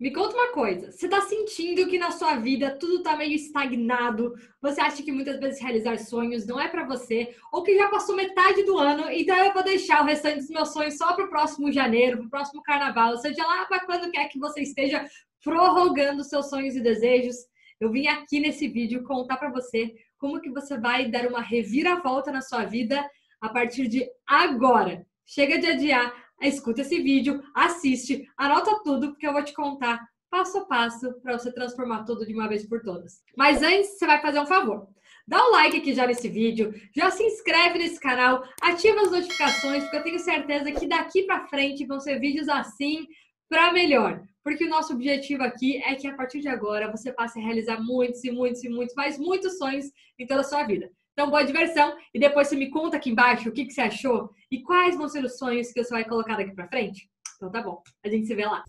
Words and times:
Me 0.00 0.10
conta 0.10 0.34
uma 0.34 0.50
coisa, 0.52 0.90
você 0.90 1.04
está 1.04 1.20
sentindo 1.20 1.86
que 1.86 1.98
na 1.98 2.10
sua 2.10 2.36
vida 2.36 2.70
tudo 2.70 2.96
está 2.96 3.14
meio 3.18 3.34
estagnado? 3.34 4.32
Você 4.62 4.80
acha 4.80 5.02
que 5.02 5.12
muitas 5.12 5.38
vezes 5.38 5.60
realizar 5.60 5.98
sonhos 5.98 6.46
não 6.46 6.58
é 6.58 6.68
para 6.68 6.86
você? 6.86 7.36
Ou 7.52 7.62
que 7.62 7.76
já 7.76 7.86
passou 7.90 8.16
metade 8.16 8.62
do 8.62 8.78
ano, 8.78 9.10
então 9.10 9.36
eu 9.36 9.52
vou 9.52 9.62
deixar 9.62 10.00
o 10.00 10.06
restante 10.06 10.38
dos 10.38 10.48
meus 10.48 10.72
sonhos 10.72 10.96
só 10.96 11.12
para 11.12 11.26
o 11.26 11.28
próximo 11.28 11.70
janeiro, 11.70 12.16
para 12.16 12.26
o 12.26 12.30
próximo 12.30 12.62
carnaval, 12.62 13.18
seja 13.18 13.46
lá 13.46 13.66
para 13.66 13.84
quando 13.84 14.10
quer 14.10 14.26
que 14.28 14.38
você 14.38 14.62
esteja 14.62 15.04
prorrogando 15.44 16.24
seus 16.24 16.48
sonhos 16.48 16.74
e 16.74 16.80
desejos? 16.80 17.36
Eu 17.78 17.90
vim 17.90 18.06
aqui 18.06 18.40
nesse 18.40 18.68
vídeo 18.68 19.04
contar 19.04 19.36
para 19.36 19.50
você 19.50 19.92
como 20.16 20.40
que 20.40 20.48
você 20.48 20.78
vai 20.78 21.10
dar 21.10 21.26
uma 21.26 21.42
reviravolta 21.42 22.32
na 22.32 22.40
sua 22.40 22.64
vida 22.64 23.06
a 23.38 23.50
partir 23.50 23.86
de 23.86 24.08
agora. 24.26 25.06
Chega 25.26 25.58
de 25.58 25.66
adiar, 25.66 26.12
escuta 26.48 26.80
esse 26.80 27.00
vídeo, 27.02 27.42
assiste, 27.54 28.28
anota 28.36 28.80
tudo, 28.82 29.10
porque 29.10 29.26
eu 29.26 29.32
vou 29.32 29.44
te 29.44 29.52
contar 29.52 30.00
passo 30.30 30.58
a 30.58 30.64
passo 30.64 31.12
para 31.20 31.36
você 31.36 31.52
transformar 31.52 32.04
tudo 32.04 32.24
de 32.24 32.32
uma 32.32 32.48
vez 32.48 32.64
por 32.66 32.80
todas. 32.82 33.22
Mas 33.36 33.62
antes, 33.62 33.98
você 33.98 34.06
vai 34.06 34.22
fazer 34.22 34.38
um 34.40 34.46
favor. 34.46 34.86
Dá 35.26 35.44
um 35.44 35.50
like 35.50 35.76
aqui 35.76 35.92
já 35.92 36.06
nesse 36.06 36.28
vídeo, 36.28 36.72
já 36.94 37.10
se 37.10 37.22
inscreve 37.22 37.78
nesse 37.78 38.00
canal, 38.00 38.42
ativa 38.62 39.00
as 39.02 39.10
notificações, 39.10 39.82
porque 39.82 39.96
eu 39.96 40.02
tenho 40.02 40.18
certeza 40.18 40.72
que 40.72 40.86
daqui 40.86 41.24
para 41.24 41.46
frente 41.46 41.84
vão 41.84 42.00
ser 42.00 42.18
vídeos 42.18 42.48
assim 42.48 43.06
para 43.48 43.72
melhor. 43.72 44.22
Porque 44.42 44.64
o 44.64 44.68
nosso 44.68 44.94
objetivo 44.94 45.42
aqui 45.42 45.76
é 45.84 45.94
que 45.94 46.06
a 46.06 46.14
partir 46.14 46.40
de 46.40 46.48
agora 46.48 46.90
você 46.90 47.12
passe 47.12 47.38
a 47.38 47.42
realizar 47.42 47.80
muitos 47.80 48.24
e 48.24 48.30
muitos 48.30 48.64
e 48.64 48.68
muitos, 48.68 48.94
mas 48.94 49.18
muitos 49.18 49.58
sonhos 49.58 49.86
em 50.18 50.26
toda 50.26 50.40
a 50.40 50.44
sua 50.44 50.64
vida. 50.64 50.90
Então, 51.20 51.28
boa 51.28 51.44
diversão 51.44 51.98
e 52.14 52.18
depois 52.18 52.48
você 52.48 52.56
me 52.56 52.70
conta 52.70 52.96
aqui 52.96 53.10
embaixo 53.10 53.50
o 53.50 53.52
que, 53.52 53.66
que 53.66 53.74
você 53.74 53.82
achou 53.82 54.30
e 54.50 54.62
quais 54.62 54.96
vão 54.96 55.06
ser 55.06 55.22
os 55.22 55.36
sonhos 55.36 55.70
que 55.70 55.84
você 55.84 55.90
vai 55.90 56.02
colocar 56.02 56.34
daqui 56.34 56.54
para 56.54 56.66
frente. 56.66 57.10
Então, 57.36 57.50
tá 57.50 57.60
bom. 57.60 57.82
A 58.02 58.08
gente 58.08 58.26
se 58.26 58.34
vê 58.34 58.46
lá. 58.46 58.64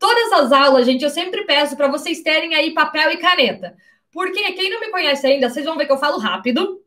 Todas 0.00 0.32
as 0.32 0.50
aulas, 0.50 0.84
gente, 0.84 1.04
eu 1.04 1.10
sempre 1.10 1.44
peço 1.44 1.76
para 1.76 1.86
vocês 1.86 2.22
terem 2.22 2.56
aí 2.56 2.74
papel 2.74 3.12
e 3.12 3.18
caneta. 3.18 3.76
Porque 4.10 4.50
quem 4.50 4.68
não 4.68 4.80
me 4.80 4.90
conhece 4.90 5.28
ainda, 5.28 5.48
vocês 5.48 5.64
vão 5.64 5.76
ver 5.78 5.86
que 5.86 5.92
eu 5.92 5.98
falo 5.98 6.18
rápido, 6.18 6.80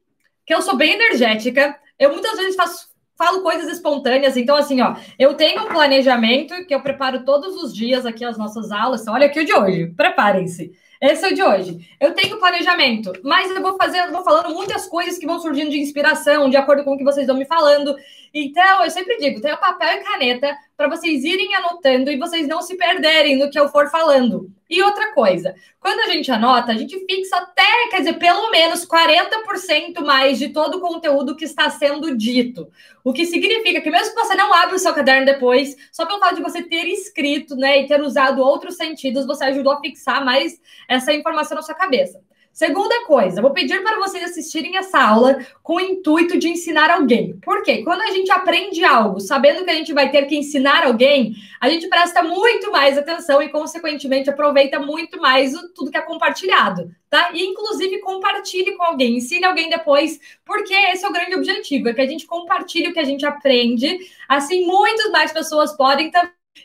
que 0.46 0.54
eu 0.54 0.62
sou 0.62 0.76
bem 0.76 0.96
energética. 0.96 1.80
Eu 1.98 2.12
muitas 2.12 2.38
vezes 2.38 2.58
faço, 2.58 2.90
falo 3.18 3.42
coisas 3.42 3.72
espontâneas. 3.72 4.36
Então, 4.36 4.58
assim, 4.58 4.82
ó, 4.82 4.98
eu 5.18 5.36
tenho 5.36 5.64
um 5.64 5.70
planejamento 5.70 6.66
que 6.66 6.76
eu 6.76 6.82
preparo 6.82 7.24
todos 7.24 7.56
os 7.56 7.74
dias 7.74 8.06
aqui 8.06 8.26
as 8.26 8.38
nossas 8.38 8.70
aulas. 8.70 9.02
Então, 9.02 9.14
olha 9.14 9.28
aqui 9.28 9.40
o 9.40 9.46
de 9.46 9.54
hoje. 9.54 9.94
Preparem-se. 9.96 10.74
Esse 11.06 11.26
é 11.26 11.30
o 11.30 11.36
de 11.36 11.44
hoje. 11.44 11.88
Eu 12.00 12.14
tenho 12.14 12.40
planejamento, 12.40 13.14
mas 13.24 13.52
eu 13.52 13.62
vou 13.62 13.78
fazer, 13.78 14.10
vou 14.12 14.24
falando 14.24 14.54
muitas 14.54 14.88
coisas 14.88 15.18
que 15.20 15.26
vão 15.26 15.40
surgindo 15.40 15.70
de 15.70 15.80
inspiração, 15.80 16.50
de 16.50 16.58
acordo 16.58 16.84
com 16.84 16.94
o 16.94 16.98
que 16.98 17.04
vocês 17.04 17.28
vão 17.28 17.38
me 17.38 17.46
falando. 17.46 17.96
Então, 18.38 18.84
eu 18.84 18.92
sempre 18.92 19.18
digo, 19.18 19.40
tenha 19.40 19.56
papel 19.56 19.94
e 19.94 20.04
caneta 20.04 20.58
para 20.76 20.90
vocês 20.90 21.24
irem 21.24 21.56
anotando 21.56 22.12
e 22.12 22.18
vocês 22.18 22.46
não 22.46 22.62
se 22.62 22.76
perderem 22.76 23.38
no 23.38 23.50
que 23.50 23.58
eu 23.58 23.70
for 23.70 23.90
falando. 23.90 24.52
E 24.70 24.84
outra 24.84 25.14
coisa, 25.14 25.56
quando 25.80 26.02
a 26.02 26.12
gente 26.12 26.30
anota, 26.30 26.74
a 26.74 26.76
gente 26.76 27.00
fixa 27.06 27.38
até, 27.38 27.88
quer 27.90 28.00
dizer, 28.00 28.16
pelo 28.16 28.52
menos 28.52 28.86
40% 28.86 30.04
mais 30.04 30.38
de 30.38 30.50
todo 30.50 30.80
o 30.80 30.82
conteúdo 30.82 31.34
que 31.38 31.46
está 31.46 31.70
sendo 31.70 32.18
dito. 32.18 32.68
O 33.06 33.14
que 33.14 33.26
significa 33.26 33.80
que 33.80 33.90
mesmo 33.90 34.14
que 34.14 34.22
você 34.22 34.36
não 34.36 34.54
abra 34.54 34.76
o 34.76 34.80
seu 34.80 34.94
caderno 34.94 35.26
depois, 35.26 35.74
só 35.90 36.06
pelo 36.06 36.20
fato 36.20 36.36
de 36.36 36.44
você 36.44 36.62
ter 36.62 36.88
escrito, 36.88 37.56
né, 37.56 37.84
e 37.84 37.88
ter 37.88 38.02
usado 38.02 38.42
outros 38.42 38.76
sentidos, 38.76 39.26
você 39.26 39.46
ajudou 39.46 39.72
a 39.72 39.80
fixar 39.80 40.26
mais 40.26 40.60
essa 40.90 41.14
informação 41.14 41.56
na 41.56 41.62
sua 41.62 41.76
cabeça. 41.76 42.20
Segunda 42.56 43.04
coisa, 43.04 43.42
vou 43.42 43.52
pedir 43.52 43.84
para 43.84 44.00
vocês 44.00 44.24
assistirem 44.24 44.78
essa 44.78 44.98
aula 44.98 45.46
com 45.62 45.76
o 45.76 45.80
intuito 45.82 46.40
de 46.40 46.48
ensinar 46.48 46.90
alguém. 46.90 47.38
Por 47.42 47.62
quê? 47.64 47.84
Quando 47.84 48.00
a 48.00 48.12
gente 48.12 48.32
aprende 48.32 48.82
algo, 48.82 49.20
sabendo 49.20 49.66
que 49.66 49.72
a 49.72 49.74
gente 49.74 49.92
vai 49.92 50.10
ter 50.10 50.26
que 50.26 50.38
ensinar 50.38 50.86
alguém, 50.86 51.36
a 51.60 51.68
gente 51.68 51.90
presta 51.90 52.24
muito 52.24 52.72
mais 52.72 52.98
atenção 52.98 53.42
e, 53.42 53.50
consequentemente, 53.50 54.30
aproveita 54.30 54.80
muito 54.80 55.20
mais 55.20 55.54
o, 55.54 55.68
tudo 55.74 55.92
que 55.92 55.98
é 55.98 56.02
compartilhado, 56.02 56.96
tá? 57.10 57.30
E, 57.34 57.44
inclusive, 57.46 58.00
compartilhe 58.00 58.72
com 58.78 58.84
alguém, 58.84 59.18
ensine 59.18 59.44
alguém 59.44 59.70
depois, 59.70 60.18
porque 60.46 60.74
esse 60.74 61.04
é 61.04 61.10
o 61.10 61.14
grande 61.14 61.36
objetivo, 61.36 61.90
é 61.90 61.94
que 61.94 62.00
a 62.00 62.08
gente 62.08 62.26
compartilhe 62.26 62.88
o 62.88 62.94
que 62.94 63.00
a 63.00 63.04
gente 63.04 63.26
aprende, 63.26 64.00
assim, 64.30 64.66
muitas 64.66 65.12
mais 65.12 65.34
pessoas 65.34 65.76
podem 65.76 66.10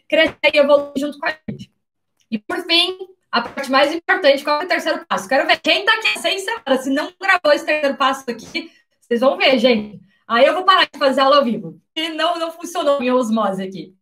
crescer 0.08 0.52
e 0.54 0.58
evoluir 0.58 0.92
junto 0.96 1.18
com 1.18 1.26
a 1.26 1.36
gente. 1.48 1.68
E, 2.30 2.38
por 2.38 2.64
fim, 2.64 2.96
a 3.30 3.42
parte 3.42 3.70
mais 3.70 3.94
importante, 3.94 4.42
qual 4.42 4.60
é 4.60 4.64
o 4.64 4.68
terceiro 4.68 5.04
passo? 5.06 5.28
Quero 5.28 5.46
ver 5.46 5.60
quem 5.60 5.84
tá 5.84 5.92
aqui 5.94 6.18
seis 6.18 6.42
semanas. 6.42 6.84
Se 6.84 6.90
não 6.90 7.12
gravou 7.20 7.52
esse 7.52 7.64
terceiro 7.64 7.96
passo 7.96 8.28
aqui, 8.28 8.70
vocês 9.00 9.20
vão 9.20 9.36
ver, 9.36 9.58
gente. 9.58 10.00
Aí 10.26 10.44
eu 10.44 10.54
vou 10.54 10.64
parar 10.64 10.88
de 10.92 10.98
fazer 10.98 11.20
aula 11.20 11.36
ao 11.36 11.44
vivo. 11.44 11.80
E 11.94 12.08
não, 12.10 12.38
não 12.38 12.50
funcionou 12.50 12.98
minha 12.98 13.14
osmose 13.14 13.62
aqui. 13.62 13.94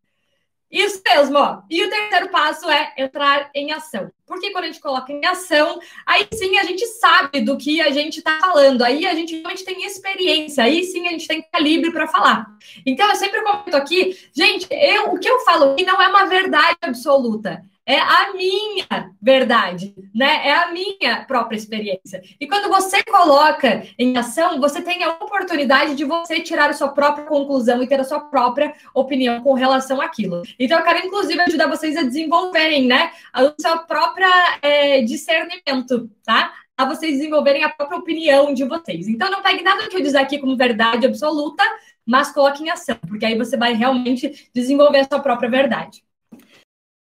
Isso 0.71 1.01
mesmo, 1.07 1.39
ó. 1.39 1.63
E 1.71 1.83
o 1.83 1.89
terceiro 1.89 2.29
passo 2.29 2.69
é 2.69 2.93
entrar 2.99 3.51
em 3.55 3.73
ação. 3.73 4.11
Porque 4.27 4.51
quando 4.51 4.65
a 4.65 4.67
gente 4.67 4.81
coloca 4.81 5.11
em 5.11 5.25
ação, 5.25 5.79
aí 6.05 6.29
sim 6.33 6.59
a 6.59 6.65
gente 6.65 6.87
sabe 6.87 7.41
do 7.41 7.57
que 7.57 7.81
a 7.81 7.91
gente 7.91 8.19
está 8.19 8.39
falando. 8.39 8.83
Aí 8.83 9.07
a 9.07 9.15
gente 9.15 9.33
realmente 9.33 9.65
tem 9.65 9.85
experiência. 9.87 10.65
Aí 10.65 10.85
sim 10.85 11.07
a 11.07 11.11
gente 11.11 11.27
tem 11.27 11.43
calibre 11.51 11.91
para 11.91 12.07
falar. 12.07 12.47
Então 12.85 13.09
eu 13.09 13.17
sempre 13.17 13.41
comento 13.43 13.77
aqui, 13.77 14.19
gente, 14.35 14.67
eu, 14.71 15.15
o 15.15 15.19
que 15.19 15.29
eu 15.29 15.41
falo 15.41 15.73
aqui 15.73 15.85
não 15.85 16.01
é 16.01 16.09
uma 16.09 16.27
verdade 16.27 16.77
absoluta 16.83 17.63
é 17.89 17.99
a 17.99 18.35
minha 18.35 19.15
verdade, 19.21 19.95
né? 20.15 20.47
É 20.47 20.53
a 20.53 20.71
minha 20.71 21.25
própria 21.25 21.57
experiência. 21.57 22.23
E 22.39 22.47
quando 22.47 22.69
você 22.69 23.03
coloca 23.03 23.83
em 23.99 24.15
ação, 24.15 24.61
você 24.61 24.83
tem 24.83 25.03
a 25.03 25.13
oportunidade 25.13 25.95
de 25.95 26.05
você 26.05 26.39
tirar 26.41 26.69
a 26.69 26.75
sua 26.75 26.89
própria 26.89 27.25
conclusão 27.25 27.83
e 27.83 27.87
ter 27.87 27.99
a 27.99 28.05
sua 28.05 28.21
própria 28.21 28.75
opinião 28.93 29.41
com 29.41 29.55
relação 29.55 30.03
àquilo. 30.03 30.43
Então, 30.59 30.79
eu 30.79 30.85
quero, 30.85 31.07
inclusive, 31.07 31.41
ajudar 31.41 31.67
vocês 31.67 31.97
a 31.97 32.03
desenvolverem, 32.03 32.87
né, 32.87 33.11
o 33.35 33.55
seu 33.59 33.79
próprio 33.79 34.27
é, 34.61 35.01
discernimento, 35.01 36.11
tá? 36.23 36.53
A 36.77 36.85
vocês 36.85 37.17
desenvolverem 37.17 37.65
a 37.65 37.71
própria 37.71 37.99
opinião 37.99 38.53
de 38.53 38.65
vocês. 38.65 39.09
Então, 39.09 39.31
não 39.31 39.41
pegue 39.41 39.65
nada 39.65 39.89
que 39.89 39.97
eu 39.97 40.03
dizer 40.03 40.19
aqui 40.19 40.39
como 40.39 40.59
verdade 40.59 41.07
absoluta, 41.07 41.65
mas 42.05 42.31
coloque 42.31 42.63
em 42.63 42.69
ação, 42.69 42.99
porque 43.09 43.25
aí 43.25 43.37
você 43.37 43.57
vai 43.57 43.73
realmente 43.73 44.51
desenvolver 44.55 44.99
a 44.99 45.05
sua 45.05 45.21
própria 45.21 45.49
verdade. 45.49 46.07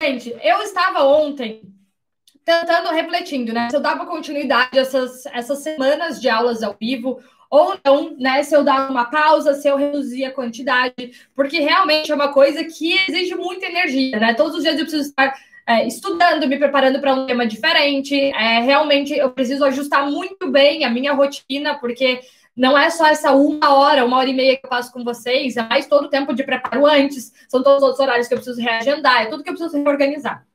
Gente, 0.02 0.36
eu 0.44 0.62
estava 0.62 1.04
ontem 1.04 1.74
tentando, 2.46 2.90
refletindo, 2.90 3.52
né? 3.52 3.70
Se 3.70 3.76
eu 3.76 3.82
dava 3.82 4.06
continuidade 4.06 4.78
essas, 4.78 5.26
essas 5.28 5.60
semanas 5.60 6.22
de 6.22 6.30
aulas 6.30 6.62
ao 6.62 6.76
vivo 6.80 7.20
ou 7.50 7.78
não, 7.84 8.16
né? 8.16 8.44
Se 8.44 8.56
eu 8.56 8.64
dava 8.64 8.92
uma 8.92 9.06
pausa, 9.06 9.56
se 9.56 9.68
eu 9.68 9.76
reduzia 9.76 10.28
a 10.28 10.34
quantidade, 10.34 11.12
porque 11.36 11.60
realmente 11.60 12.12
é 12.12 12.16
uma 12.16 12.32
coisa 12.32 12.64
que 12.64 12.94
exige 13.08 13.34
muita 13.34 13.66
energia, 13.66 14.20
né? 14.20 14.34
Todos 14.36 14.56
os 14.56 14.62
dias 14.62 14.78
eu 14.78 14.86
preciso 14.86 15.10
estar 15.10 15.34
é, 15.66 15.86
estudando, 15.88 16.48
me 16.48 16.60
preparando 16.60 17.02
para 17.02 17.16
um 17.16 17.26
tema 17.26 17.46
diferente. 17.46 18.16
É, 18.16 18.62
realmente 18.62 19.14
eu 19.14 19.32
preciso 19.32 19.66
ajustar 19.66 20.10
muito 20.10 20.50
bem 20.52 20.86
a 20.86 20.90
minha 20.92 21.14
rotina, 21.14 21.76
porque 21.80 22.22
não 22.58 22.76
é 22.78 22.90
só 22.90 23.06
essa 23.06 23.32
uma 23.34 23.74
hora, 23.76 24.04
uma 24.04 24.18
hora 24.18 24.30
e 24.30 24.34
meia 24.34 24.58
que 24.58 24.66
eu 24.66 24.70
passo 24.70 24.92
com 24.92 25.04
vocês, 25.04 25.56
é 25.56 25.62
mais 25.62 25.86
todo 25.86 26.06
o 26.06 26.10
tempo 26.10 26.34
de 26.34 26.44
preparo 26.44 26.88
antes, 26.88 27.32
são 27.48 27.62
todos 27.62 27.78
os 27.78 27.84
outros 27.84 28.00
horários 28.00 28.28
que 28.28 28.34
eu 28.34 28.38
preciso 28.40 28.60
reagendar, 28.60 29.22
é 29.22 29.26
tudo 29.28 29.44
que 29.44 29.50
eu 29.50 29.54
preciso 29.54 29.78
reorganizar. 29.78 30.46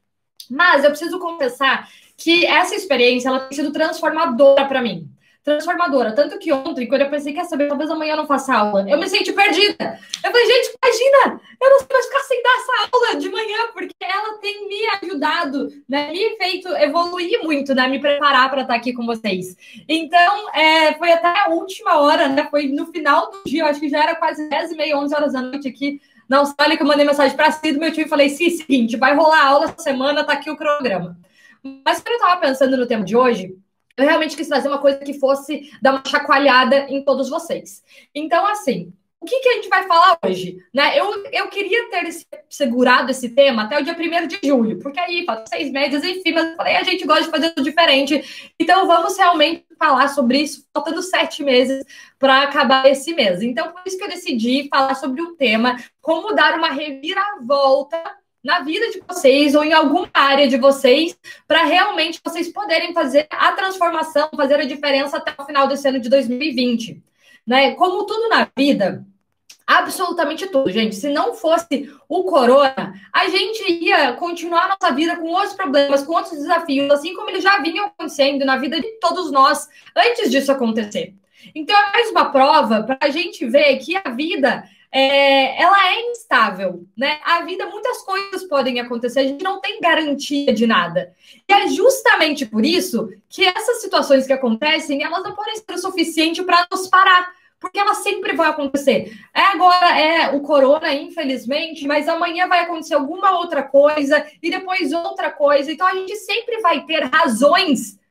Mas 0.50 0.82
eu 0.82 0.90
preciso 0.90 1.20
confessar 1.20 1.88
que 2.16 2.44
essa 2.44 2.74
experiência 2.74 3.28
ela 3.28 3.40
tem 3.40 3.56
sido 3.56 3.72
transformadora 3.72 4.66
para 4.66 4.82
mim 4.82 5.11
transformadora. 5.42 6.12
Tanto 6.12 6.38
que 6.38 6.52
ontem, 6.52 6.86
quando 6.86 7.02
eu 7.02 7.10
pensei, 7.10 7.32
quer 7.32 7.44
saber, 7.44 7.68
talvez 7.68 7.90
amanhã 7.90 8.12
eu 8.12 8.18
não 8.18 8.26
faça 8.26 8.54
aula, 8.54 8.88
eu 8.88 8.98
me 8.98 9.08
senti 9.08 9.32
perdida. 9.32 9.98
Eu 10.24 10.30
falei, 10.30 10.46
gente, 10.46 10.76
imagina, 10.82 11.40
eu 11.60 11.70
não 11.70 11.78
sei 11.78 11.88
mais 11.92 12.06
ficar 12.06 12.20
sem 12.20 12.42
dar 12.42 12.56
essa 12.58 12.88
aula 12.92 13.16
de 13.16 13.28
manhã, 13.28 13.58
porque 13.72 13.94
ela 14.00 14.38
tem 14.38 14.68
me 14.68 14.86
ajudado, 15.02 15.68
né, 15.88 16.10
me 16.12 16.36
feito 16.36 16.68
evoluir 16.68 17.42
muito, 17.42 17.74
né, 17.74 17.88
me 17.88 18.00
preparar 18.00 18.50
para 18.50 18.62
estar 18.62 18.74
aqui 18.74 18.92
com 18.92 19.04
vocês. 19.04 19.56
Então, 19.88 20.52
é, 20.54 20.94
foi 20.94 21.12
até 21.12 21.28
a 21.40 21.48
última 21.50 21.98
hora, 21.98 22.28
né, 22.28 22.46
foi 22.50 22.68
no 22.68 22.86
final 22.86 23.30
do 23.30 23.42
dia, 23.44 23.66
acho 23.66 23.80
que 23.80 23.88
já 23.88 24.02
era 24.02 24.14
quase 24.14 24.48
10 24.48 24.72
e 24.72 24.76
meia, 24.76 24.98
11 24.98 25.14
horas 25.14 25.32
da 25.32 25.42
noite 25.42 25.68
aqui, 25.68 26.00
na 26.28 26.38
Austrália, 26.38 26.76
que 26.76 26.82
eu 26.82 26.86
mandei 26.86 27.04
mensagem 27.04 27.36
para 27.36 27.50
si 27.50 27.72
do 27.72 27.80
meu 27.80 27.92
time 27.92 28.06
e 28.06 28.08
falei, 28.08 28.28
sim, 28.28 28.48
seguinte, 28.48 28.96
vai 28.96 29.14
rolar 29.14 29.44
aula 29.44 29.64
essa 29.66 29.82
semana, 29.82 30.24
tá 30.24 30.32
aqui 30.32 30.50
o 30.50 30.56
cronograma. 30.56 31.16
Mas 31.84 32.00
quando 32.00 32.14
eu 32.14 32.16
estava 32.16 32.40
pensando 32.40 32.76
no 32.76 32.86
tema 32.86 33.04
de 33.04 33.16
hoje, 33.16 33.54
eu 33.96 34.04
realmente 34.04 34.36
quis 34.36 34.48
fazer 34.48 34.68
uma 34.68 34.78
coisa 34.78 34.98
que 34.98 35.14
fosse 35.14 35.70
dar 35.80 35.92
uma 35.92 36.02
chacoalhada 36.06 36.86
em 36.88 37.04
todos 37.04 37.28
vocês. 37.28 37.82
Então, 38.14 38.46
assim, 38.46 38.92
o 39.22 39.24
que, 39.24 39.38
que 39.38 39.48
a 39.48 39.52
gente 39.54 39.68
vai 39.68 39.86
falar 39.86 40.18
hoje? 40.24 40.58
Né? 40.74 40.98
Eu, 40.98 41.24
eu 41.30 41.46
queria 41.46 41.88
ter 41.90 42.06
esse, 42.06 42.26
segurado 42.50 43.10
esse 43.10 43.28
tema 43.28 43.62
até 43.62 43.78
o 43.78 43.84
dia 43.84 43.96
1 43.96 44.26
de 44.26 44.40
julho, 44.42 44.80
porque 44.80 44.98
aí 44.98 45.24
faltam 45.24 45.46
seis 45.46 45.70
meses, 45.70 46.02
enfim, 46.02 46.32
mas 46.32 46.50
eu 46.50 46.56
falei, 46.56 46.74
a 46.74 46.82
gente 46.82 47.06
gosta 47.06 47.24
de 47.24 47.30
fazer 47.30 47.50
tudo 47.50 47.62
diferente. 47.62 48.52
Então, 48.58 48.84
vamos 48.84 49.16
realmente 49.16 49.64
falar 49.78 50.08
sobre 50.08 50.38
isso, 50.38 50.66
faltando 50.74 51.00
sete 51.02 51.44
meses 51.44 51.84
para 52.18 52.42
acabar 52.42 52.86
esse 52.88 53.14
mês. 53.14 53.42
Então, 53.42 53.70
por 53.70 53.82
isso 53.86 53.96
que 53.96 54.02
eu 54.02 54.08
decidi 54.08 54.68
falar 54.68 54.96
sobre 54.96 55.22
o 55.22 55.36
tema, 55.36 55.76
como 56.00 56.34
dar 56.34 56.58
uma 56.58 56.70
reviravolta 56.70 58.02
na 58.42 58.60
vida 58.60 58.90
de 58.90 59.02
vocês 59.06 59.54
ou 59.54 59.62
em 59.62 59.72
alguma 59.72 60.10
área 60.12 60.48
de 60.48 60.56
vocês, 60.56 61.16
para 61.46 61.64
realmente 61.64 62.20
vocês 62.24 62.48
poderem 62.48 62.92
fazer 62.92 63.26
a 63.30 63.52
transformação, 63.52 64.28
fazer 64.36 64.54
a 64.54 64.64
diferença 64.64 65.16
até 65.16 65.32
o 65.38 65.46
final 65.46 65.68
desse 65.68 65.88
ano 65.88 66.00
de 66.00 66.08
2020. 66.08 67.02
Né? 67.46 67.74
Como 67.74 68.04
tudo 68.04 68.28
na 68.28 68.48
vida, 68.56 69.04
Absolutamente 69.66 70.48
tudo, 70.48 70.70
gente. 70.70 70.94
Se 70.94 71.08
não 71.08 71.34
fosse 71.34 71.90
o 72.08 72.24
corona, 72.24 72.94
a 73.12 73.28
gente 73.28 73.72
ia 73.72 74.12
continuar 74.14 74.68
nossa 74.68 74.92
vida 74.94 75.16
com 75.16 75.28
outros 75.28 75.54
problemas, 75.54 76.02
com 76.02 76.12
outros 76.12 76.36
desafios, 76.36 76.90
assim 76.90 77.14
como 77.14 77.30
eles 77.30 77.42
já 77.42 77.58
vinham 77.58 77.86
acontecendo 77.86 78.44
na 78.44 78.56
vida 78.56 78.80
de 78.80 78.98
todos 78.98 79.30
nós 79.30 79.68
antes 79.96 80.30
disso 80.30 80.52
acontecer. 80.52 81.14
Então, 81.54 81.76
é 81.76 81.92
mais 81.92 82.10
uma 82.10 82.30
prova 82.30 82.82
para 82.82 82.98
a 83.00 83.08
gente 83.08 83.46
ver 83.46 83.78
que 83.78 83.96
a 83.96 84.10
vida 84.10 84.64
é, 84.92 85.62
ela 85.62 85.94
é 85.94 86.10
instável, 86.10 86.84
né? 86.94 87.18
A 87.24 87.40
vida, 87.42 87.66
muitas 87.66 88.02
coisas 88.02 88.44
podem 88.44 88.78
acontecer, 88.78 89.20
a 89.20 89.24
gente 89.24 89.42
não 89.42 89.58
tem 89.60 89.80
garantia 89.80 90.52
de 90.52 90.66
nada. 90.66 91.14
E 91.48 91.52
é 91.52 91.66
justamente 91.68 92.44
por 92.44 92.64
isso 92.64 93.10
que 93.28 93.44
essas 93.44 93.80
situações 93.80 94.26
que 94.26 94.32
acontecem, 94.32 95.02
elas 95.02 95.22
não 95.22 95.34
podem 95.34 95.56
ser 95.56 95.64
o 95.72 95.78
suficiente 95.78 96.42
para 96.42 96.66
nos 96.70 96.88
parar 96.88 97.32
porque 97.58 97.78
ela 97.78 97.94
sempre 97.94 98.34
vai 98.34 98.50
acontecer. 98.50 99.16
É 99.32 99.40
agora 99.40 99.98
é 99.98 100.34
o 100.34 100.40
corona, 100.40 100.92
infelizmente, 100.92 101.86
mas 101.86 102.08
amanhã 102.08 102.48
vai 102.48 102.58
acontecer 102.58 102.94
alguma 102.94 103.38
outra 103.38 103.62
coisa 103.62 104.26
e 104.42 104.50
depois 104.50 104.92
outra 104.92 105.30
coisa. 105.30 105.70
Então 105.70 105.86
a 105.86 105.94
gente 105.94 106.16
sempre 106.16 106.60
vai 106.60 106.84
ter 106.84 107.04
razões 107.04 108.01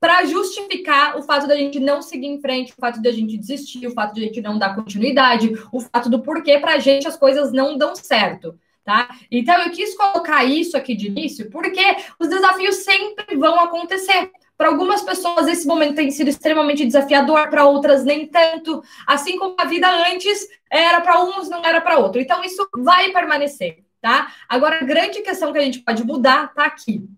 para 0.00 0.24
justificar 0.24 1.16
o 1.16 1.22
fato 1.22 1.46
da 1.46 1.56
gente 1.56 1.80
não 1.80 2.00
seguir 2.00 2.26
em 2.26 2.40
frente, 2.40 2.72
o 2.72 2.80
fato 2.80 3.02
da 3.02 3.10
gente 3.10 3.36
desistir, 3.36 3.86
o 3.86 3.92
fato 3.92 4.14
de 4.14 4.20
a 4.20 4.24
gente 4.24 4.40
não 4.40 4.58
dar 4.58 4.74
continuidade, 4.74 5.52
o 5.72 5.80
fato 5.80 6.08
do 6.08 6.20
porquê 6.20 6.58
para 6.58 6.74
a 6.74 6.78
gente 6.78 7.08
as 7.08 7.16
coisas 7.16 7.52
não 7.52 7.76
dão 7.76 7.94
certo. 7.94 8.58
Tá? 8.84 9.08
Então 9.30 9.54
eu 9.62 9.70
quis 9.70 9.94
colocar 9.94 10.44
isso 10.44 10.74
aqui 10.74 10.94
de 10.94 11.08
início, 11.08 11.50
porque 11.50 11.82
os 12.18 12.26
desafios 12.26 12.76
sempre 12.76 13.36
vão 13.36 13.60
acontecer. 13.60 14.30
Para 14.56 14.68
algumas 14.68 15.02
pessoas, 15.02 15.46
esse 15.46 15.66
momento 15.68 15.94
tem 15.94 16.10
sido 16.10 16.28
extremamente 16.28 16.84
desafiador, 16.84 17.48
para 17.48 17.64
outras, 17.64 18.02
nem 18.02 18.26
tanto. 18.26 18.82
Assim 19.06 19.38
como 19.38 19.54
a 19.56 19.64
vida 19.64 19.88
antes 20.10 20.48
era 20.68 21.00
para 21.00 21.22
uns, 21.22 21.48
não 21.48 21.64
era 21.64 21.80
para 21.80 21.98
outro. 21.98 22.20
Então, 22.20 22.42
isso 22.42 22.68
vai 22.76 23.12
permanecer, 23.12 23.84
tá? 24.00 24.32
Agora, 24.48 24.78
a 24.80 24.84
grande 24.84 25.20
questão 25.20 25.52
que 25.52 25.58
a 25.58 25.62
gente 25.62 25.78
pode 25.80 26.02
mudar 26.02 26.46
está 26.46 26.64
aqui. 26.64 27.08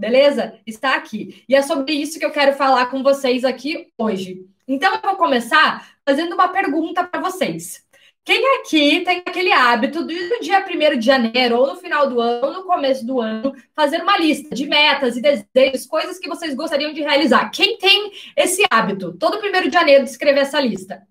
Beleza? 0.00 0.54
Está 0.66 0.94
aqui. 0.94 1.44
E 1.46 1.54
é 1.54 1.60
sobre 1.60 1.92
isso 1.92 2.18
que 2.18 2.24
eu 2.24 2.30
quero 2.30 2.54
falar 2.54 2.86
com 2.86 3.02
vocês 3.02 3.44
aqui 3.44 3.92
hoje. 3.98 4.46
Então, 4.66 4.94
eu 4.94 5.00
vou 5.02 5.14
começar 5.16 5.94
fazendo 6.06 6.32
uma 6.32 6.48
pergunta 6.48 7.04
para 7.04 7.20
vocês. 7.20 7.84
Quem 8.24 8.42
aqui 8.56 9.00
tem 9.00 9.18
aquele 9.18 9.52
hábito 9.52 10.02
do 10.02 10.40
dia 10.40 10.64
1 10.66 10.98
de 10.98 11.04
janeiro, 11.04 11.58
ou 11.58 11.66
no 11.66 11.76
final 11.76 12.08
do 12.08 12.18
ano, 12.18 12.46
ou 12.46 12.52
no 12.54 12.64
começo 12.64 13.04
do 13.04 13.20
ano, 13.20 13.54
fazer 13.74 14.00
uma 14.02 14.16
lista 14.16 14.54
de 14.54 14.66
metas 14.66 15.18
e 15.18 15.20
desejos, 15.20 15.86
coisas 15.86 16.18
que 16.18 16.28
vocês 16.30 16.54
gostariam 16.54 16.94
de 16.94 17.02
realizar? 17.02 17.50
Quem 17.50 17.76
tem 17.76 18.10
esse 18.34 18.64
hábito? 18.70 19.12
Todo 19.18 19.38
1 19.38 19.68
de 19.68 19.70
janeiro 19.70 20.04
de 20.04 20.10
escrever 20.10 20.40
essa 20.40 20.60
lista? 20.60 21.06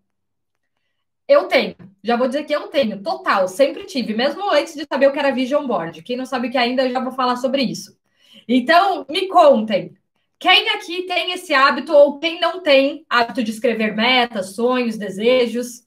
Eu 1.28 1.44
tenho. 1.48 1.76
Já 2.04 2.18
vou 2.18 2.28
dizer 2.28 2.44
que 2.44 2.56
eu 2.56 2.68
tenho, 2.70 3.04
total, 3.04 3.48
sempre 3.48 3.86
tive, 3.86 4.16
mesmo 4.16 4.52
antes 4.52 4.74
de 4.74 4.88
saber 4.92 5.10
o 5.10 5.14
que 5.14 5.20
era 5.20 5.32
Vision 5.32 5.68
Board. 5.68 6.02
Quem 6.02 6.18
não 6.18 6.26
sabe 6.26 6.48
o 6.48 6.52
que 6.52 6.58
ainda, 6.58 6.88
eu 6.88 6.92
já 6.92 7.00
vou 7.00 7.12
falar 7.12 7.36
sobre 7.36 7.62
isso. 7.62 7.99
Então, 8.48 9.06
me 9.10 9.28
contem. 9.28 9.96
Quem 10.40 10.70
aqui 10.70 11.04
tem 11.04 11.34
esse 11.34 11.54
hábito 11.54 11.94
ou 11.94 12.18
quem 12.18 12.40
não 12.40 12.62
tem 12.62 13.06
hábito 13.10 13.44
de 13.44 13.52
escrever 13.52 13.94
metas, 13.94 14.56
sonhos, 14.56 14.98
desejos? 14.98 15.82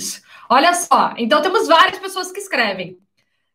Olha 0.48 0.74
só, 0.74 1.14
então 1.16 1.40
temos 1.40 1.66
várias 1.66 1.98
pessoas 1.98 2.30
que 2.30 2.38
escrevem. 2.38 2.98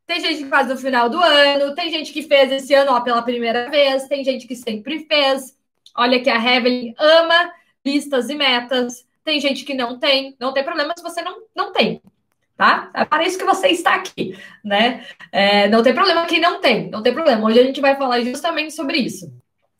Tem 0.07 0.19
gente 0.19 0.43
que 0.43 0.49
faz 0.49 0.67
no 0.67 0.77
final 0.77 1.09
do 1.09 1.21
ano, 1.21 1.75
tem 1.75 1.91
gente 1.91 2.11
que 2.11 2.23
fez 2.23 2.51
esse 2.51 2.73
ano 2.73 2.91
ó, 2.93 3.01
pela 3.01 3.21
primeira 3.21 3.69
vez, 3.69 4.07
tem 4.07 4.23
gente 4.23 4.47
que 4.47 4.55
sempre 4.55 5.05
fez. 5.05 5.55
Olha 5.95 6.19
que 6.19 6.29
a 6.29 6.55
Evelyn 6.55 6.95
ama 6.97 7.53
listas 7.85 8.29
e 8.29 8.35
metas. 8.35 9.05
Tem 9.23 9.39
gente 9.39 9.65
que 9.65 9.73
não 9.73 9.99
tem, 9.99 10.35
não 10.39 10.53
tem 10.53 10.63
problema 10.63 10.93
se 10.97 11.03
você 11.03 11.21
não, 11.21 11.43
não 11.55 11.71
tem, 11.71 12.01
tá? 12.57 12.89
É 12.93 13.05
para 13.05 13.23
isso 13.23 13.37
que 13.37 13.45
você 13.45 13.67
está 13.67 13.93
aqui, 13.93 14.37
né? 14.65 15.05
É, 15.31 15.69
não 15.69 15.83
tem 15.83 15.93
problema 15.93 16.25
quem 16.25 16.41
não 16.41 16.59
tem, 16.59 16.89
não 16.89 17.03
tem 17.03 17.13
problema. 17.13 17.47
Hoje 17.47 17.59
a 17.59 17.63
gente 17.63 17.79
vai 17.79 17.95
falar 17.95 18.21
justamente 18.21 18.73
sobre 18.73 18.97
isso. 18.97 19.31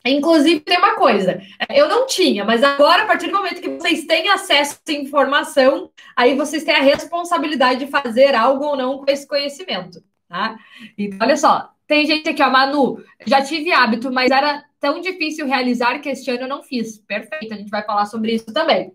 Inclusive, 0.06 0.60
tem 0.60 0.78
uma 0.78 0.94
coisa, 0.94 1.42
eu 1.68 1.88
não 1.88 2.06
tinha, 2.06 2.44
mas 2.44 2.62
agora, 2.62 3.02
a 3.02 3.06
partir 3.06 3.26
do 3.26 3.36
momento 3.36 3.60
que 3.60 3.68
vocês 3.68 4.06
têm 4.06 4.28
acesso 4.30 4.78
essa 4.86 4.98
informação, 4.98 5.90
aí 6.16 6.36
vocês 6.36 6.62
têm 6.62 6.74
a 6.74 6.80
responsabilidade 6.80 7.84
de 7.84 7.90
fazer 7.90 8.34
algo 8.34 8.64
ou 8.64 8.76
não 8.76 8.98
com 8.98 9.10
esse 9.10 9.26
conhecimento, 9.26 10.00
tá? 10.28 10.56
Então, 10.96 11.18
olha 11.20 11.36
só, 11.36 11.70
tem 11.86 12.06
gente 12.06 12.28
aqui, 12.28 12.42
ó, 12.42 12.48
Manu, 12.48 13.02
já 13.26 13.42
tive 13.42 13.72
hábito, 13.72 14.10
mas 14.10 14.30
era 14.30 14.64
tão 14.78 15.00
difícil 15.00 15.46
realizar 15.46 15.98
que 15.98 16.08
este 16.08 16.30
ano 16.30 16.42
eu 16.42 16.48
não 16.48 16.62
fiz. 16.62 16.98
Perfeito, 16.98 17.52
a 17.52 17.56
gente 17.56 17.70
vai 17.70 17.84
falar 17.84 18.06
sobre 18.06 18.32
isso 18.32 18.52
também. 18.52 18.92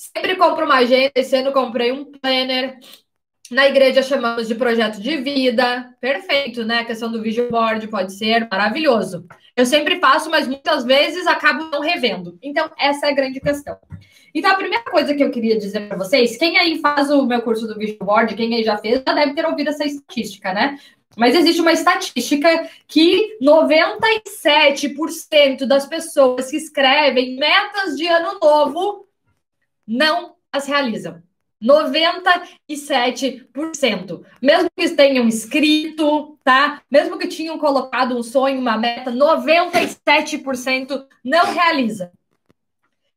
Sempre 0.00 0.34
compro 0.34 0.64
uma 0.64 0.76
agenda, 0.76 1.12
esse 1.14 1.36
ano 1.36 1.52
comprei 1.52 1.92
um 1.92 2.06
planner, 2.06 2.78
na 3.50 3.68
igreja 3.68 4.02
chamamos 4.02 4.48
de 4.48 4.54
projeto 4.54 4.98
de 4.98 5.18
vida. 5.18 5.94
Perfeito, 6.00 6.64
né? 6.64 6.78
A 6.78 6.86
questão 6.86 7.12
do 7.12 7.20
vision 7.20 7.50
board 7.50 7.86
pode 7.88 8.14
ser 8.14 8.48
maravilhoso. 8.50 9.26
Eu 9.54 9.66
sempre 9.66 10.00
faço, 10.00 10.30
mas 10.30 10.48
muitas 10.48 10.84
vezes 10.84 11.26
acabo 11.26 11.64
não 11.64 11.82
revendo. 11.82 12.38
Então, 12.42 12.70
essa 12.78 13.08
é 13.08 13.10
a 13.10 13.14
grande 13.14 13.40
questão. 13.40 13.76
Então, 14.34 14.50
a 14.50 14.54
primeira 14.54 14.82
coisa 14.84 15.14
que 15.14 15.22
eu 15.22 15.30
queria 15.30 15.58
dizer 15.58 15.86
para 15.86 15.98
vocês, 15.98 16.38
quem 16.38 16.56
aí 16.56 16.78
faz 16.78 17.10
o 17.10 17.26
meu 17.26 17.42
curso 17.42 17.66
do 17.66 17.76
vision 17.76 17.98
board, 17.98 18.34
quem 18.34 18.54
aí 18.54 18.64
já 18.64 18.78
fez, 18.78 19.02
já 19.06 19.12
deve 19.12 19.34
ter 19.34 19.44
ouvido 19.44 19.68
essa 19.68 19.84
estatística, 19.84 20.54
né? 20.54 20.78
Mas 21.14 21.34
existe 21.34 21.60
uma 21.60 21.72
estatística 21.72 22.70
que 22.88 23.36
97% 23.42 25.66
das 25.66 25.84
pessoas 25.84 26.50
que 26.50 26.56
escrevem 26.56 27.36
metas 27.36 27.98
de 27.98 28.06
ano 28.06 28.38
novo 28.40 29.09
não 29.90 30.36
as 30.52 30.66
realizam. 30.66 31.22
97%. 31.62 34.24
Mesmo 34.40 34.70
que 34.74 34.88
tenham 34.90 35.28
escrito, 35.28 36.38
tá? 36.42 36.80
Mesmo 36.90 37.18
que 37.18 37.28
tinham 37.28 37.58
colocado 37.58 38.16
um 38.16 38.22
sonho, 38.22 38.58
uma 38.58 38.78
meta, 38.78 39.12
97% 39.12 41.04
não 41.22 41.52
realiza. 41.52 42.10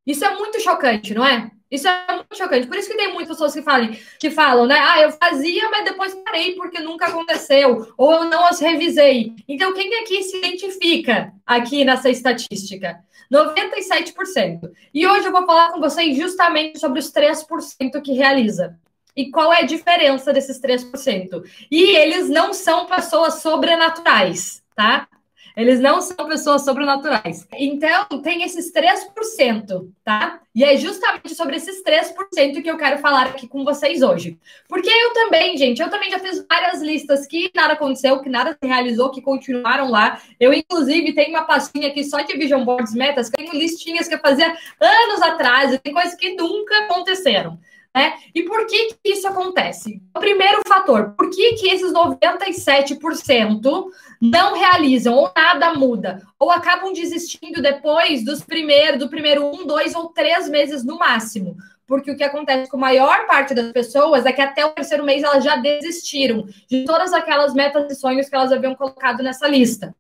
Isso 0.06 0.26
é 0.26 0.36
muito 0.36 0.60
chocante, 0.60 1.14
não 1.14 1.26
é? 1.26 1.50
Isso 1.74 1.88
é 1.88 2.06
muito 2.14 2.38
chocante. 2.38 2.68
Por 2.68 2.78
isso 2.78 2.88
que 2.88 2.96
tem 2.96 3.12
muitas 3.12 3.30
pessoas 3.30 3.52
que 3.52 3.64
falam, 3.64 3.90
que 4.20 4.30
falam, 4.30 4.68
né? 4.68 4.78
Ah, 4.80 5.02
eu 5.02 5.12
fazia, 5.12 5.68
mas 5.72 5.84
depois 5.84 6.14
parei 6.24 6.54
porque 6.54 6.80
nunca 6.80 7.08
aconteceu, 7.08 7.92
ou 7.98 8.14
eu 8.14 8.26
não 8.26 8.46
as 8.46 8.60
revisei. 8.60 9.34
Então, 9.48 9.74
quem 9.74 9.92
aqui 10.02 10.22
se 10.22 10.38
identifica 10.38 11.34
aqui 11.44 11.84
nessa 11.84 12.12
estatística? 12.12 13.04
97%. 13.34 14.72
E 14.94 15.08
hoje 15.08 15.26
eu 15.26 15.32
vou 15.32 15.48
falar 15.48 15.72
com 15.72 15.80
vocês 15.80 16.16
justamente 16.16 16.78
sobre 16.78 17.00
os 17.00 17.12
3% 17.12 18.00
que 18.04 18.14
realiza. 18.14 18.78
E 19.16 19.32
qual 19.32 19.52
é 19.52 19.62
a 19.62 19.66
diferença 19.66 20.32
desses 20.32 20.62
3%? 20.62 21.44
E 21.72 21.96
eles 21.96 22.30
não 22.30 22.54
são 22.54 22.86
pessoas 22.86 23.42
sobrenaturais, 23.42 24.62
tá? 24.76 25.08
Eles 25.56 25.80
não 25.80 26.02
são 26.02 26.28
pessoas 26.28 26.64
sobrenaturais. 26.64 27.48
Então, 27.54 28.06
tem 28.22 28.44
esses 28.44 28.72
3%, 28.74 29.88
tá? 30.04 30.40
E 30.56 30.64
é 30.64 30.76
justamente 30.78 31.36
sobre 31.36 31.56
esses 31.58 31.84
3% 31.84 32.62
que 32.62 32.70
eu 32.70 32.78
quero 32.78 33.00
falar 33.00 33.28
aqui 33.28 33.48
com 33.48 33.64
vocês 33.64 34.02
hoje. 34.02 34.38
Porque 34.68 34.90
eu 34.90 35.14
também, 35.14 35.56
gente, 35.58 35.82
eu 35.82 35.90
também 35.90 36.10
já 36.10 36.20
fiz 36.20 36.46
várias 36.50 36.82
listas 36.82 37.28
que 37.28 37.52
nada 37.56 37.74
aconteceu, 37.74 38.20
que 38.22 38.30
nada 38.30 38.58
se 38.60 38.68
realizou, 38.68 39.12
que 39.12 39.22
continuaram 39.22 39.90
lá. 39.90 40.20
Eu, 40.40 40.54
inclusive, 40.54 41.14
tenho 41.14 41.30
uma 41.30 41.44
pastinha 41.44 41.88
aqui 41.88 42.04
só 42.04 42.22
de 42.22 42.36
Vision 42.36 42.64
Boards 42.64 42.94
Metas, 42.94 43.30
tenho 43.30 43.54
listinhas 43.54 44.08
que 44.08 44.16
eu 44.16 44.20
fazia 44.20 44.56
anos 44.80 45.22
atrás, 45.22 45.74
e 45.74 45.80
tem 45.80 45.94
coisas 45.94 46.16
que 46.16 46.36
nunca 46.36 46.86
aconteceram. 46.86 47.60
Né? 47.96 48.14
E 48.34 48.42
por 48.44 48.66
que, 48.66 48.96
que 48.96 49.12
isso 49.12 49.28
acontece? 49.28 50.02
O 50.16 50.20
primeiro 50.20 50.62
fator, 50.68 51.12
por 51.16 51.30
que, 51.30 51.54
que 51.54 51.70
esses 51.70 51.94
97% 51.94 53.86
não 54.20 54.56
realizam 54.56 55.14
ou 55.14 55.32
nada 55.36 55.76
muda? 55.76 56.22
Ou 56.40 56.50
acabam 56.50 56.92
desistindo 56.92 57.62
depois 57.62 58.26
dos 58.26 58.44
primeiros, 58.44 58.98
do 58.98 59.10
primeiro 59.10 59.46
um, 59.46 59.68
dois 59.68 59.94
ou 59.94 60.10
três 60.10 60.50
meses 60.50 60.84
no 60.84 60.98
máximo? 60.98 61.56
Porque 61.86 62.10
o 62.10 62.18
que 62.18 62.24
acontece 62.24 62.72
com 62.72 62.78
a 62.78 62.80
maior 62.80 63.28
parte 63.28 63.54
das 63.54 63.72
pessoas 63.72 64.26
é 64.26 64.32
que 64.32 64.42
até 64.42 64.66
o 64.66 64.72
terceiro 64.72 65.04
mês 65.04 65.22
elas 65.22 65.44
já 65.44 65.58
desistiram 65.58 66.48
de 66.68 66.86
todas 66.86 67.14
aquelas 67.14 67.54
metas 67.54 67.92
e 67.92 67.96
sonhos 67.96 68.28
que 68.28 68.36
elas 68.36 68.52
haviam 68.52 68.74
colocado 68.74 69.22
nessa 69.22 69.48
lista. 69.48 69.94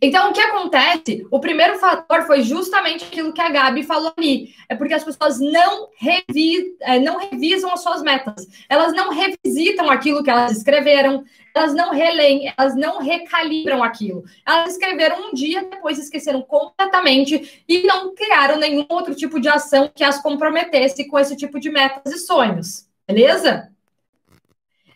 Então, 0.00 0.30
o 0.30 0.32
que 0.32 0.40
acontece? 0.40 1.26
O 1.30 1.40
primeiro 1.40 1.78
fator 1.78 2.22
foi 2.22 2.42
justamente 2.42 3.04
aquilo 3.04 3.32
que 3.32 3.40
a 3.40 3.48
Gabi 3.48 3.82
falou 3.82 4.12
ali. 4.16 4.54
É 4.68 4.74
porque 4.74 4.94
as 4.94 5.04
pessoas 5.04 5.40
não, 5.40 5.88
revi, 5.96 6.76
é, 6.80 6.98
não 6.98 7.18
revisam 7.18 7.72
as 7.72 7.82
suas 7.82 8.02
metas. 8.02 8.46
Elas 8.68 8.92
não 8.92 9.10
revisitam 9.10 9.90
aquilo 9.90 10.22
que 10.22 10.30
elas 10.30 10.56
escreveram, 10.56 11.24
elas 11.54 11.74
não 11.74 11.90
releem, 11.90 12.52
elas 12.56 12.74
não 12.76 12.98
recalibram 13.00 13.82
aquilo. 13.82 14.24
Elas 14.46 14.72
escreveram 14.72 15.28
um 15.28 15.34
dia, 15.34 15.64
depois 15.64 15.98
esqueceram 15.98 16.42
completamente 16.42 17.64
e 17.68 17.82
não 17.82 18.14
criaram 18.14 18.58
nenhum 18.58 18.86
outro 18.88 19.14
tipo 19.14 19.40
de 19.40 19.48
ação 19.48 19.90
que 19.94 20.04
as 20.04 20.20
comprometesse 20.22 21.08
com 21.08 21.18
esse 21.18 21.36
tipo 21.36 21.58
de 21.58 21.70
metas 21.70 22.12
e 22.12 22.18
sonhos. 22.18 22.86
Beleza? 23.06 23.70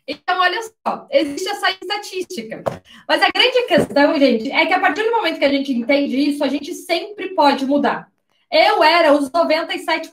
Então, 0.06 0.38
olha 0.38 0.60
só, 0.62 1.06
existe 1.10 1.48
essa 1.48 1.70
estatística. 1.70 2.62
Mas 3.08 3.22
a 3.22 3.30
grande 3.30 3.62
questão, 3.66 4.18
gente, 4.18 4.50
é 4.50 4.66
que 4.66 4.72
a 4.72 4.80
partir 4.80 5.02
do 5.02 5.10
momento 5.10 5.38
que 5.38 5.44
a 5.44 5.50
gente 5.50 5.72
entende 5.72 6.16
isso, 6.16 6.44
a 6.44 6.48
gente 6.48 6.74
sempre 6.74 7.34
pode 7.34 7.64
mudar. 7.64 8.13
Eu 8.54 8.84
era 8.84 9.12
os 9.12 9.28
97% 9.30 10.12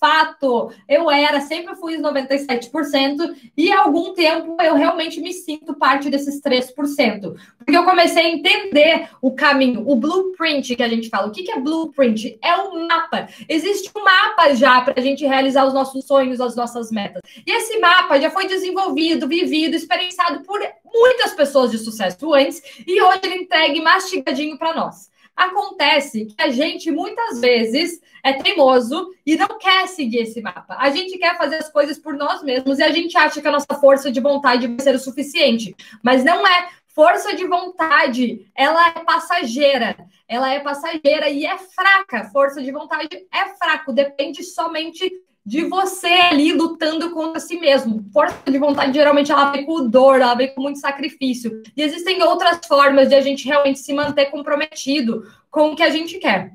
fato. 0.00 0.72
Eu 0.88 1.10
era, 1.10 1.42
sempre 1.42 1.74
fui 1.76 1.94
os 1.94 2.02
97%, 2.02 3.36
e 3.54 3.70
há 3.70 3.82
algum 3.82 4.14
tempo 4.14 4.56
eu 4.62 4.74
realmente 4.74 5.20
me 5.20 5.30
sinto 5.34 5.74
parte 5.74 6.08
desses 6.08 6.40
3%. 6.40 7.36
Porque 7.58 7.76
eu 7.76 7.84
comecei 7.84 8.24
a 8.24 8.30
entender 8.30 9.10
o 9.20 9.34
caminho, 9.34 9.84
o 9.86 9.94
blueprint 9.94 10.74
que 10.74 10.82
a 10.82 10.88
gente 10.88 11.10
fala. 11.10 11.28
O 11.28 11.30
que 11.30 11.50
é 11.50 11.60
blueprint? 11.60 12.38
É 12.42 12.56
um 12.56 12.86
mapa. 12.86 13.28
Existe 13.46 13.90
um 13.94 14.02
mapa 14.02 14.54
já 14.54 14.80
para 14.80 14.94
a 14.96 15.02
gente 15.02 15.26
realizar 15.26 15.66
os 15.66 15.74
nossos 15.74 16.06
sonhos, 16.06 16.40
as 16.40 16.56
nossas 16.56 16.90
metas. 16.90 17.20
E 17.46 17.52
esse 17.52 17.78
mapa 17.78 18.18
já 18.18 18.30
foi 18.30 18.46
desenvolvido, 18.46 19.28
vivido, 19.28 19.76
experienciado 19.76 20.40
por 20.44 20.58
muitas 20.94 21.34
pessoas 21.34 21.70
de 21.70 21.76
sucesso 21.76 22.32
antes, 22.32 22.62
e 22.86 23.02
hoje 23.02 23.20
ele 23.24 23.42
entregue 23.42 23.82
mastigadinho 23.82 24.56
para 24.56 24.74
nós. 24.74 25.09
Acontece 25.40 26.26
que 26.26 26.34
a 26.42 26.50
gente 26.50 26.90
muitas 26.90 27.40
vezes 27.40 27.98
é 28.22 28.34
teimoso 28.34 29.10
e 29.24 29.36
não 29.36 29.56
quer 29.58 29.88
seguir 29.88 30.18
esse 30.18 30.42
mapa. 30.42 30.76
A 30.78 30.90
gente 30.90 31.16
quer 31.16 31.38
fazer 31.38 31.56
as 31.56 31.70
coisas 31.70 31.98
por 31.98 32.12
nós 32.12 32.42
mesmos 32.42 32.78
e 32.78 32.82
a 32.82 32.90
gente 32.90 33.16
acha 33.16 33.40
que 33.40 33.48
a 33.48 33.50
nossa 33.50 33.74
força 33.80 34.12
de 34.12 34.20
vontade 34.20 34.66
vai 34.66 34.80
ser 34.80 34.94
o 34.94 34.98
suficiente. 34.98 35.74
Mas 36.02 36.22
não 36.22 36.46
é. 36.46 36.68
Força 36.88 37.34
de 37.34 37.46
vontade, 37.46 38.46
ela 38.54 38.88
é 38.88 39.02
passageira. 39.02 39.96
Ela 40.28 40.52
é 40.52 40.60
passageira 40.60 41.30
e 41.30 41.46
é 41.46 41.56
fraca. 41.56 42.24
Força 42.24 42.60
de 42.60 42.70
vontade 42.70 43.08
é 43.32 43.48
fraco, 43.54 43.94
depende 43.94 44.44
somente 44.44 45.10
de 45.44 45.64
você 45.64 46.06
ali 46.06 46.52
lutando 46.52 47.10
contra 47.10 47.40
si 47.40 47.58
mesmo. 47.58 48.04
Força 48.12 48.38
de 48.46 48.58
vontade, 48.58 48.92
geralmente, 48.92 49.32
ela 49.32 49.50
vem 49.50 49.64
com 49.64 49.88
dor, 49.88 50.20
ela 50.20 50.34
vem 50.34 50.54
com 50.54 50.62
muito 50.62 50.78
sacrifício. 50.78 51.62
E 51.76 51.82
existem 51.82 52.22
outras 52.22 52.60
formas 52.66 53.08
de 53.08 53.14
a 53.14 53.20
gente 53.20 53.46
realmente 53.46 53.78
se 53.78 53.92
manter 53.92 54.26
comprometido 54.26 55.26
com 55.50 55.72
o 55.72 55.76
que 55.76 55.82
a 55.82 55.90
gente 55.90 56.18
quer. 56.18 56.52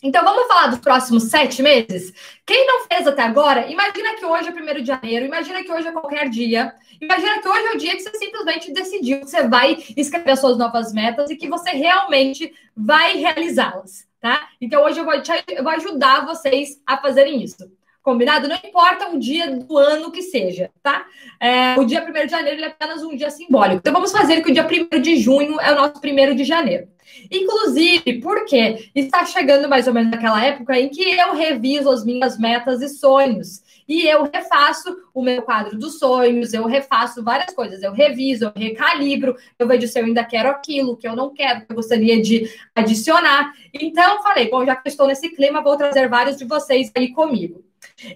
Então, 0.00 0.22
vamos 0.22 0.46
falar 0.46 0.68
dos 0.68 0.78
próximos 0.78 1.24
sete 1.24 1.60
meses? 1.60 2.12
Quem 2.46 2.64
não 2.66 2.86
fez 2.86 3.04
até 3.04 3.22
agora, 3.22 3.68
imagina 3.68 4.14
que 4.14 4.24
hoje 4.24 4.48
é 4.48 4.52
primeiro 4.52 4.80
de 4.80 4.86
janeiro, 4.86 5.26
imagina 5.26 5.64
que 5.64 5.72
hoje 5.72 5.88
é 5.88 5.92
qualquer 5.92 6.28
dia, 6.28 6.72
imagina 7.00 7.42
que 7.42 7.48
hoje 7.48 7.66
é 7.66 7.72
o 7.72 7.78
dia 7.78 7.96
que 7.96 8.02
você 8.02 8.16
simplesmente 8.16 8.72
decidiu 8.72 9.18
que 9.20 9.26
você 9.26 9.48
vai 9.48 9.76
escrever 9.96 10.30
as 10.30 10.40
suas 10.40 10.56
novas 10.56 10.92
metas 10.92 11.30
e 11.30 11.36
que 11.36 11.48
você 11.48 11.70
realmente 11.70 12.54
vai 12.76 13.16
realizá-las, 13.16 14.06
tá? 14.20 14.48
Então, 14.60 14.84
hoje 14.84 15.00
eu 15.00 15.04
vou, 15.04 15.20
te, 15.20 15.32
eu 15.48 15.64
vou 15.64 15.72
ajudar 15.72 16.24
vocês 16.24 16.80
a 16.86 16.96
fazerem 16.96 17.42
isso. 17.42 17.68
Combinado? 18.08 18.48
Não 18.48 18.56
importa 18.56 19.10
o 19.10 19.18
dia 19.18 19.54
do 19.54 19.76
ano 19.76 20.10
que 20.10 20.22
seja, 20.22 20.70
tá? 20.82 21.04
É, 21.38 21.78
o 21.78 21.84
dia 21.84 22.02
1 22.02 22.24
de 22.24 22.28
janeiro 22.28 22.62
é 22.62 22.68
apenas 22.68 23.02
um 23.02 23.14
dia 23.14 23.28
simbólico. 23.28 23.80
Então 23.80 23.92
vamos 23.92 24.10
fazer 24.10 24.40
que 24.40 24.50
o 24.50 24.54
dia 24.54 24.66
1 24.66 24.98
de 24.98 25.18
junho 25.18 25.60
é 25.60 25.72
o 25.72 25.74
nosso 25.74 26.00
1 26.02 26.34
de 26.34 26.42
janeiro. 26.42 26.88
Inclusive, 27.30 28.14
porque 28.22 28.90
está 28.94 29.26
chegando 29.26 29.68
mais 29.68 29.86
ou 29.86 29.92
menos 29.92 30.10
naquela 30.10 30.42
época 30.42 30.80
em 30.80 30.88
que 30.88 31.02
eu 31.02 31.34
reviso 31.34 31.90
as 31.90 32.02
minhas 32.02 32.38
metas 32.38 32.80
e 32.80 32.88
sonhos. 32.88 33.62
E 33.86 34.06
eu 34.06 34.22
refaço 34.32 34.96
o 35.12 35.20
meu 35.20 35.42
quadro 35.42 35.78
dos 35.78 35.98
sonhos, 35.98 36.54
eu 36.54 36.64
refaço 36.64 37.22
várias 37.22 37.54
coisas, 37.54 37.82
eu 37.82 37.92
reviso, 37.92 38.46
eu 38.46 38.52
recalibro, 38.56 39.36
eu 39.58 39.68
vejo 39.68 39.86
se 39.86 40.00
eu 40.00 40.06
ainda 40.06 40.24
quero 40.24 40.48
aquilo, 40.48 40.96
que 40.96 41.06
eu 41.06 41.14
não 41.14 41.28
quero, 41.34 41.66
que 41.66 41.72
eu 41.72 41.76
gostaria 41.76 42.22
de 42.22 42.50
adicionar. 42.74 43.52
Então, 43.74 44.22
falei, 44.22 44.48
bom, 44.48 44.64
já 44.64 44.76
que 44.76 44.88
estou 44.88 45.06
nesse 45.06 45.28
clima, 45.28 45.62
vou 45.62 45.76
trazer 45.76 46.08
vários 46.08 46.38
de 46.38 46.46
vocês 46.46 46.90
aí 46.96 47.12
comigo. 47.12 47.67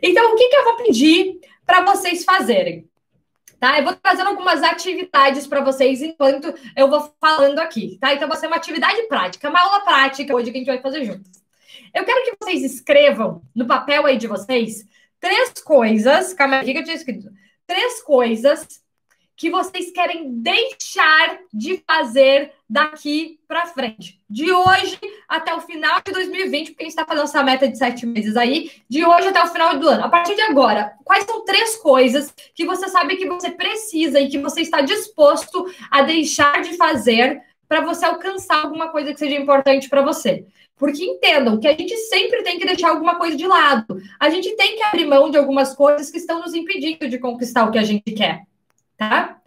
Então, 0.03 0.33
o 0.33 0.37
que, 0.37 0.49
que 0.49 0.57
eu 0.57 0.65
vou 0.65 0.77
pedir 0.77 1.41
para 1.65 1.85
vocês 1.85 2.25
fazerem? 2.25 2.89
Tá? 3.59 3.79
Eu 3.79 3.85
vou 3.85 3.95
trazendo 3.95 4.29
algumas 4.29 4.63
atividades 4.63 5.47
para 5.47 5.61
vocês 5.61 6.03
enquanto 6.03 6.53
eu 6.77 6.89
vou 6.89 7.15
falando 7.21 7.59
aqui, 7.61 7.97
tá? 8.01 8.13
Então, 8.13 8.29
vai 8.29 8.37
ser 8.37 8.49
uma 8.49 8.57
atividade 8.57 9.03
prática, 9.07 9.49
uma 9.49 9.61
aula 9.61 9.81
prática 9.81 10.35
hoje 10.35 10.51
que 10.51 10.57
a 10.57 10.61
gente 10.61 10.67
vai 10.67 10.81
fazer 10.81 11.05
juntos. 11.05 11.31
Eu 11.95 12.05
quero 12.05 12.25
que 12.25 12.37
vocês 12.43 12.65
escrevam 12.65 13.43
no 13.55 13.67
papel 13.67 14.07
aí 14.07 14.17
de 14.17 14.27
vocês 14.27 14.85
três 15.21 15.53
coisas, 15.63 16.35
calma 16.35 16.59
aí, 16.59 16.73
que 16.73 16.79
eu 16.79 16.85
tinha 16.85 16.97
escrito? 16.97 17.31
Três 17.67 18.03
coisas 18.03 18.67
que 19.43 19.51
vocês 19.51 19.91
querem 19.91 20.41
deixar 20.41 21.41
de 21.53 21.83
fazer 21.85 22.53
daqui 22.71 23.41
para 23.49 23.67
frente. 23.67 24.21
De 24.31 24.53
hoje 24.53 24.97
até 25.29 25.53
o 25.53 25.61
final 25.61 26.01
de 26.07 26.13
2020, 26.13 26.69
porque 26.69 26.85
a 26.85 26.87
gente 26.87 26.93
está 26.93 27.05
fazendo 27.05 27.25
essa 27.25 27.43
meta 27.43 27.67
de 27.67 27.77
sete 27.77 28.07
meses 28.07 28.37
aí, 28.37 28.71
de 28.89 29.05
hoje 29.05 29.27
até 29.27 29.43
o 29.43 29.49
final 29.49 29.77
do 29.81 29.89
ano. 29.89 30.05
A 30.05 30.09
partir 30.09 30.37
de 30.37 30.43
agora, 30.43 30.93
quais 31.05 31.25
são 31.25 31.45
três 31.45 31.75
coisas 31.75 32.33
que 32.55 32.65
você 32.65 32.87
sabe 32.87 33.17
que 33.17 33.27
você 33.27 33.51
precisa 33.51 34.21
e 34.21 34.29
que 34.29 34.39
você 34.39 34.61
está 34.61 34.81
disposto 34.81 35.67
a 35.91 36.03
deixar 36.03 36.63
de 36.63 36.77
fazer 36.77 37.43
para 37.69 37.81
você 37.81 38.05
alcançar 38.05 38.63
alguma 38.63 38.91
coisa 38.91 39.13
que 39.13 39.19
seja 39.19 39.35
importante 39.35 39.89
para 39.89 40.03
você? 40.03 40.47
Porque 40.77 41.05
entendam 41.05 41.59
que 41.59 41.67
a 41.67 41.77
gente 41.77 41.97
sempre 41.97 42.45
tem 42.45 42.61
que 42.61 42.65
deixar 42.65 42.91
alguma 42.91 43.17
coisa 43.17 43.37
de 43.37 43.49
lado. 43.49 44.01
A 44.21 44.31
gente 44.31 44.55
tem 44.55 44.77
que 44.77 44.85
abrir 44.85 45.05
mão 45.05 45.31
de 45.31 45.37
algumas 45.37 45.75
coisas 45.75 46.13
que 46.13 46.19
estão 46.19 46.39
nos 46.39 46.55
impedindo 46.55 47.09
de 47.09 47.19
conquistar 47.19 47.65
o 47.65 47.73
que 47.73 47.79
a 47.79 47.83
gente 47.83 48.13
quer 48.13 48.45
tá? 49.09 49.39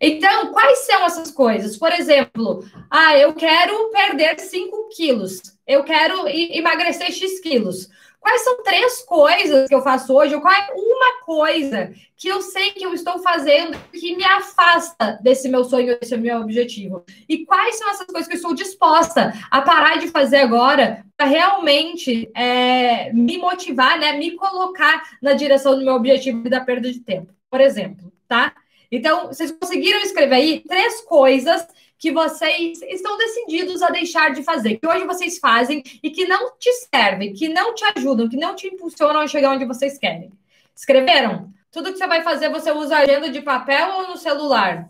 Então, 0.00 0.52
quais 0.52 0.78
são 0.86 1.04
essas 1.04 1.30
coisas? 1.30 1.76
Por 1.76 1.92
exemplo, 1.92 2.64
ah, 2.90 3.16
eu 3.18 3.34
quero 3.34 3.90
perder 3.90 4.38
5 4.38 4.88
quilos, 4.94 5.40
eu 5.66 5.82
quero 5.82 6.28
emagrecer 6.28 7.12
X 7.12 7.40
quilos. 7.40 7.88
Quais 8.20 8.42
são 8.42 8.62
três 8.62 9.00
coisas 9.02 9.68
que 9.68 9.74
eu 9.74 9.80
faço 9.80 10.12
hoje? 10.12 10.34
Ou 10.34 10.40
qual 10.40 10.52
é 10.52 10.66
uma 10.74 11.24
coisa 11.24 11.92
que 12.16 12.28
eu 12.28 12.42
sei 12.42 12.72
que 12.72 12.84
eu 12.84 12.92
estou 12.92 13.20
fazendo 13.20 13.78
que 13.92 14.16
me 14.16 14.24
afasta 14.24 15.18
desse 15.22 15.48
meu 15.48 15.64
sonho, 15.64 15.98
desse 15.98 16.16
meu 16.16 16.40
objetivo? 16.40 17.04
E 17.28 17.46
quais 17.46 17.76
são 17.78 17.88
essas 17.88 18.06
coisas 18.06 18.26
que 18.26 18.34
eu 18.34 18.38
estou 18.38 18.54
disposta 18.54 19.32
a 19.50 19.62
parar 19.62 19.98
de 19.98 20.08
fazer 20.08 20.38
agora 20.38 21.04
para 21.16 21.26
realmente 21.26 22.30
é, 22.34 23.12
me 23.12 23.38
motivar, 23.38 23.98
né? 23.98 24.12
Me 24.12 24.32
colocar 24.32 25.02
na 25.22 25.32
direção 25.32 25.78
do 25.78 25.84
meu 25.84 25.94
objetivo 25.94 26.50
da 26.50 26.60
perda 26.60 26.92
de 26.92 27.00
tempo, 27.00 27.32
por 27.48 27.60
exemplo, 27.60 28.12
tá? 28.26 28.52
Então, 28.90 29.26
vocês 29.26 29.50
conseguiram 29.52 30.00
escrever 30.00 30.34
aí 30.34 30.60
três 30.66 31.02
coisas 31.02 31.66
que 31.98 32.12
vocês 32.12 32.80
estão 32.82 33.18
decididos 33.18 33.82
a 33.82 33.90
deixar 33.90 34.32
de 34.32 34.42
fazer, 34.42 34.76
que 34.76 34.86
hoje 34.86 35.04
vocês 35.04 35.38
fazem 35.38 35.82
e 36.02 36.10
que 36.10 36.26
não 36.26 36.56
te 36.56 36.72
servem, 36.72 37.32
que 37.32 37.48
não 37.48 37.74
te 37.74 37.84
ajudam, 37.96 38.28
que 38.28 38.36
não 38.36 38.54
te 38.54 38.68
impulsionam 38.68 39.20
a 39.20 39.26
chegar 39.26 39.50
onde 39.50 39.64
vocês 39.64 39.98
querem. 39.98 40.30
Escreveram? 40.74 41.52
Tudo 41.72 41.92
que 41.92 41.98
você 41.98 42.06
vai 42.06 42.22
fazer, 42.22 42.48
você 42.48 42.70
usa 42.70 42.98
agenda 42.98 43.28
de 43.28 43.42
papel 43.42 43.96
ou 43.96 44.08
no 44.08 44.16
celular? 44.16 44.88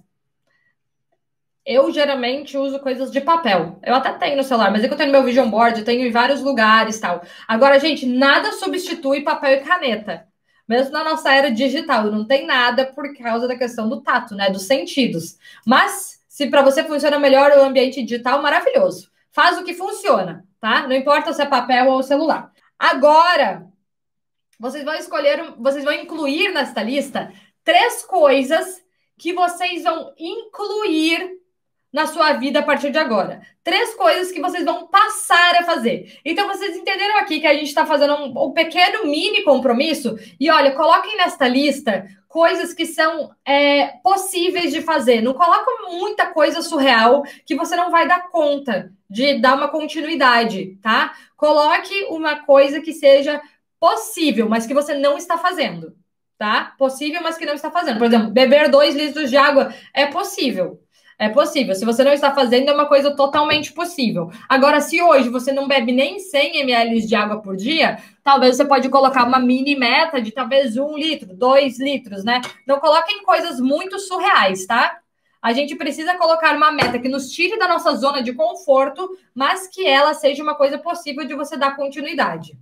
Eu 1.65 1.91
geralmente 1.91 2.57
uso 2.57 2.79
coisas 2.79 3.11
de 3.11 3.21
papel. 3.21 3.79
Eu 3.83 3.95
até 3.95 4.13
tenho 4.13 4.37
no 4.37 4.45
celular, 4.45 4.71
mas 4.71 4.85
é 4.85 4.89
que 4.89 4.95
eu 4.95 4.99
tenho 4.99 5.11
meu 5.11 5.25
vision 5.25 5.51
board, 5.51 5.79
eu 5.79 5.85
tenho 5.85 6.07
em 6.07 6.11
vários 6.11 6.41
lugares 6.43 7.01
tal. 7.01 7.23
Agora, 7.47 7.81
gente, 7.81 8.07
nada 8.07 8.53
substitui 8.53 9.23
papel 9.23 9.55
e 9.55 9.61
caneta 9.61 10.29
mesmo 10.69 10.93
na 10.93 11.03
nossa 11.03 11.33
era 11.33 11.51
digital, 11.51 12.05
não 12.05 12.27
tem 12.27 12.47
nada 12.47 12.87
por 12.87 13.17
causa 13.17 13.49
da 13.49 13.57
questão 13.57 13.89
do 13.89 14.03
tato, 14.03 14.35
né? 14.35 14.51
Dos 14.51 14.63
sentidos. 14.63 15.39
Mas 15.67 16.21
se 16.29 16.47
para 16.49 16.63
você 16.63 16.85
funciona 16.85 17.19
melhor 17.19 17.51
o 17.53 17.63
ambiente 17.63 18.03
digital, 18.03 18.43
maravilhoso. 18.43 19.11
Faz 19.33 19.59
o 19.59 19.65
que 19.65 19.75
funciona, 19.75 20.47
tá? 20.61 20.87
Não 20.87 20.95
importa 20.95 21.33
se 21.33 21.43
é 21.43 21.47
papel 21.47 21.89
ou 21.89 22.03
celular. 22.03 22.53
Agora, 22.79 23.67
vocês 24.59 24.85
vão 24.85 24.95
escolher, 24.95 25.55
vocês 25.59 25.85
vão 25.85 25.93
incluir 25.93 26.53
nesta 26.53 26.83
lista 26.83 27.33
três 27.65 28.05
coisas 28.05 28.83
que 29.19 29.33
vocês 29.33 29.83
vão 29.83 30.13
incluir 30.17 31.39
na 31.93 32.07
sua 32.07 32.35
vida 32.35 32.61
a 32.61 32.63
partir 32.63 32.91
de 32.91 32.99
agora. 32.99 33.41
Três 33.65 33.95
coisas 33.95 34.31
que 34.31 34.41
vocês 34.41 34.65
vão 34.65 34.87
passar 34.89 35.57
a 35.57 35.65
fazer. 35.65 36.19
Então, 36.25 36.47
vocês 36.47 36.77
entenderam 36.77 37.19
aqui 37.19 37.41
que 37.41 37.47
a 37.47 37.55
gente 37.55 37.69
está 37.69 37.87
fazendo 37.87 38.15
um, 38.15 38.47
um, 38.47 38.53
pequeno 38.53 39.05
mini 39.05 39.43
compromisso? 39.43 40.17
E 40.39 40.51
olha, 40.51 40.73
coloquem 40.73 41.17
nesta 41.17 41.49
lista 41.49 42.07
coisas 42.29 42.75
que 42.75 42.85
são 42.85 43.31
é, 43.45 43.87
possíveis 44.03 44.73
de 44.73 44.83
fazer. 44.83 45.23
Não 45.23 45.33
coloca 45.33 45.89
muita 45.91 46.27
coisa 46.27 46.61
surreal 46.61 47.23
que 47.47 47.57
você 47.57 47.75
não 47.75 47.91
vai 47.91 48.07
dar 48.07 48.29
conta 48.29 48.93
de 49.09 49.39
dar 49.39 49.55
uma 49.55 49.69
continuidade, 49.69 50.79
tá? 50.83 51.15
Coloque 51.37 52.05
uma 52.11 52.37
coisa 52.45 52.81
que 52.81 52.93
seja 52.93 53.41
possível, 53.81 54.49
mas 54.49 54.67
que 54.67 54.75
você 54.75 54.95
não 54.95 55.17
está 55.17 55.39
fazendo, 55.39 55.97
tá? 56.37 56.75
Possível, 56.77 57.23
mas 57.23 57.39
que 57.39 57.47
não 57.47 57.55
está 57.55 57.71
fazendo. 57.71 57.97
Por 57.97 58.07
exemplo, 58.07 58.31
beber 58.31 58.69
dois 58.69 58.95
litros 58.95 59.31
de 59.31 59.37
água 59.39 59.73
é 59.95 60.05
possível 60.05 60.79
é 61.19 61.29
possível. 61.29 61.75
Se 61.75 61.85
você 61.85 62.05
não 62.05 62.13
está 62.13 62.33
fazendo, 62.33 62.69
é 62.69 62.73
uma 62.73 62.87
coisa 62.87 63.15
totalmente 63.15 63.73
possível. 63.73 64.31
Agora, 64.49 64.81
se 64.81 65.03
hoje 65.03 65.29
você 65.29 65.53
não 65.53 65.67
bebe 65.67 65.91
nem 65.91 66.21
100 66.21 66.59
ml 66.61 67.05
de 67.05 67.15
água 67.15 67.43
por 67.43 67.57
dia, 67.57 67.99
talvez 68.23 68.57
você 68.57 68.65
pode 68.65 68.89
colocar 68.89 69.25
uma 69.25 69.41
mini 69.41 69.75
meta 69.75 70.23
de 70.23 70.31
talvez 70.31 70.77
um 70.77 70.97
litro, 70.97 71.35
dois 71.35 71.81
litros, 71.81 72.23
né? 72.23 72.41
Não 72.65 72.79
coloquem 72.79 73.25
coisas 73.25 73.59
muito 73.59 73.99
surreais, 73.99 74.65
tá? 74.65 75.01
A 75.43 75.53
gente 75.53 75.75
precisa 75.75 76.17
colocar 76.17 76.55
uma 76.57 76.71
meta 76.71 76.99
que 76.99 77.09
nos 77.09 77.31
tire 77.31 77.59
da 77.59 77.67
nossa 77.67 77.95
zona 77.97 78.23
de 78.23 78.33
conforto, 78.33 79.09
mas 79.35 79.67
que 79.67 79.85
ela 79.87 80.15
seja 80.15 80.43
uma 80.43 80.55
coisa 80.55 80.79
possível 80.79 81.25
de 81.25 81.35
você 81.35 81.57
dar 81.57 81.75
continuidade. 81.77 82.57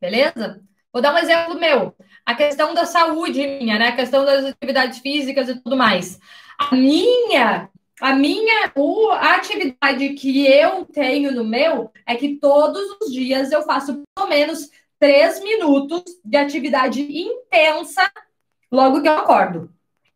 Beleza? 0.00 0.60
Vou 0.92 1.02
dar 1.02 1.14
um 1.14 1.18
exemplo 1.18 1.58
meu. 1.58 1.94
A 2.24 2.34
questão 2.34 2.74
da 2.74 2.84
saúde 2.84 3.46
minha, 3.46 3.78
né? 3.78 3.88
A 3.88 3.96
questão 3.96 4.24
das 4.24 4.44
atividades 4.44 4.98
físicas 4.98 5.48
e 5.48 5.54
tudo 5.60 5.76
mais. 5.76 6.18
A 6.58 6.74
minha 6.74 7.70
a 8.00 8.14
minha 8.14 8.72
o, 8.76 9.10
a 9.10 9.34
atividade 9.34 10.10
que 10.10 10.46
eu 10.46 10.84
tenho 10.84 11.32
no 11.32 11.44
meu 11.44 11.90
é 12.06 12.14
que 12.14 12.36
todos 12.36 12.80
os 13.02 13.12
dias 13.12 13.50
eu 13.50 13.62
faço 13.62 14.02
pelo 14.14 14.28
menos 14.28 14.70
três 15.00 15.42
minutos 15.42 16.02
de 16.24 16.36
atividade 16.36 17.02
intensa 17.02 18.08
logo 18.70 19.02
que 19.02 19.08
eu 19.08 19.14
acordo. 19.14 19.70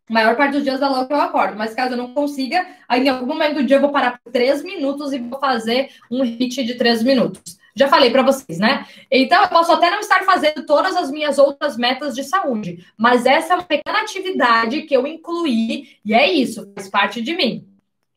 A 0.09 0.13
maior 0.13 0.35
parte 0.35 0.53
dos 0.53 0.63
dias 0.63 0.81
é 0.81 0.87
logo 0.87 1.07
que 1.07 1.13
eu 1.13 1.21
acordo, 1.21 1.57
mas 1.57 1.73
caso 1.73 1.93
eu 1.93 1.97
não 1.97 2.13
consiga, 2.13 2.65
aí 2.87 3.05
em 3.05 3.09
algum 3.09 3.25
momento 3.25 3.55
do 3.55 3.63
dia 3.63 3.77
eu 3.77 3.81
vou 3.81 3.91
parar 3.91 4.19
por 4.21 4.31
três 4.31 4.61
minutos 4.61 5.11
e 5.13 5.19
vou 5.19 5.39
fazer 5.39 5.89
um 6.11 6.23
hit 6.23 6.63
de 6.63 6.75
três 6.75 7.01
minutos. 7.01 7.57
Já 7.75 7.87
falei 7.87 8.11
para 8.11 8.21
vocês, 8.21 8.59
né? 8.59 8.85
Então, 9.09 9.41
eu 9.41 9.49
posso 9.49 9.71
até 9.71 9.89
não 9.89 9.99
estar 9.99 10.23
fazendo 10.23 10.65
todas 10.65 10.95
as 10.95 11.09
minhas 11.09 11.39
outras 11.39 11.75
metas 11.75 12.13
de 12.13 12.23
saúde, 12.23 12.85
mas 12.95 13.25
essa 13.25 13.53
é 13.53 13.55
uma 13.55 13.63
pequena 13.63 14.01
atividade 14.01 14.83
que 14.83 14.95
eu 14.95 15.07
incluí 15.07 15.97
e 16.05 16.13
é 16.13 16.31
isso, 16.31 16.71
faz 16.75 16.87
parte 16.87 17.21
de 17.21 17.35
mim, 17.35 17.67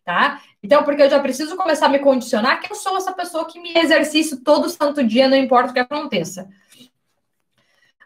tá? 0.04 0.42
Então, 0.62 0.82
porque 0.82 1.02
eu 1.02 1.08
já 1.08 1.20
preciso 1.20 1.56
começar 1.56 1.86
a 1.86 1.88
me 1.88 2.00
condicionar 2.00 2.60
que 2.60 2.70
eu 2.70 2.76
sou 2.76 2.96
essa 2.98 3.12
pessoa 3.12 3.46
que 3.46 3.58
me 3.58 3.72
exercício 3.78 4.42
todo 4.42 4.68
santo 4.68 5.02
dia, 5.02 5.28
não 5.28 5.36
importa 5.36 5.70
o 5.70 5.72
que 5.72 5.80
aconteça. 5.80 6.48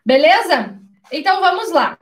Beleza? 0.07 0.79
Então, 1.11 1.41
vamos 1.41 1.73
lá. 1.73 1.99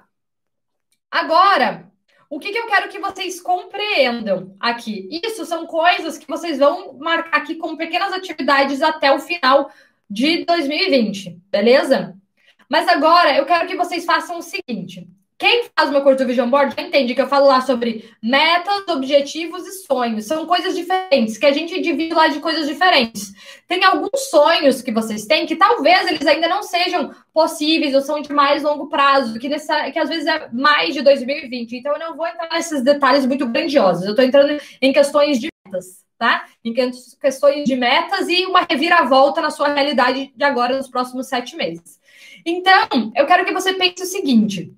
Agora, 1.11 1.88
o 2.31 2.39
que, 2.39 2.53
que, 2.53 2.59
eu 2.59 2.67
quero 2.67 2.89
que 2.89 2.99
vocês 2.99 3.41
compreendam 3.41 4.55
aqui? 4.61 5.09
Isso 5.25 5.47
são 5.47 5.67
coisas 5.67 6.19
que 6.19 6.29
vocês 6.29 6.59
vão 6.59 6.95
marcar 6.99 7.39
aqui 7.39 7.55
como 7.55 7.77
pequenas 7.77 8.13
atividades 8.13 8.83
até 8.83 9.11
o 9.11 9.19
final 9.19 9.71
de 10.11 10.45
2020, 10.45 11.39
beleza? 11.51 12.15
Mas 12.69 12.87
agora 12.87 13.35
eu 13.37 13.47
quero 13.47 13.67
que 13.67 13.77
vocês 13.77 14.05
façam 14.05 14.39
o 14.39 14.43
seguinte: 14.43 15.09
quem 15.38 15.66
faz 15.78 15.88
meu 15.90 16.02
curso 16.02 16.18
do 16.18 16.26
Vision 16.26 16.50
Board 16.50 16.75
já 16.76 16.83
entende 16.83 17.14
que 17.14 17.23
eu 17.23 17.28
falo 17.28 17.47
lá 17.47 17.61
sobre 17.61 18.11
metas, 18.21 18.88
objetivos 18.88 19.64
e 19.68 19.85
sonhos. 19.85 20.25
São 20.25 20.45
coisas 20.47 20.75
diferentes, 20.75 21.38
que 21.38 21.47
a 21.47 21.52
gente 21.52 21.80
divide 21.80 22.12
lá 22.12 22.26
de 22.26 22.40
coisas 22.40 22.66
diferentes. 22.66 23.33
Tem 23.68 23.85
alguns 23.85 24.28
sonhos 24.30 24.83
que 24.83 24.90
vocês 24.90 25.26
têm 25.26 25.47
que 25.47 25.54
talvez 25.54 26.09
eles 26.09 26.26
ainda 26.26 26.49
não 26.49 26.64
sejam 26.64 27.14
possíveis 27.33 27.95
ou 27.95 28.00
são 28.00 28.21
de 28.21 28.33
mais 28.33 28.64
longo 28.64 28.88
prazo, 28.88 29.38
que, 29.38 29.49
nessa, 29.49 29.92
que 29.92 29.99
às 30.00 30.09
vezes 30.09 30.26
é 30.26 30.49
mais 30.52 30.92
de 30.92 31.02
2020. 31.02 31.76
Então 31.76 31.92
eu 31.92 32.00
não 32.00 32.16
vou 32.16 32.26
entrar 32.26 32.50
nesses 32.50 32.83
detalhes 32.83 33.25
muito 33.25 33.47
grandiosos. 33.47 34.04
Eu 34.07 34.11
estou 34.11 34.25
entrando 34.25 34.61
em 34.83 34.92
questões 34.92 35.38
de 35.38 35.49
metas, 35.64 36.04
tá? 36.18 36.47
Em 36.64 36.75
questões 37.21 37.64
de 37.64 37.76
metas 37.76 38.28
e 38.28 38.45
uma 38.45 38.66
reviravolta 38.68 39.40
na 39.40 39.50
sua 39.50 39.68
realidade 39.68 40.33
de 40.35 40.45
agora, 40.45 40.76
nos 40.76 40.88
próximos 40.88 41.28
sete 41.28 41.54
meses. 41.54 42.00
Então, 42.45 43.12
eu 43.14 43.25
quero 43.25 43.45
que 43.45 43.52
você 43.52 43.73
pense 43.75 44.02
o 44.02 44.07
seguinte. 44.07 44.76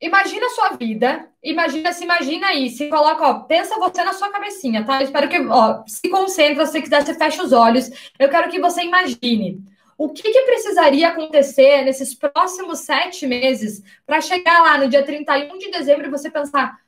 Imagina 0.00 0.46
a 0.46 0.50
sua 0.50 0.70
vida, 0.70 1.28
imagina, 1.42 1.92
se 1.92 2.04
imagina 2.04 2.46
aí, 2.46 2.70
se 2.70 2.88
coloca, 2.88 3.22
ó, 3.22 3.34
pensa 3.40 3.78
você 3.78 4.02
na 4.02 4.14
sua 4.14 4.30
cabecinha, 4.30 4.82
tá? 4.82 4.98
Eu 4.98 5.04
espero 5.04 5.28
que, 5.28 5.38
ó, 5.46 5.82
se 5.86 6.08
concentre, 6.08 6.66
se 6.66 6.80
quiser, 6.80 7.04
você 7.04 7.14
fecha 7.14 7.42
os 7.42 7.52
olhos. 7.52 7.90
Eu 8.18 8.30
quero 8.30 8.50
que 8.50 8.58
você 8.58 8.82
imagine 8.82 9.62
o 9.98 10.08
que, 10.08 10.22
que 10.22 10.42
precisaria 10.42 11.08
acontecer 11.08 11.82
nesses 11.82 12.14
próximos 12.14 12.78
sete 12.78 13.26
meses 13.26 13.82
para 14.06 14.22
chegar 14.22 14.62
lá 14.62 14.78
no 14.78 14.88
dia 14.88 15.04
31 15.04 15.58
de 15.58 15.70
dezembro 15.70 16.06
e 16.06 16.10
você 16.10 16.30
pensar: 16.30 16.80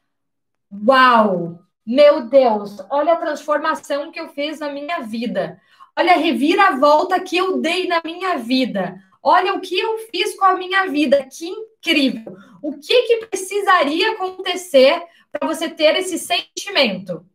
uau, 0.73 1.59
meu 1.85 2.23
Deus, 2.23 2.79
olha 2.89 3.13
a 3.13 3.17
transformação 3.17 4.11
que 4.11 4.19
eu 4.19 4.31
fiz 4.31 4.61
na 4.61 4.73
minha 4.73 5.01
vida, 5.01 5.61
olha 5.95 6.15
a 6.15 6.17
reviravolta 6.17 7.21
que 7.21 7.37
eu 7.37 7.59
dei 7.59 7.87
na 7.87 8.01
minha 8.03 8.39
vida. 8.39 8.99
Olha 9.23 9.55
o 9.55 9.61
que 9.61 9.79
eu 9.79 9.99
fiz 10.11 10.35
com 10.37 10.47
a 10.47 10.57
minha 10.57 10.87
vida, 10.87 11.23
que 11.25 11.53
incrível. 11.83 12.37
O 12.63 12.79
que, 12.79 13.03
que 13.03 13.27
precisaria 13.27 14.13
acontecer 14.13 15.03
para 15.33 15.47
você 15.47 15.69
ter 15.69 15.97
esse 15.97 16.17
sentimento? 16.17 17.27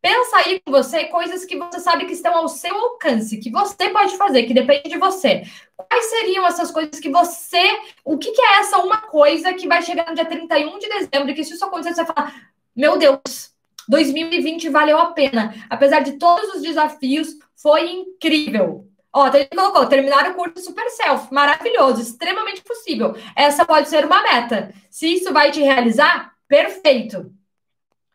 Pensa 0.00 0.36
aí 0.36 0.60
com 0.60 0.70
você 0.70 1.06
coisas 1.06 1.44
que 1.44 1.56
você 1.56 1.80
sabe 1.80 2.06
que 2.06 2.12
estão 2.12 2.36
ao 2.36 2.48
seu 2.48 2.72
alcance, 2.76 3.38
que 3.38 3.50
você 3.50 3.90
pode 3.90 4.16
fazer, 4.16 4.44
que 4.44 4.54
depende 4.54 4.88
de 4.88 4.98
você. 4.98 5.42
Quais 5.76 6.04
seriam 6.04 6.46
essas 6.46 6.70
coisas 6.70 7.00
que 7.00 7.08
você. 7.08 7.80
O 8.04 8.16
que, 8.16 8.30
que 8.30 8.40
é 8.40 8.60
essa 8.60 8.78
uma 8.78 8.98
coisa 8.98 9.52
que 9.54 9.66
vai 9.66 9.82
chegar 9.82 10.08
no 10.08 10.14
dia 10.14 10.24
31 10.24 10.78
de 10.78 10.88
dezembro, 10.88 11.34
que 11.34 11.42
se 11.42 11.54
isso 11.54 11.64
acontecer, 11.64 11.94
você 11.94 12.04
vai 12.04 12.14
falar: 12.14 12.52
Meu 12.76 12.96
Deus, 12.96 13.52
2020 13.88 14.68
valeu 14.68 14.98
a 14.98 15.06
pena. 15.06 15.52
Apesar 15.68 16.00
de 16.00 16.12
todos 16.12 16.54
os 16.54 16.62
desafios, 16.62 17.36
foi 17.56 17.90
incrível. 17.90 18.87
Ó, 19.12 19.26
ele 19.28 19.46
colocou, 19.46 19.86
terminar 19.86 20.30
o 20.30 20.34
curso 20.34 20.60
Super 20.60 20.88
Self, 20.90 21.32
maravilhoso, 21.32 22.02
extremamente 22.02 22.62
possível. 22.62 23.16
Essa 23.34 23.64
pode 23.64 23.88
ser 23.88 24.04
uma 24.04 24.22
meta. 24.22 24.72
Se 24.90 25.12
isso 25.14 25.32
vai 25.32 25.50
te 25.50 25.62
realizar, 25.62 26.34
perfeito. 26.46 27.32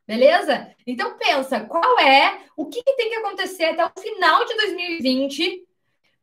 Beleza? 0.08 0.72
Então 0.86 1.18
pensa, 1.18 1.62
qual 1.62 2.00
é, 2.00 2.42
o 2.56 2.68
que, 2.68 2.84
que 2.84 2.94
tem 2.94 3.10
que 3.10 3.16
acontecer 3.16 3.66
até 3.66 3.86
o 3.86 4.02
final 4.02 4.46
de 4.46 4.56
2020 4.56 5.66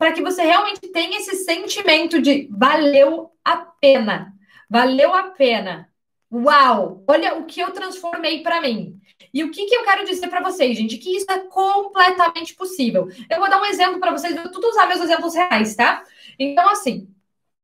para 0.01 0.13
que 0.13 0.23
você 0.23 0.43
realmente 0.43 0.81
tenha 0.89 1.19
esse 1.19 1.45
sentimento 1.45 2.23
de 2.23 2.49
valeu 2.51 3.33
a 3.45 3.59
pena. 3.59 4.33
Valeu 4.69 5.15
a 5.15 5.25
pena. 5.25 5.90
Uau, 6.33 7.03
olha 7.09 7.37
o 7.39 7.45
que 7.45 7.61
eu 7.61 7.73
transformei 7.73 8.43
para 8.43 8.61
mim. 8.61 9.01
E 9.35 9.43
o 9.43 9.51
que, 9.51 9.67
que 9.67 9.75
eu 9.75 9.85
quero 9.85 10.05
dizer 10.05 10.29
para 10.29 10.43
vocês, 10.43 10.77
gente? 10.77 10.97
Que 10.97 11.17
isso 11.17 11.31
é 11.31 11.39
completamente 11.41 12.55
possível. 12.55 13.09
Eu 13.29 13.39
vou 13.39 13.51
dar 13.51 13.61
um 13.61 13.67
exemplo 13.67 13.99
para 13.99 14.13
vocês, 14.13 14.35
eu 14.35 14.43
vou 14.43 14.53
tudo 14.53 14.69
usar 14.69 14.87
meus 14.87 15.01
exemplos 15.01 15.35
reais, 15.35 15.75
tá? 15.75 16.03
Então, 16.39 16.69
assim, 16.71 17.09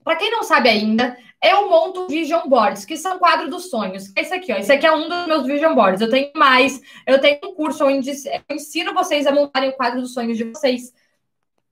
para 0.03 0.17
quem 0.17 0.31
não 0.31 0.43
sabe 0.43 0.69
ainda, 0.69 1.17
eu 1.43 1.69
monto 1.69 2.07
vision 2.09 2.49
boards, 2.49 2.85
que 2.85 2.97
são 2.97 3.19
quadro 3.19 3.49
dos 3.49 3.71
sonhos. 3.71 4.13
Esse 4.17 4.35
aqui, 4.35 4.53
ó. 4.53 4.57
Esse 4.57 4.73
aqui 4.73 4.87
é 4.87 4.93
um 4.93 5.09
dos 5.09 5.27
meus 5.27 5.47
vision 5.47 5.75
boards. 5.75 6.01
Eu 6.01 6.11
tenho 6.11 6.31
mais. 6.35 6.81
Eu 7.07 7.21
tenho 7.21 7.39
um 7.45 7.55
curso 7.55 7.85
onde 7.85 8.11
eu 8.11 8.57
ensino 8.57 8.95
vocês 8.95 9.27
a 9.27 9.33
montarem 9.33 9.71
o 9.71 9.77
quadro 9.77 10.01
dos 10.01 10.13
sonhos 10.13 10.37
de 10.37 10.45
vocês. 10.45 10.93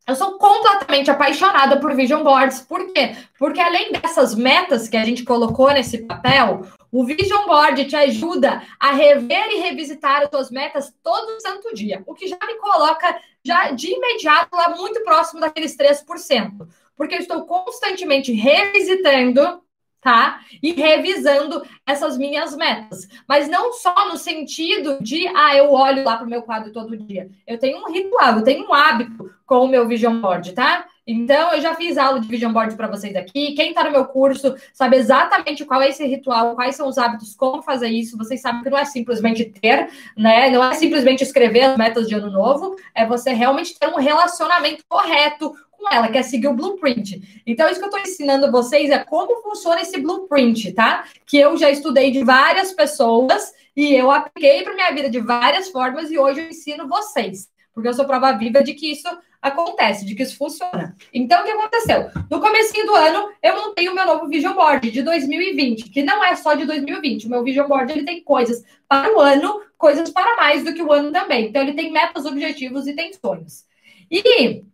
Eu 0.07 0.15
sou 0.15 0.37
completamente 0.39 1.11
apaixonada 1.11 1.81
por 1.81 1.95
vision 1.95 2.23
boards. 2.23 2.61
Por 2.61 2.93
quê? 2.93 3.17
Porque 3.39 3.61
além 3.61 3.91
dessas 3.93 4.35
metas 4.35 4.87
que 4.87 4.99
a 4.99 5.05
gente 5.05 5.25
colocou 5.25 5.73
nesse 5.73 5.99
papel, 5.99 6.67
o 6.95 7.05
vision 7.05 7.45
board 7.45 7.87
te 7.87 7.97
ajuda 7.97 8.63
a 8.79 8.93
rever 8.93 9.51
e 9.51 9.59
revisitar 9.59 10.23
as 10.23 10.31
suas 10.31 10.49
metas 10.49 10.95
todo 11.03 11.41
santo 11.41 11.75
dia, 11.75 12.05
o 12.07 12.15
que 12.15 12.29
já 12.29 12.39
me 12.47 12.55
coloca 12.55 13.21
já 13.45 13.73
de 13.73 13.93
imediato 13.93 14.55
lá 14.55 14.69
muito 14.77 15.03
próximo 15.03 15.41
daqueles 15.41 15.77
3%, 15.77 16.69
porque 16.97 17.17
eu 17.17 17.19
estou 17.19 17.45
constantemente 17.47 18.31
revisitando 18.33 19.61
tá? 20.01 20.41
E 20.63 20.73
revisando 20.73 21.63
essas 21.87 22.19
minhas 22.19 22.55
metas. 22.55 23.09
Mas 23.27 23.49
não 23.49 23.73
só 23.73 24.07
no 24.07 24.19
sentido 24.19 24.99
de, 25.01 25.27
ah, 25.29 25.57
eu 25.57 25.73
olho 25.73 26.05
lá 26.05 26.19
para 26.19 26.27
o 26.27 26.29
meu 26.29 26.43
quadro 26.43 26.71
todo 26.75 26.95
dia. 26.95 27.31
Eu 27.47 27.59
tenho 27.59 27.79
um 27.79 27.91
ritual, 27.91 28.37
eu 28.37 28.45
tenho 28.45 28.69
um 28.69 28.75
hábito 28.75 29.35
com 29.47 29.65
o 29.65 29.69
meu 29.69 29.89
vision 29.89 30.21
board, 30.21 30.53
tá? 30.53 30.87
Então, 31.07 31.53
eu 31.53 31.61
já 31.61 31.75
fiz 31.75 31.99
aula 31.99 32.19
de 32.19 32.27
vision 32.27 32.53
board 32.53 32.75
para 32.77 32.89
vocês 32.89 33.15
aqui. 33.15 33.53
Quem 33.53 33.71
está 33.71 33.85
no 33.85 33.91
meu 33.91 34.07
curso 34.07 34.55
sabe 34.73 34.97
exatamente 34.97 35.65
qual 35.65 35.83
é 35.83 35.91
esse 35.91 36.05
ritual, 36.07 36.55
quais 36.55 36.77
são 36.77 36.89
os 36.89 36.97
hábitos, 36.97 37.35
como 37.35 37.63
fazer 37.63 37.89
isso. 37.89 38.17
Vocês 38.17 38.41
sabem 38.41 38.63
que 38.63 38.71
não 38.71 38.79
é 38.79 38.87
simplesmente 38.87 39.45
ter, 39.45 39.91
né? 40.17 40.49
Não 40.49 40.65
é 40.65 40.75
simplesmente 40.75 41.23
escrever 41.23 41.63
as 41.63 41.77
metas 41.77 42.09
de 42.09 42.15
ano 42.15 42.31
novo, 42.31 42.75
é 42.95 43.07
você 43.07 43.35
realmente 43.35 43.79
ter 43.79 43.89
um 43.89 43.97
relacionamento 43.97 44.83
correto 44.89 45.55
com 45.73 45.93
ela, 45.93 46.09
quer 46.09 46.23
seguir 46.23 46.49
o 46.49 46.55
blueprint. 46.55 47.43
Então, 47.47 47.69
isso 47.69 47.79
que 47.79 47.85
eu 47.85 47.91
estou 47.91 48.01
ensinando 48.01 48.51
vocês 48.51 48.89
é 48.89 48.99
como 48.99 49.43
funciona 49.43 49.83
esse 49.83 50.01
blueprint, 50.01 50.73
tá? 50.73 51.05
Que 51.27 51.39
eu 51.39 51.57
já 51.59 51.71
estudei 51.71 52.11
de 52.11 52.25
várias 52.25 52.73
pessoas 52.73 53.53
e 53.77 53.93
eu 53.93 54.11
apliquei 54.11 54.63
para 54.63 54.75
minha 54.75 54.91
vida 54.93 55.11
de 55.11 55.21
várias 55.21 55.69
formas 55.69 56.11
e 56.11 56.19
hoje 56.19 56.41
eu 56.41 56.49
ensino 56.49 56.89
vocês. 56.89 57.53
Porque 57.75 57.89
eu 57.89 57.95
sou 57.95 58.05
prova 58.05 58.33
viva 58.33 58.63
de 58.63 58.73
que 58.73 58.93
isso 58.93 59.09
acontece, 59.45 60.07
de 60.07 60.15
que 60.15 60.23
isso 60.23 60.39
funciona. 60.39 60.97
Então, 61.13 61.43
o 61.43 61.45
que 61.45 61.51
aconteceu? 61.51 62.11
No 62.31 62.41
começo 62.41 62.73
do 62.73 62.95
ano, 62.95 63.29
eu 63.43 63.55
montei 63.57 63.89
o 63.89 63.95
meu 63.95 64.07
novo 64.07 64.27
Vision 64.27 64.55
Board 64.55 64.91
de 64.91 65.03
2020, 65.03 65.91
que 65.91 66.03
não 66.03 66.25
é 66.25 66.35
só 66.35 66.55
de 66.55 66.65
2020. 66.65 67.27
O 67.27 67.31
meu 67.31 67.45
Vision 67.45 67.69
Board, 67.69 67.93
ele 67.93 68.05
tem 68.05 68.25
coisas 68.25 68.65
para 68.89 69.15
o 69.15 69.21
ano, 69.21 69.61
coisas 69.77 70.11
para 70.11 70.37
mais 70.37 70.65
do 70.65 70.73
que 70.73 70.83
o 70.83 70.91
ano 70.91 71.13
também. 71.13 71.49
Então, 71.49 71.63
ele 71.63 71.75
tem 71.75 71.93
metas, 71.93 72.25
objetivos 72.25 72.87
e 72.87 72.95
tem 72.95 73.13
sonhos. 73.13 73.65
E 74.11 74.65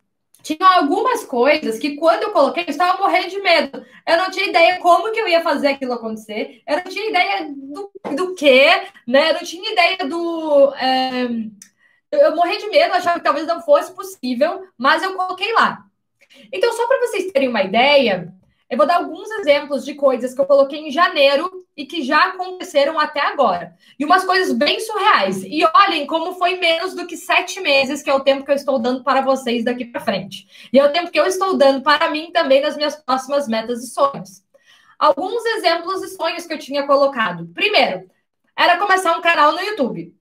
tinha 0.42 0.66
algumas 0.68 1.24
coisas 1.24 1.78
que 1.78 1.96
quando 1.96 2.22
eu 2.22 2.30
coloquei, 2.30 2.64
eu 2.64 2.70
estava 2.70 2.98
morrendo 2.98 3.28
de 3.28 3.40
medo. 3.40 3.84
Eu 4.06 4.16
não 4.16 4.30
tinha 4.30 4.46
ideia 4.46 4.78
como 4.78 5.12
que 5.12 5.20
eu 5.20 5.28
ia 5.28 5.42
fazer 5.42 5.68
aquilo 5.68 5.94
acontecer. 5.94 6.62
Eu 6.66 6.76
não 6.76 6.84
tinha 6.84 7.10
ideia 7.10 7.48
do, 7.50 7.90
do 8.14 8.34
que, 8.34 8.66
né? 9.06 9.30
Eu 9.30 9.34
não 9.34 9.42
tinha 9.42 9.72
ideia 9.72 9.98
do. 10.08 10.72
É... 10.74 11.28
Eu 12.12 12.34
morri 12.34 12.58
de 12.58 12.68
medo, 12.68 12.94
achava 12.94 13.18
que 13.18 13.24
talvez 13.24 13.46
não 13.46 13.62
fosse 13.62 13.92
possível, 13.94 14.66
mas 14.76 15.02
eu 15.02 15.14
coloquei 15.14 15.52
lá. 15.52 15.84
Então, 16.52 16.72
só 16.72 16.86
para 16.86 17.06
vocês 17.06 17.30
terem 17.32 17.48
uma 17.48 17.62
ideia, 17.62 18.32
eu 18.68 18.76
vou 18.76 18.86
dar 18.86 18.96
alguns 18.96 19.28
exemplos 19.32 19.84
de 19.84 19.94
coisas 19.94 20.32
que 20.32 20.40
eu 20.40 20.46
coloquei 20.46 20.78
em 20.78 20.90
janeiro 20.90 21.66
e 21.76 21.84
que 21.84 22.02
já 22.02 22.26
aconteceram 22.26 22.98
até 23.00 23.20
agora. 23.20 23.76
E 23.98 24.04
umas 24.04 24.24
coisas 24.24 24.52
bem 24.52 24.78
surreais. 24.78 25.42
E 25.42 25.64
olhem 25.74 26.06
como 26.06 26.34
foi 26.34 26.56
menos 26.56 26.94
do 26.94 27.06
que 27.06 27.16
sete 27.16 27.60
meses, 27.60 28.02
que 28.02 28.10
é 28.10 28.14
o 28.14 28.20
tempo 28.20 28.44
que 28.44 28.50
eu 28.50 28.54
estou 28.54 28.78
dando 28.78 29.02
para 29.02 29.22
vocês 29.22 29.64
daqui 29.64 29.84
para 29.84 30.00
frente. 30.00 30.68
E 30.72 30.78
é 30.78 30.84
o 30.84 30.92
tempo 30.92 31.10
que 31.10 31.18
eu 31.18 31.26
estou 31.26 31.56
dando 31.56 31.82
para 31.82 32.10
mim 32.10 32.30
também 32.32 32.60
nas 32.60 32.76
minhas 32.76 32.94
próximas 32.94 33.48
metas 33.48 33.82
e 33.82 33.88
sonhos. 33.88 34.42
Alguns 34.98 35.44
exemplos 35.46 36.00
de 36.00 36.08
sonhos 36.08 36.46
que 36.46 36.52
eu 36.52 36.58
tinha 36.58 36.86
colocado. 36.86 37.48
Primeiro, 37.54 38.08
era 38.56 38.76
começar 38.76 39.16
um 39.16 39.20
canal 39.22 39.52
no 39.52 39.60
YouTube. 39.60 40.14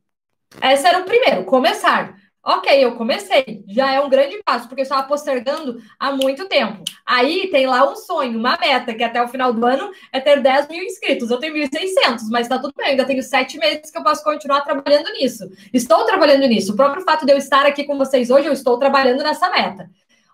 Esse 0.62 0.88
era 0.88 1.00
o 1.00 1.06
primeiro, 1.06 1.46
começar. 1.46 2.18
Ok, 2.44 2.84
eu 2.84 2.96
comecei. 2.96 3.64
Já 3.68 3.94
é 3.94 4.00
um 4.00 4.10
grande 4.10 4.42
passo, 4.44 4.68
porque 4.68 4.82
eu 4.82 4.84
estava 4.84 5.04
postergando 5.08 5.78
há 6.00 6.12
muito 6.12 6.48
tempo. 6.48 6.84
Aí 7.06 7.50
tem 7.52 7.68
lá 7.68 7.88
um 7.92 7.96
sonho, 7.96 8.40
uma 8.40 8.58
meta, 8.58 8.94
que 8.94 9.04
até 9.04 9.22
o 9.22 9.28
final 9.28 9.54
do 9.54 9.64
ano 9.66 9.92
é 10.12 10.20
ter 10.20 10.42
10 10.42 10.68
mil 10.70 10.82
inscritos. 10.84 11.30
Eu 11.30 11.38
tenho 11.38 11.54
1.600, 11.54 12.22
mas 12.32 12.44
está 12.44 12.58
tudo 12.58 12.74
bem. 12.76 12.88
Eu 12.88 12.92
ainda 12.92 13.06
tenho 13.06 13.22
sete 13.22 13.58
meses 13.58 13.92
que 13.92 13.98
eu 13.98 14.04
posso 14.04 14.24
continuar 14.24 14.62
trabalhando 14.62 15.12
nisso. 15.14 15.50
Estou 15.74 16.06
trabalhando 16.06 16.48
nisso. 16.48 16.74
O 16.74 16.76
próprio 16.76 17.04
fato 17.04 17.26
de 17.26 17.34
eu 17.34 17.38
estar 17.38 17.66
aqui 17.66 17.84
com 17.84 17.98
vocês 17.98 18.30
hoje, 18.32 18.48
eu 18.48 18.54
estou 18.54 18.80
trabalhando 18.80 19.22
nessa 19.22 19.50
meta. 19.50 19.90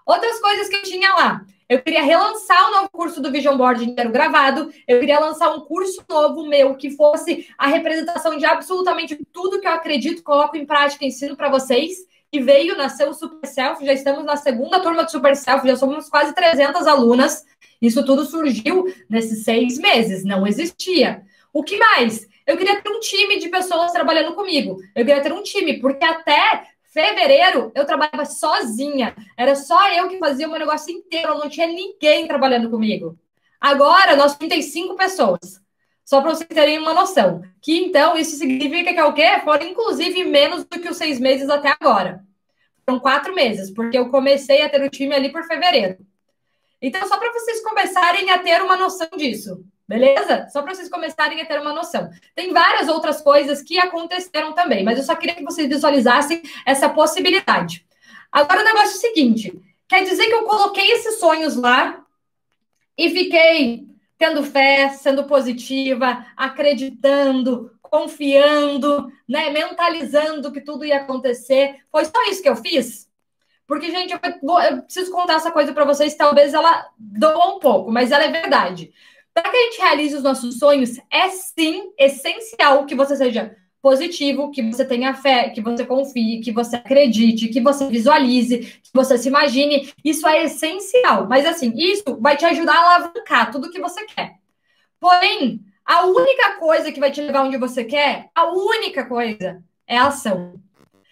Outras 0.05 0.39
coisas 0.39 0.69
que 0.69 0.75
eu 0.75 0.83
tinha 0.83 1.11
lá. 1.15 1.41
Eu 1.67 1.81
queria 1.81 2.03
relançar 2.03 2.67
o 2.67 2.71
novo 2.71 2.89
curso 2.91 3.19
do 3.19 3.31
Vision 3.31 3.57
Board 3.57 3.83
inteiro 3.83 4.11
gravado. 4.11 4.71
Eu 4.87 4.99
queria 4.99 5.19
lançar 5.19 5.51
um 5.51 5.61
curso 5.61 6.03
novo 6.07 6.47
meu 6.47 6.75
que 6.75 6.91
fosse 6.91 7.47
a 7.57 7.67
representação 7.67 8.37
de 8.37 8.45
absolutamente 8.45 9.17
tudo 9.33 9.59
que 9.59 9.67
eu 9.67 9.71
acredito, 9.71 10.21
coloco 10.21 10.55
em 10.55 10.65
prática, 10.65 11.05
ensino 11.05 11.35
para 11.35 11.49
vocês. 11.49 11.97
E 12.31 12.39
veio, 12.39 12.77
nasceu 12.77 13.09
o 13.09 13.13
Super 13.13 13.47
Self. 13.47 13.83
Já 13.83 13.93
estamos 13.93 14.23
na 14.23 14.35
segunda 14.35 14.79
turma 14.79 15.03
do 15.03 15.11
Super 15.11 15.35
Self, 15.35 15.67
já 15.67 15.75
somos 15.75 16.07
quase 16.07 16.35
300 16.35 16.85
alunas. 16.85 17.43
Isso 17.81 18.05
tudo 18.05 18.25
surgiu 18.25 18.85
nesses 19.09 19.43
seis 19.43 19.79
meses, 19.79 20.23
não 20.23 20.45
existia. 20.45 21.23
O 21.51 21.63
que 21.63 21.77
mais? 21.77 22.27
Eu 22.45 22.57
queria 22.57 22.79
ter 22.79 22.89
um 22.89 22.99
time 22.99 23.39
de 23.39 23.49
pessoas 23.49 23.91
trabalhando 23.91 24.35
comigo. 24.35 24.77
Eu 24.93 25.03
queria 25.03 25.21
ter 25.21 25.33
um 25.33 25.41
time, 25.41 25.79
porque 25.79 26.05
até 26.05 26.67
Fevereiro, 26.95 27.73
eu 27.75 27.85
trabalhava 27.85 28.23
sozinha. 28.23 29.13
Era 29.35 29.53
só 29.53 29.91
eu 29.91 30.07
que 30.07 30.17
fazia 30.17 30.47
o 30.47 30.49
meu 30.49 30.59
negócio 30.59 30.93
inteiro. 30.93 31.37
Não 31.37 31.49
tinha 31.49 31.67
ninguém 31.67 32.25
trabalhando 32.25 32.69
comigo. 32.69 33.19
Agora, 33.59 34.15
nós 34.15 34.37
temos 34.37 34.63
cinco 34.71 34.95
pessoas. 34.95 35.61
Só 36.05 36.21
para 36.21 36.33
vocês 36.33 36.47
terem 36.47 36.79
uma 36.79 36.93
noção. 36.93 37.41
Que 37.61 37.83
então, 37.83 38.15
isso 38.15 38.37
significa 38.37 38.93
que 38.93 38.99
é 38.99 39.03
o 39.03 39.11
quê? 39.11 39.41
Foram, 39.43 39.67
inclusive, 39.67 40.23
menos 40.23 40.63
do 40.63 40.79
que 40.79 40.87
os 40.87 40.95
seis 40.95 41.19
meses 41.19 41.49
até 41.49 41.75
agora. 41.77 42.23
Foram 42.85 43.01
quatro 43.01 43.35
meses, 43.35 43.69
porque 43.71 43.97
eu 43.97 44.09
comecei 44.09 44.61
a 44.61 44.69
ter 44.69 44.81
o 44.81 44.89
time 44.89 45.13
ali 45.13 45.29
por 45.33 45.43
fevereiro. 45.43 45.97
Então, 46.81 47.05
só 47.09 47.17
para 47.17 47.33
vocês 47.33 47.61
começarem 47.61 48.29
a 48.29 48.39
ter 48.39 48.61
uma 48.61 48.77
noção 48.77 49.09
disso. 49.17 49.65
Beleza? 49.87 50.47
Só 50.49 50.63
para 50.63 50.73
vocês 50.73 50.89
começarem 50.89 51.39
a 51.41 51.45
ter 51.45 51.59
uma 51.59 51.73
noção. 51.73 52.09
Tem 52.33 52.51
várias 52.51 52.87
outras 52.87 53.21
coisas 53.21 53.61
que 53.61 53.77
aconteceram 53.77 54.53
também, 54.53 54.83
mas 54.83 54.97
eu 54.97 55.03
só 55.03 55.15
queria 55.15 55.35
que 55.35 55.43
vocês 55.43 55.67
visualizassem 55.67 56.41
essa 56.65 56.89
possibilidade. 56.89 57.85
Agora 58.31 58.61
o 58.61 58.65
negócio 58.65 58.95
é 58.95 58.97
o 58.97 59.01
seguinte: 59.01 59.61
quer 59.87 60.03
dizer 60.03 60.25
que 60.25 60.33
eu 60.33 60.43
coloquei 60.43 60.91
esses 60.91 61.19
sonhos 61.19 61.55
lá 61.55 62.03
e 62.97 63.09
fiquei 63.11 63.85
tendo 64.17 64.43
fé, 64.43 64.89
sendo 64.89 65.25
positiva, 65.25 66.25
acreditando, 66.35 67.71
confiando, 67.81 69.11
né, 69.27 69.49
mentalizando 69.49 70.51
que 70.51 70.61
tudo 70.61 70.85
ia 70.85 70.97
acontecer. 70.97 71.77
Foi 71.91 72.05
só 72.05 72.23
isso 72.29 72.41
que 72.41 72.49
eu 72.49 72.55
fiz? 72.55 73.07
Porque, 73.67 73.89
gente, 73.91 74.13
eu, 74.13 74.19
vou, 74.41 74.61
eu 74.61 74.83
preciso 74.83 75.11
contar 75.11 75.35
essa 75.35 75.51
coisa 75.51 75.73
para 75.73 75.85
vocês, 75.85 76.15
talvez 76.15 76.53
ela 76.53 76.87
doa 76.97 77.55
um 77.55 77.59
pouco, 77.59 77.91
mas 77.91 78.11
ela 78.11 78.23
é 78.23 78.31
verdade. 78.31 78.93
Para 79.35 79.51
que 79.51 79.57
a 79.57 79.61
gente 79.63 79.81
realize 79.81 80.15
os 80.15 80.23
nossos 80.23 80.57
sonhos, 80.57 80.97
é 81.11 81.27
sim 81.27 81.91
essencial 81.99 82.85
que 82.85 82.95
você 82.95 83.17
seja 83.17 83.53
positivo, 83.81 84.49
que 84.49 84.61
você 84.61 84.85
tenha 84.85 85.13
fé, 85.13 85.49
que 85.49 85.59
você 85.59 85.85
confie, 85.85 86.39
que 86.39 86.53
você 86.53 86.77
acredite, 86.77 87.49
que 87.49 87.59
você 87.59 87.85
visualize, 87.89 88.59
que 88.81 88.89
você 88.93 89.17
se 89.17 89.27
imagine. 89.27 89.93
Isso 90.05 90.25
é 90.25 90.45
essencial. 90.45 91.27
Mas 91.27 91.45
assim, 91.45 91.73
isso 91.75 92.17
vai 92.21 92.37
te 92.37 92.45
ajudar 92.45 92.75
a 92.75 92.95
alavancar 92.95 93.51
tudo 93.51 93.69
que 93.69 93.81
você 93.81 94.05
quer. 94.05 94.35
Porém, 95.01 95.59
a 95.83 96.05
única 96.05 96.53
coisa 96.53 96.89
que 96.89 96.99
vai 97.01 97.11
te 97.11 97.19
levar 97.19 97.43
onde 97.43 97.57
você 97.57 97.83
quer, 97.83 98.29
a 98.33 98.45
única 98.53 99.05
coisa 99.05 99.61
é 99.85 99.97
a 99.97 100.07
ação. 100.07 100.59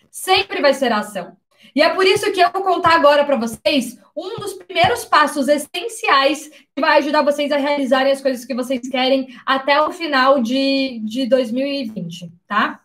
Sempre 0.10 0.62
vai 0.62 0.74
ser 0.74 0.94
a 0.94 1.00
ação. 1.00 1.36
E 1.76 1.82
é 1.82 1.90
por 1.90 2.06
isso 2.06 2.32
que 2.32 2.42
eu 2.42 2.52
vou 2.52 2.62
contar 2.62 2.94
agora 2.94 3.26
para 3.26 3.36
vocês 3.36 3.98
um 4.16 4.40
dos 4.40 4.54
primeiros 4.54 5.06
passos 5.06 5.48
essenciais 5.48 6.48
que 6.48 6.80
vai 6.80 7.00
ajudar 7.00 7.24
vocês 7.24 7.52
a 7.52 7.58
realizarem 7.58 8.12
as 8.12 8.22
coisas 8.22 8.46
que 8.46 8.54
vocês 8.54 8.88
querem 8.88 9.36
até 9.46 9.82
o 9.82 9.92
final 9.92 10.42
de, 10.42 11.00
de 11.04 11.26
2020, 11.28 12.32
tá? 12.48 12.80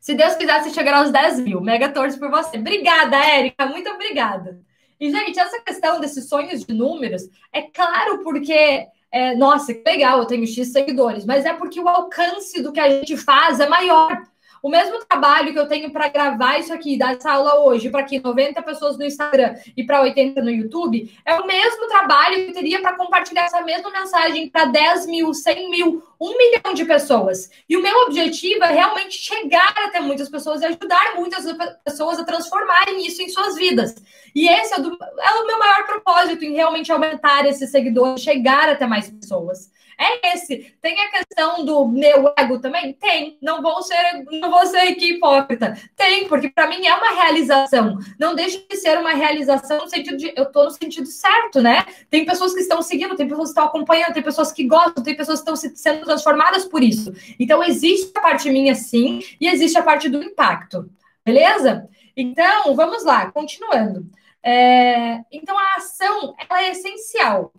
Se 0.00 0.14
Deus 0.14 0.34
quiser, 0.34 0.62
você 0.62 0.70
chegará 0.70 0.98
aos 0.98 1.10
10 1.10 1.40
mil. 1.40 1.60
Mega 1.60 1.88
torço 1.88 2.18
por 2.18 2.30
você. 2.30 2.58
Obrigada, 2.58 3.16
Érica. 3.16 3.66
Muito 3.66 3.88
obrigada. 3.90 4.60
E, 4.98 5.10
gente, 5.10 5.38
essa 5.38 5.60
questão 5.60 6.00
desses 6.00 6.28
sonhos 6.28 6.64
de 6.64 6.74
números 6.74 7.22
é 7.52 7.62
claro 7.62 8.22
porque. 8.22 8.86
É, 9.14 9.36
nossa, 9.36 9.74
que 9.74 9.82
legal, 9.84 10.20
eu 10.20 10.24
tenho 10.24 10.46
X 10.46 10.72
seguidores, 10.72 11.26
mas 11.26 11.44
é 11.44 11.52
porque 11.52 11.78
o 11.78 11.86
alcance 11.86 12.62
do 12.62 12.72
que 12.72 12.80
a 12.80 12.88
gente 12.88 13.14
faz 13.14 13.60
é 13.60 13.68
maior. 13.68 14.22
O 14.62 14.70
mesmo 14.70 15.04
trabalho 15.04 15.52
que 15.52 15.58
eu 15.58 15.66
tenho 15.66 15.90
para 15.90 16.06
gravar 16.06 16.56
isso 16.56 16.72
aqui, 16.72 16.96
dar 16.96 17.16
essa 17.16 17.32
aula 17.32 17.64
hoje, 17.64 17.90
para 17.90 18.00
aqui 18.00 18.20
90 18.20 18.62
pessoas 18.62 18.96
no 18.96 19.04
Instagram 19.04 19.56
e 19.76 19.82
para 19.82 20.02
80 20.02 20.40
no 20.40 20.50
YouTube, 20.50 21.12
é 21.24 21.34
o 21.34 21.44
mesmo 21.44 21.88
trabalho 21.88 22.36
que 22.36 22.50
eu 22.50 22.54
teria 22.54 22.80
para 22.80 22.92
compartilhar 22.92 23.46
essa 23.46 23.60
mesma 23.62 23.90
mensagem 23.90 24.48
para 24.48 24.66
10 24.66 25.06
mil, 25.06 25.34
100 25.34 25.68
mil, 25.68 26.02
1 26.22 26.38
milhão 26.38 26.74
de 26.74 26.84
pessoas. 26.84 27.50
E 27.68 27.76
o 27.76 27.82
meu 27.82 28.02
objetivo 28.02 28.62
é 28.62 28.72
realmente 28.72 29.18
chegar 29.18 29.74
até 29.76 30.00
muitas 30.00 30.28
pessoas 30.28 30.62
e 30.62 30.66
ajudar 30.66 31.16
muitas 31.16 31.44
pessoas 31.84 32.20
a 32.20 32.24
transformarem 32.24 33.04
isso 33.04 33.20
em 33.20 33.28
suas 33.28 33.56
vidas. 33.56 33.94
E 34.32 34.48
esse 34.48 34.74
é, 34.74 34.80
do, 34.80 34.96
é 34.96 35.30
o 35.40 35.46
meu 35.46 35.58
maior 35.58 35.84
propósito, 35.84 36.44
em 36.44 36.54
realmente 36.54 36.92
aumentar 36.92 37.44
esses 37.46 37.70
seguidores, 37.70 38.22
chegar 38.22 38.68
até 38.68 38.86
mais 38.86 39.10
pessoas. 39.10 39.70
É 39.98 40.34
esse. 40.34 40.74
Tem 40.80 40.98
a 41.00 41.10
questão 41.10 41.64
do 41.64 41.86
meu 41.86 42.32
ego 42.36 42.58
também? 42.58 42.92
Tem. 42.94 43.38
Não 43.40 43.62
vou 43.62 43.82
ser, 43.82 44.24
não 44.32 44.50
vou 44.50 44.66
ser 44.66 44.78
aqui 44.78 45.14
hipócrita. 45.14 45.76
Tem, 45.96 46.26
porque 46.28 46.48
para 46.48 46.66
mim 46.66 46.84
é 46.86 46.94
uma 46.94 47.10
realização. 47.10 47.98
Não 48.18 48.34
deixa 48.34 48.60
de 48.68 48.76
ser 48.76 48.98
uma 48.98 49.12
realização 49.12 49.78
no 49.78 49.88
sentido 49.88 50.16
de 50.16 50.32
eu 50.36 50.46
tô 50.46 50.64
no 50.64 50.70
sentido 50.70 51.06
certo, 51.06 51.60
né? 51.60 51.84
Tem 52.10 52.24
pessoas 52.24 52.52
que 52.52 52.60
estão 52.60 52.82
seguindo, 52.82 53.14
tem 53.14 53.28
pessoas 53.28 53.48
que 53.48 53.52
estão 53.52 53.66
acompanhando, 53.66 54.14
tem 54.14 54.22
pessoas 54.22 54.50
que 54.50 54.66
gostam, 54.66 55.04
tem 55.04 55.16
pessoas 55.16 55.40
que 55.40 55.50
estão 55.50 55.72
sendo 55.74 56.10
transformadas 56.12 56.64
por 56.64 56.82
isso. 56.82 57.12
Então 57.38 57.62
existe 57.64 58.12
a 58.14 58.20
parte 58.20 58.50
minha 58.50 58.74
sim 58.74 59.20
e 59.40 59.48
existe 59.48 59.78
a 59.78 59.82
parte 59.82 60.08
do 60.08 60.22
impacto. 60.22 60.88
Beleza? 61.24 61.88
Então, 62.16 62.74
vamos 62.74 63.04
lá, 63.04 63.30
continuando. 63.30 64.06
É, 64.42 65.20
então, 65.30 65.56
a 65.58 65.76
ação 65.76 66.34
ela 66.38 66.62
é 66.62 66.70
essencial. 66.70 67.52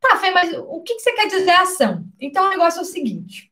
Tá, 0.00 0.16
Fê, 0.16 0.30
mas 0.30 0.52
o 0.52 0.82
que, 0.82 0.98
você 0.98 1.12
quer 1.12 1.28
dizer 1.28 1.50
ação? 1.50 2.04
Então, 2.20 2.46
o 2.46 2.50
negócio 2.50 2.78
é 2.80 2.82
o 2.82 2.84
seguinte. 2.84 3.50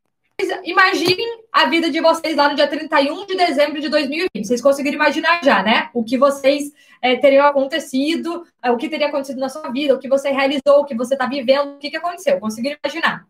Imaginem 0.64 1.44
a 1.52 1.66
vida 1.66 1.88
de 1.88 2.00
vocês 2.00 2.36
lá 2.36 2.48
no 2.48 2.56
dia 2.56 2.66
31 2.66 3.24
de 3.24 3.36
dezembro 3.36 3.80
de 3.80 3.88
2020. 3.88 4.44
Vocês 4.44 4.60
conseguiram 4.60 4.96
imaginar 4.96 5.40
já, 5.44 5.62
né? 5.62 5.90
O 5.94 6.02
que 6.02 6.18
vocês 6.18 6.72
é, 7.00 7.16
teriam 7.16 7.46
acontecido, 7.46 8.44
é, 8.60 8.70
o 8.72 8.76
que 8.76 8.88
teria 8.88 9.06
acontecido 9.06 9.38
na 9.38 9.48
sua 9.48 9.70
vida, 9.70 9.94
o 9.94 9.98
que 9.98 10.08
você 10.08 10.30
realizou, 10.30 10.80
o 10.80 10.84
que 10.84 10.96
você 10.96 11.14
está 11.14 11.26
vivendo, 11.26 11.74
o 11.74 11.78
que, 11.78 11.88
que 11.88 11.96
aconteceu. 11.96 12.40
Conseguiram 12.40 12.76
imaginar? 12.82 13.24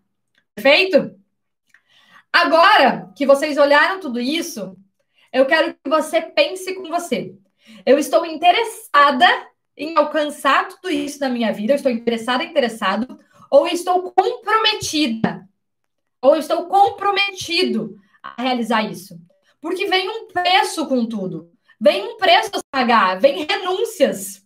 Perfeito? 0.55 1.19
Agora 2.33 3.13
que 3.17 3.27
vocês 3.27 3.59
olharam 3.59 4.01
tudo 4.01 4.21
isso, 4.21 4.77
eu 5.33 5.47
quero 5.47 5.75
que 5.75 5.89
você 5.89 6.23
pense 6.23 6.75
com 6.75 6.89
você. 6.89 7.35
Eu 7.85 7.99
estou 7.99 8.25
interessada 8.25 9.27
em 9.77 9.97
alcançar 9.97 10.69
tudo 10.69 10.91
isso 10.91 11.19
na 11.21 11.29
minha 11.29 11.53
vida, 11.53 11.73
eu 11.73 11.77
estou 11.77 11.91
interessada, 11.91 12.45
interessado, 12.45 13.19
ou 13.51 13.67
estou 13.67 14.13
comprometida, 14.13 15.49
ou 16.23 16.37
estou 16.37 16.67
comprometido 16.67 17.97
a 18.23 18.41
realizar 18.41 18.83
isso. 18.83 19.19
Porque 19.61 19.87
vem 19.87 20.09
um 20.09 20.29
preço 20.29 20.87
com 20.87 21.07
tudo, 21.07 21.51
vem 21.81 22.03
um 22.03 22.17
preço 22.17 22.51
a 22.55 22.63
pagar, 22.71 23.19
vem 23.19 23.45
renúncias. 23.45 24.44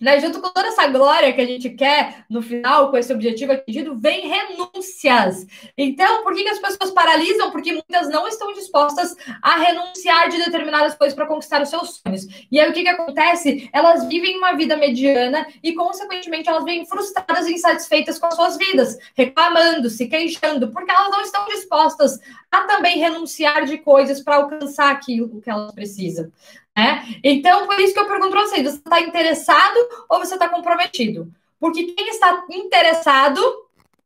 Né? 0.00 0.20
Junto 0.20 0.40
com 0.40 0.50
toda 0.50 0.68
essa 0.68 0.86
glória 0.88 1.32
que 1.32 1.40
a 1.40 1.46
gente 1.46 1.70
quer 1.70 2.24
no 2.28 2.42
final, 2.42 2.90
com 2.90 2.98
esse 2.98 3.12
objetivo 3.12 3.52
atingido, 3.52 3.96
vem 3.96 4.28
renúncias. 4.28 5.46
Então, 5.76 6.22
por 6.22 6.34
que, 6.34 6.42
que 6.42 6.50
as 6.50 6.58
pessoas 6.58 6.90
paralisam? 6.90 7.50
Porque 7.50 7.72
muitas 7.72 8.08
não 8.08 8.28
estão 8.28 8.52
dispostas 8.52 9.16
a 9.40 9.56
renunciar 9.56 10.28
de 10.28 10.38
determinadas 10.38 10.94
coisas 10.94 11.14
para 11.14 11.26
conquistar 11.26 11.62
os 11.62 11.70
seus 11.70 12.02
sonhos. 12.02 12.26
E 12.50 12.60
aí, 12.60 12.68
o 12.70 12.72
que, 12.74 12.82
que 12.82 12.88
acontece? 12.88 13.70
Elas 13.72 14.06
vivem 14.06 14.36
uma 14.36 14.52
vida 14.52 14.76
mediana 14.76 15.46
e, 15.62 15.72
consequentemente, 15.72 16.48
elas 16.48 16.64
vêm 16.64 16.84
frustradas 16.84 17.46
e 17.46 17.54
insatisfeitas 17.54 18.18
com 18.18 18.26
as 18.26 18.34
suas 18.34 18.56
vidas, 18.58 18.98
reclamando, 19.14 19.88
se 19.88 20.06
queixando, 20.06 20.70
porque 20.72 20.90
elas 20.90 21.10
não 21.10 21.22
estão 21.22 21.46
dispostas 21.46 22.20
a 22.50 22.62
também 22.62 22.98
renunciar 22.98 23.64
de 23.64 23.78
coisas 23.78 24.22
para 24.22 24.36
alcançar 24.36 24.90
aquilo 24.90 25.40
que 25.40 25.50
elas 25.50 25.72
precisam. 25.72 26.30
Né? 26.76 27.18
Então, 27.24 27.66
por 27.66 27.80
isso 27.80 27.94
que 27.94 28.00
eu 28.00 28.06
pergunto 28.06 28.32
para 28.32 28.42
vocês: 28.42 28.62
você 28.62 28.76
está 28.76 29.00
interessado 29.00 29.78
ou 30.08 30.18
você 30.18 30.34
está 30.34 30.48
comprometido? 30.48 31.32
Porque 31.58 31.84
quem 31.84 32.08
está 32.08 32.44
interessado 32.50 33.40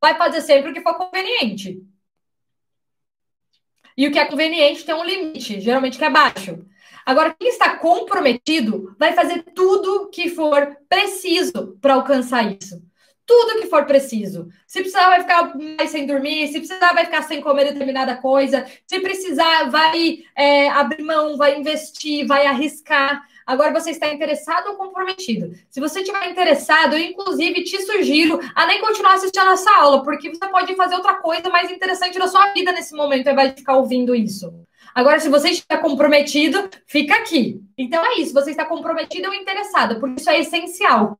vai 0.00 0.16
fazer 0.16 0.40
sempre 0.40 0.70
o 0.70 0.74
que 0.74 0.80
for 0.80 0.94
conveniente. 0.94 1.82
E 3.96 4.06
o 4.06 4.12
que 4.12 4.18
é 4.18 4.24
conveniente 4.24 4.84
tem 4.84 4.94
um 4.94 5.04
limite, 5.04 5.60
geralmente 5.60 5.98
que 5.98 6.04
é 6.04 6.10
baixo. 6.10 6.64
Agora, 7.04 7.34
quem 7.38 7.48
está 7.48 7.76
comprometido 7.76 8.94
vai 8.98 9.12
fazer 9.12 9.42
tudo 9.54 10.08
que 10.10 10.30
for 10.30 10.76
preciso 10.88 11.76
para 11.80 11.94
alcançar 11.94 12.50
isso. 12.52 12.80
Tudo 13.30 13.60
que 13.60 13.68
for 13.68 13.84
preciso. 13.84 14.48
Se 14.66 14.80
precisar, 14.80 15.06
vai 15.06 15.20
ficar 15.20 15.56
mais 15.56 15.90
sem 15.90 16.04
dormir, 16.04 16.48
se 16.48 16.58
precisar, 16.58 16.92
vai 16.92 17.04
ficar 17.04 17.22
sem 17.22 17.40
comer 17.40 17.66
determinada 17.66 18.16
coisa, 18.16 18.66
se 18.84 18.98
precisar, 18.98 19.70
vai 19.70 20.24
é, 20.36 20.68
abrir 20.68 21.04
mão, 21.04 21.36
vai 21.36 21.56
investir, 21.56 22.26
vai 22.26 22.44
arriscar. 22.46 23.22
Agora 23.46 23.72
você 23.72 23.90
está 23.90 24.12
interessado 24.12 24.70
ou 24.70 24.74
comprometido? 24.74 25.52
Se 25.70 25.78
você 25.78 26.00
estiver 26.00 26.28
interessado, 26.28 26.94
eu 26.94 27.00
inclusive 27.00 27.62
te 27.62 27.80
sugiro 27.82 28.40
a 28.52 28.66
nem 28.66 28.80
continuar 28.80 29.14
assistindo 29.14 29.50
essa 29.50 29.70
aula, 29.76 30.02
porque 30.02 30.28
você 30.28 30.48
pode 30.48 30.74
fazer 30.74 30.96
outra 30.96 31.14
coisa 31.14 31.48
mais 31.48 31.70
interessante 31.70 32.18
na 32.18 32.26
sua 32.26 32.52
vida 32.52 32.72
nesse 32.72 32.96
momento, 32.96 33.30
invés 33.30 33.50
de 33.54 33.60
ficar 33.60 33.76
ouvindo 33.76 34.12
isso. 34.12 34.52
Agora, 34.92 35.20
se 35.20 35.28
você 35.28 35.50
está 35.50 35.78
comprometido, 35.78 36.68
fica 36.84 37.14
aqui. 37.14 37.60
Então 37.78 38.04
é 38.04 38.16
isso, 38.16 38.34
você 38.34 38.50
está 38.50 38.64
comprometido 38.64 39.28
ou 39.28 39.34
interessado, 39.34 40.00
porque 40.00 40.20
isso 40.20 40.30
é 40.30 40.40
essencial. 40.40 41.16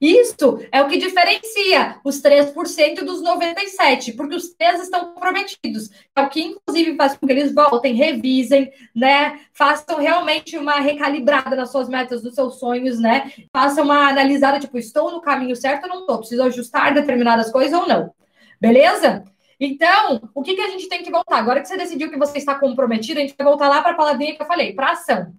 Isso 0.00 0.58
é 0.72 0.80
o 0.80 0.88
que 0.88 0.96
diferencia 0.96 2.00
os 2.02 2.22
3% 2.22 3.04
dos 3.04 3.22
97%, 3.22 4.16
porque 4.16 4.34
os 4.34 4.48
três 4.54 4.80
estão 4.80 5.12
comprometidos. 5.12 5.90
É 6.16 6.22
o 6.22 6.28
que, 6.30 6.40
inclusive, 6.40 6.96
faz 6.96 7.16
com 7.18 7.26
que 7.26 7.32
eles 7.32 7.54
voltem, 7.54 7.94
revisem, 7.94 8.72
né? 8.96 9.38
Façam 9.52 9.98
realmente 9.98 10.56
uma 10.56 10.80
recalibrada 10.80 11.54
nas 11.54 11.70
suas 11.70 11.88
metas, 11.88 12.22
dos 12.22 12.34
seus 12.34 12.58
sonhos, 12.58 12.98
né? 12.98 13.30
Façam 13.52 13.84
uma 13.84 14.08
analisada, 14.08 14.58
tipo, 14.58 14.78
estou 14.78 15.10
no 15.10 15.20
caminho 15.20 15.54
certo 15.54 15.84
ou 15.84 15.90
não 15.90 16.00
estou? 16.00 16.18
Preciso 16.18 16.42
ajustar 16.44 16.94
determinadas 16.94 17.52
coisas 17.52 17.78
ou 17.78 17.86
não? 17.86 18.10
Beleza? 18.58 19.24
Então, 19.60 20.22
o 20.34 20.42
que, 20.42 20.54
que 20.54 20.62
a 20.62 20.70
gente 20.70 20.88
tem 20.88 21.02
que 21.02 21.10
voltar? 21.10 21.36
Agora 21.36 21.60
que 21.60 21.68
você 21.68 21.76
decidiu 21.76 22.08
que 22.10 22.16
você 22.16 22.38
está 22.38 22.54
comprometido, 22.54 23.18
a 23.20 23.22
gente 23.22 23.34
vai 23.36 23.46
voltar 23.46 23.68
lá 23.68 23.82
para 23.82 23.92
a 23.92 23.96
palavrinha 23.96 24.34
que 24.34 24.40
eu 24.40 24.46
falei, 24.46 24.72
para 24.72 24.92
ação. 24.92 25.34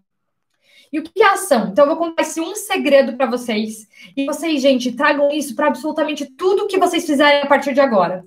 E 0.91 0.99
o 0.99 1.03
que 1.03 1.23
é 1.23 1.27
ação? 1.27 1.69
Então, 1.69 1.85
eu 1.85 1.95
vou 1.95 1.97
contar 1.97 2.23
esse 2.23 2.41
um 2.41 2.53
segredo 2.53 3.15
para 3.15 3.25
vocês. 3.25 3.87
E 4.15 4.25
vocês, 4.25 4.61
gente, 4.61 4.91
tragam 4.91 5.31
isso 5.31 5.55
para 5.55 5.67
absolutamente 5.67 6.25
tudo 6.25 6.67
que 6.67 6.77
vocês 6.77 7.05
fizerem 7.05 7.43
a 7.43 7.47
partir 7.47 7.73
de 7.73 7.79
agora. 7.79 8.25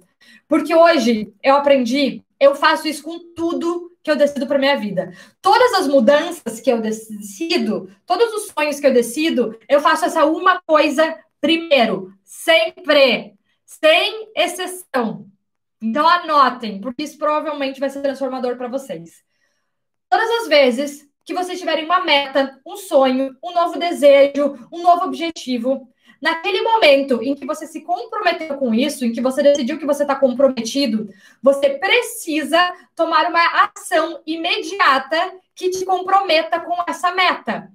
Porque 0.48 0.74
hoje 0.74 1.33
eu 1.42 1.57
aprendi, 1.57 2.22
eu 2.40 2.55
faço 2.55 2.88
isso 2.88 3.03
com 3.03 3.18
tudo 3.35 3.92
que 4.03 4.11
eu 4.11 4.16
decido 4.16 4.46
para 4.46 4.59
minha 4.59 4.77
vida. 4.77 5.12
Todas 5.40 5.74
as 5.74 5.88
mudanças 5.88 6.61
que 6.61 6.70
eu 6.70 6.81
decido, 6.81 7.90
todos 8.07 8.33
os 8.35 8.53
sonhos 8.53 8.79
que 8.79 8.87
eu 8.87 8.92
decido, 8.92 9.59
eu 9.68 9.81
faço 9.81 10.05
essa 10.05 10.27
uma 10.27 10.61
coisa 10.66 11.18
primeiro, 11.40 12.12
sempre, 12.22 13.35
sem 13.64 14.31
exceção. 14.37 15.27
Então 15.81 16.09
anotem, 16.09 16.81
porque 16.81 17.03
isso 17.03 17.18
provavelmente 17.18 17.81
vai 17.81 17.90
ser 17.90 18.00
transformador 18.00 18.57
para 18.57 18.68
vocês. 18.68 19.22
Todas 20.09 20.31
as 20.42 20.48
vezes 20.48 21.09
que 21.25 21.35
vocês 21.35 21.59
tiverem 21.59 21.85
uma 21.85 22.05
meta, 22.05 22.61
um 22.67 22.77
sonho, 22.77 23.37
um 23.43 23.53
novo 23.53 23.79
desejo, 23.79 24.69
um 24.71 24.83
novo 24.83 25.05
objetivo, 25.05 25.89
naquele 26.21 26.63
momento 26.63 27.23
em 27.23 27.35
que 27.35 27.47
você 27.47 27.67
se 27.67 27.83
comprometeu 27.83 28.57
com 28.57 28.75
isso, 28.75 29.05
em 29.05 29.13
que 29.13 29.21
você 29.21 29.43
decidiu 29.43 29.79
que 29.79 29.87
você 29.87 30.03
está 30.03 30.15
comprometido, 30.15 31.09
você 31.43 31.71
precisa 31.71 32.59
tomar 32.95 33.29
uma 33.29 33.71
ação 33.77 34.23
imediata 34.27 35.35
que 35.55 35.71
te 35.71 35.85
comprometa 35.85 36.61
com 36.61 36.75
essa 36.87 37.13
meta. 37.13 37.71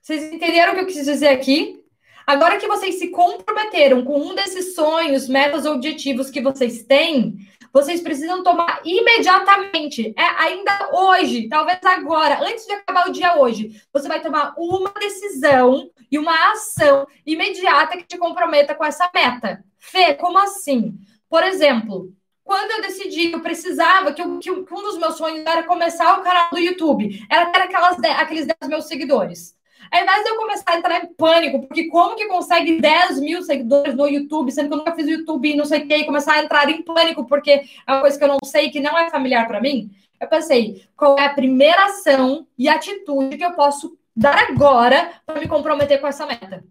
Vocês 0.00 0.32
entenderam 0.32 0.72
o 0.72 0.74
que 0.74 0.80
eu 0.82 0.86
quis 0.86 1.04
dizer 1.04 1.28
aqui? 1.28 1.80
Agora 2.26 2.56
que 2.56 2.66
vocês 2.66 2.96
se 2.96 3.08
comprometeram 3.08 4.02
com 4.02 4.18
um 4.18 4.34
desses 4.34 4.74
sonhos, 4.74 5.28
metas, 5.28 5.66
objetivos 5.66 6.30
que 6.30 6.40
vocês 6.40 6.82
têm, 6.82 7.36
vocês 7.74 8.00
precisam 8.00 8.44
tomar 8.44 8.80
imediatamente, 8.84 10.14
é 10.16 10.22
ainda 10.38 10.90
hoje, 10.92 11.48
talvez 11.48 11.80
agora, 11.82 12.38
antes 12.40 12.64
de 12.64 12.72
acabar 12.72 13.08
o 13.08 13.12
dia 13.12 13.36
hoje, 13.36 13.82
você 13.92 14.06
vai 14.06 14.22
tomar 14.22 14.54
uma 14.56 14.90
decisão 14.90 15.90
e 16.08 16.16
uma 16.16 16.52
ação 16.52 17.04
imediata 17.26 17.96
que 17.96 18.06
te 18.06 18.16
comprometa 18.16 18.76
com 18.76 18.84
essa 18.84 19.10
meta. 19.12 19.64
Fê, 19.76 20.14
como 20.14 20.38
assim? 20.38 20.96
Por 21.28 21.42
exemplo, 21.42 22.14
quando 22.44 22.70
eu 22.70 22.82
decidi 22.82 23.32
eu 23.32 23.40
precisava, 23.40 24.12
que, 24.12 24.22
eu, 24.22 24.38
que, 24.38 24.52
um 24.52 24.64
dos 24.64 24.96
meus 24.96 25.16
sonhos 25.16 25.44
era 25.44 25.64
começar 25.64 26.16
o 26.16 26.22
canal 26.22 26.50
do 26.52 26.60
YouTube, 26.60 27.26
era 27.28 27.46
ter 27.46 27.62
aquelas, 27.62 27.98
aqueles 28.20 28.46
10 28.46 28.70
mil 28.70 28.82
seguidores. 28.82 29.56
Ao 29.94 30.02
invés 30.02 30.24
de 30.24 30.30
eu 30.30 30.36
começar 30.36 30.72
a 30.72 30.76
entrar 30.76 31.04
em 31.04 31.14
pânico, 31.14 31.60
porque 31.68 31.86
como 31.86 32.16
que 32.16 32.26
consegue 32.26 32.80
10 32.80 33.20
mil 33.20 33.44
seguidores 33.44 33.94
no 33.94 34.08
YouTube, 34.08 34.50
sendo 34.50 34.66
que 34.66 34.74
eu 34.74 34.78
nunca 34.78 34.92
fiz 34.92 35.06
o 35.06 35.10
YouTube 35.10 35.48
e 35.48 35.54
não 35.54 35.64
sei 35.64 35.82
o 35.82 35.86
que, 35.86 35.94
e 35.94 36.04
começar 36.04 36.32
a 36.32 36.42
entrar 36.42 36.68
em 36.68 36.82
pânico, 36.82 37.24
porque 37.26 37.62
é 37.86 37.92
uma 37.92 38.00
coisa 38.00 38.18
que 38.18 38.24
eu 38.24 38.28
não 38.28 38.38
sei, 38.44 38.70
que 38.70 38.80
não 38.80 38.98
é 38.98 39.08
familiar 39.08 39.46
para 39.46 39.60
mim, 39.60 39.92
eu 40.20 40.26
pensei, 40.26 40.84
qual 40.96 41.16
é 41.16 41.26
a 41.26 41.32
primeira 41.32 41.84
ação 41.84 42.44
e 42.58 42.68
atitude 42.68 43.36
que 43.36 43.44
eu 43.44 43.52
posso 43.52 43.96
dar 44.16 44.36
agora 44.50 45.12
para 45.24 45.38
me 45.38 45.46
comprometer 45.46 46.00
com 46.00 46.08
essa 46.08 46.26
meta? 46.26 46.64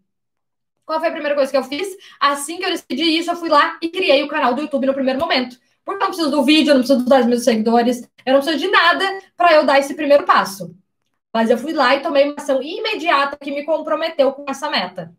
Qual 0.85 0.99
foi 0.99 1.07
a 1.07 1.13
primeira 1.13 1.33
coisa 1.33 1.49
que 1.49 1.57
eu 1.57 1.63
fiz? 1.63 1.95
Assim 2.19 2.57
que 2.57 2.65
eu 2.65 2.71
decidi 2.71 3.19
isso, 3.19 3.31
eu 3.31 3.37
fui 3.37 3.47
lá 3.47 3.77
e 3.81 3.87
criei 3.87 4.21
o 4.21 4.27
canal 4.27 4.53
do 4.53 4.63
YouTube 4.63 4.85
no 4.85 4.93
primeiro 4.93 5.21
momento. 5.21 5.57
Porque 5.85 6.03
eu 6.03 6.07
não 6.07 6.13
preciso 6.13 6.29
do 6.29 6.43
vídeo, 6.43 6.71
eu 6.71 6.75
não 6.75 6.81
preciso 6.81 6.99
dos 6.99 7.09
10 7.09 7.25
mil 7.27 7.39
seguidores, 7.39 8.01
eu 8.25 8.33
não 8.33 8.41
preciso 8.41 8.59
de 8.59 8.69
nada 8.69 9.05
para 9.37 9.53
eu 9.53 9.65
dar 9.65 9.79
esse 9.79 9.93
primeiro 9.93 10.25
passo. 10.25 10.75
Mas 11.33 11.49
eu 11.49 11.57
fui 11.57 11.73
lá 11.73 11.95
e 11.95 12.01
tomei 12.01 12.25
uma 12.25 12.35
ação 12.37 12.61
imediata 12.61 13.37
que 13.37 13.51
me 13.51 13.65
comprometeu 13.65 14.31
com 14.33 14.45
essa 14.47 14.69
meta. 14.69 15.13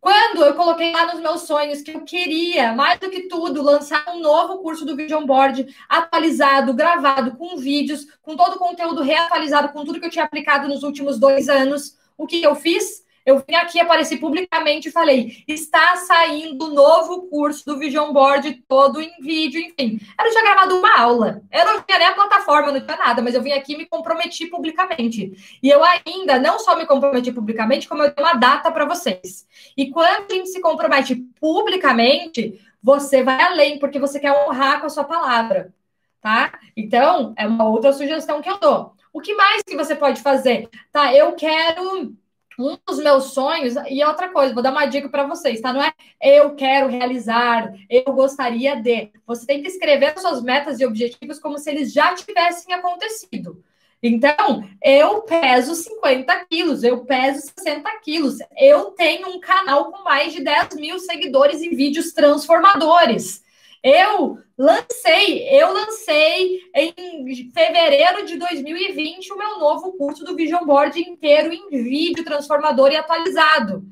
Quando 0.00 0.44
eu 0.44 0.54
coloquei 0.54 0.92
lá 0.92 1.06
nos 1.06 1.20
meus 1.20 1.42
sonhos 1.42 1.82
que 1.82 1.90
eu 1.90 2.02
queria, 2.02 2.72
mais 2.72 3.00
do 3.00 3.10
que 3.10 3.22
tudo, 3.28 3.62
lançar 3.62 4.04
um 4.08 4.20
novo 4.20 4.58
curso 4.58 4.84
do 4.84 4.94
Vision 4.94 5.26
Board 5.26 5.66
atualizado, 5.88 6.72
gravado, 6.72 7.36
com 7.36 7.56
vídeos, 7.56 8.06
com 8.22 8.36
todo 8.36 8.54
o 8.56 8.58
conteúdo 8.58 9.02
reatualizado, 9.02 9.70
com 9.70 9.84
tudo 9.84 9.98
que 9.98 10.06
eu 10.06 10.10
tinha 10.10 10.24
aplicado 10.24 10.68
nos 10.68 10.82
últimos 10.84 11.18
dois 11.18 11.48
anos, 11.48 11.96
o 12.16 12.26
que 12.26 12.42
eu 12.42 12.54
fiz? 12.54 13.04
Eu 13.28 13.44
vim 13.46 13.56
aqui, 13.56 13.78
apareci 13.78 14.16
publicamente 14.16 14.88
e 14.88 14.90
falei: 14.90 15.44
está 15.46 15.96
saindo 15.96 16.64
o 16.64 16.72
novo 16.72 17.28
curso 17.28 17.62
do 17.66 17.78
Vision 17.78 18.10
Board 18.10 18.64
todo 18.66 19.02
em 19.02 19.20
vídeo, 19.20 19.60
enfim. 19.60 20.00
Eu 20.18 20.24
não 20.24 20.30
tinha 20.30 20.44
gravado 20.44 20.78
uma 20.78 20.98
aula, 20.98 21.42
eu 21.52 21.64
não 21.66 21.82
tinha 21.82 21.98
nem 21.98 22.08
a 22.08 22.14
plataforma, 22.14 22.72
não 22.72 22.80
tinha 22.80 22.96
nada, 22.96 23.20
mas 23.20 23.34
eu 23.34 23.42
vim 23.42 23.52
aqui 23.52 23.74
e 23.74 23.76
me 23.76 23.84
comprometi 23.84 24.46
publicamente. 24.46 25.58
E 25.62 25.68
eu 25.68 25.82
ainda 25.84 26.38
não 26.38 26.58
só 26.58 26.74
me 26.74 26.86
comprometi 26.86 27.30
publicamente, 27.30 27.86
como 27.86 28.02
eu 28.02 28.14
dei 28.14 28.24
uma 28.24 28.32
data 28.32 28.70
para 28.72 28.86
vocês. 28.86 29.46
E 29.76 29.90
quando 29.90 30.32
a 30.32 30.34
gente 30.34 30.48
se 30.48 30.62
compromete 30.62 31.14
publicamente, 31.38 32.58
você 32.82 33.22
vai 33.22 33.42
além, 33.42 33.78
porque 33.78 33.98
você 33.98 34.18
quer 34.18 34.32
honrar 34.32 34.80
com 34.80 34.86
a 34.86 34.90
sua 34.90 35.04
palavra, 35.04 35.74
tá? 36.22 36.58
Então, 36.74 37.34
é 37.36 37.46
uma 37.46 37.68
outra 37.68 37.92
sugestão 37.92 38.40
que 38.40 38.48
eu 38.48 38.58
dou. 38.58 38.94
O 39.12 39.20
que 39.20 39.34
mais 39.34 39.62
que 39.62 39.76
você 39.76 39.94
pode 39.94 40.22
fazer? 40.22 40.70
Tá, 40.90 41.14
eu 41.14 41.32
quero 41.32 42.16
um 42.58 42.76
dos 42.86 42.98
meus 42.98 43.32
sonhos, 43.32 43.74
e 43.88 44.02
outra 44.04 44.28
coisa, 44.30 44.52
vou 44.52 44.62
dar 44.62 44.72
uma 44.72 44.86
dica 44.86 45.08
para 45.08 45.26
vocês, 45.26 45.60
tá? 45.60 45.72
Não 45.72 45.82
é 45.82 45.92
eu 46.20 46.54
quero 46.54 46.88
realizar, 46.88 47.72
eu 47.88 48.12
gostaria 48.12 48.74
de. 48.74 49.10
Você 49.26 49.46
tem 49.46 49.62
que 49.62 49.68
escrever 49.68 50.18
suas 50.18 50.42
metas 50.42 50.80
e 50.80 50.86
objetivos 50.86 51.38
como 51.38 51.58
se 51.58 51.70
eles 51.70 51.92
já 51.92 52.14
tivessem 52.14 52.74
acontecido. 52.74 53.62
Então, 54.02 54.68
eu 54.82 55.22
peso 55.22 55.74
50 55.74 56.46
quilos, 56.46 56.84
eu 56.84 57.04
peso 57.04 57.40
60 57.58 57.90
quilos, 58.00 58.38
eu 58.56 58.92
tenho 58.92 59.28
um 59.28 59.40
canal 59.40 59.90
com 59.90 60.04
mais 60.04 60.32
de 60.32 60.42
10 60.42 60.76
mil 60.76 60.98
seguidores 61.00 61.60
e 61.60 61.68
vídeos 61.70 62.12
transformadores. 62.12 63.42
Eu 63.82 64.38
lancei, 64.56 65.48
eu 65.50 65.72
lancei 65.72 66.60
em 66.74 67.50
fevereiro 67.52 68.26
de 68.26 68.36
2020 68.36 69.32
o 69.32 69.38
meu 69.38 69.58
novo 69.58 69.92
curso 69.92 70.24
do 70.24 70.34
Vision 70.34 70.64
Board 70.64 71.00
inteiro 71.00 71.52
em 71.52 71.70
vídeo 71.70 72.24
transformador 72.24 72.90
e 72.90 72.96
atualizado. 72.96 73.84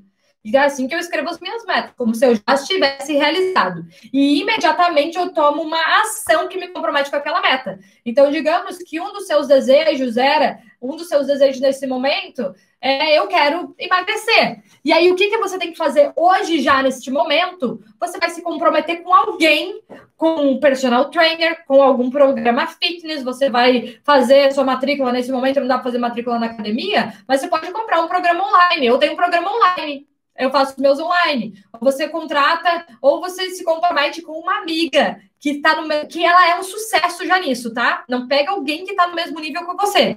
E 0.47 0.57
é 0.57 0.61
assim 0.61 0.87
que 0.87 0.95
eu 0.95 1.01
escrevo 1.01 1.29
as 1.29 1.41
minhas 1.41 1.65
metas, 1.65 1.91
como 1.97 2.15
se 2.15 2.25
eu 2.25 2.35
já 2.37 2.55
estivesse 2.55 3.13
realizado. 3.13 3.85
E 4.13 4.41
imediatamente 4.41 5.19
eu 5.19 5.33
tomo 5.33 5.63
uma 5.63 6.01
ação 6.03 6.47
que 6.47 6.57
me 6.57 6.69
compromete 6.69 7.11
com 7.11 7.17
aquela 7.17 7.43
meta. 7.43 7.81
Então, 8.05 8.31
digamos 8.31 8.79
que 8.79 9.01
um 9.01 9.13
dos 9.13 9.27
seus 9.27 9.49
desejos 9.49 10.17
era, 10.17 10.61
um 10.81 10.95
dos 10.95 11.09
seus 11.09 11.27
desejos 11.27 11.61
nesse 11.61 11.85
momento 11.85 12.55
é, 12.81 13.19
eu 13.19 13.27
quero 13.27 13.75
emagrecer. 13.79 14.63
E 14.85 14.93
aí, 14.93 15.11
o 15.11 15.17
que, 15.17 15.29
que 15.29 15.39
você 15.39 15.59
tem 15.59 15.73
que 15.73 15.77
fazer 15.77 16.13
hoje, 16.15 16.61
já 16.61 16.83
neste 16.83 17.11
momento? 17.11 17.83
Você 17.99 18.19
vai 18.19 18.31
se 18.31 18.43
comprometer 18.43 19.03
com 19.03 19.13
alguém, 19.13 19.83
com 20.17 20.53
um 20.53 20.61
personal 20.61 21.11
trainer, 21.11 21.65
com 21.67 21.83
algum 21.83 22.11
programa 22.11 22.67
fitness. 22.67 23.25
Você 23.25 23.51
vai 23.51 23.99
fazer 24.05 24.53
sua 24.53 24.65
matrícula 24.65 25.13
nesse 25.13 25.33
momento, 25.33 25.61
não 25.61 25.67
dá 25.67 25.75
para 25.75 25.85
fazer 25.85 25.99
matrícula 25.99 26.39
na 26.39 26.47
academia, 26.47 27.15
mas 27.27 27.41
você 27.41 27.49
pode 27.49 27.71
comprar 27.73 28.01
um 28.03 28.09
programa 28.09 28.45
online. 28.45 28.87
Eu 28.87 28.99
tenho 28.99 29.15
um 29.15 29.17
programa 29.17 29.51
online. 29.51 30.07
Eu 30.39 30.51
faço 30.51 30.81
meus 30.81 31.01
online. 31.01 31.55
Você 31.81 32.09
contrata, 32.09 32.87
ou 33.01 33.21
você 33.21 33.51
se 33.51 33.65
compromete 33.65 34.23
com 34.23 34.33
uma 34.33 34.59
amiga 34.59 35.19
que 35.41 35.61
tá 35.61 35.81
no 35.81 35.89
que 36.07 36.25
ela 36.25 36.49
é 36.49 36.59
um 36.59 36.63
sucesso 36.63 37.27
já 37.27 37.39
nisso, 37.39 37.73
tá? 37.73 38.05
Não 38.09 38.29
pega 38.29 38.53
alguém 38.53 38.85
que 38.85 38.91
está 38.91 39.07
no 39.07 39.15
mesmo 39.15 39.41
nível 39.41 39.67
que 39.67 39.77
você. 39.77 40.17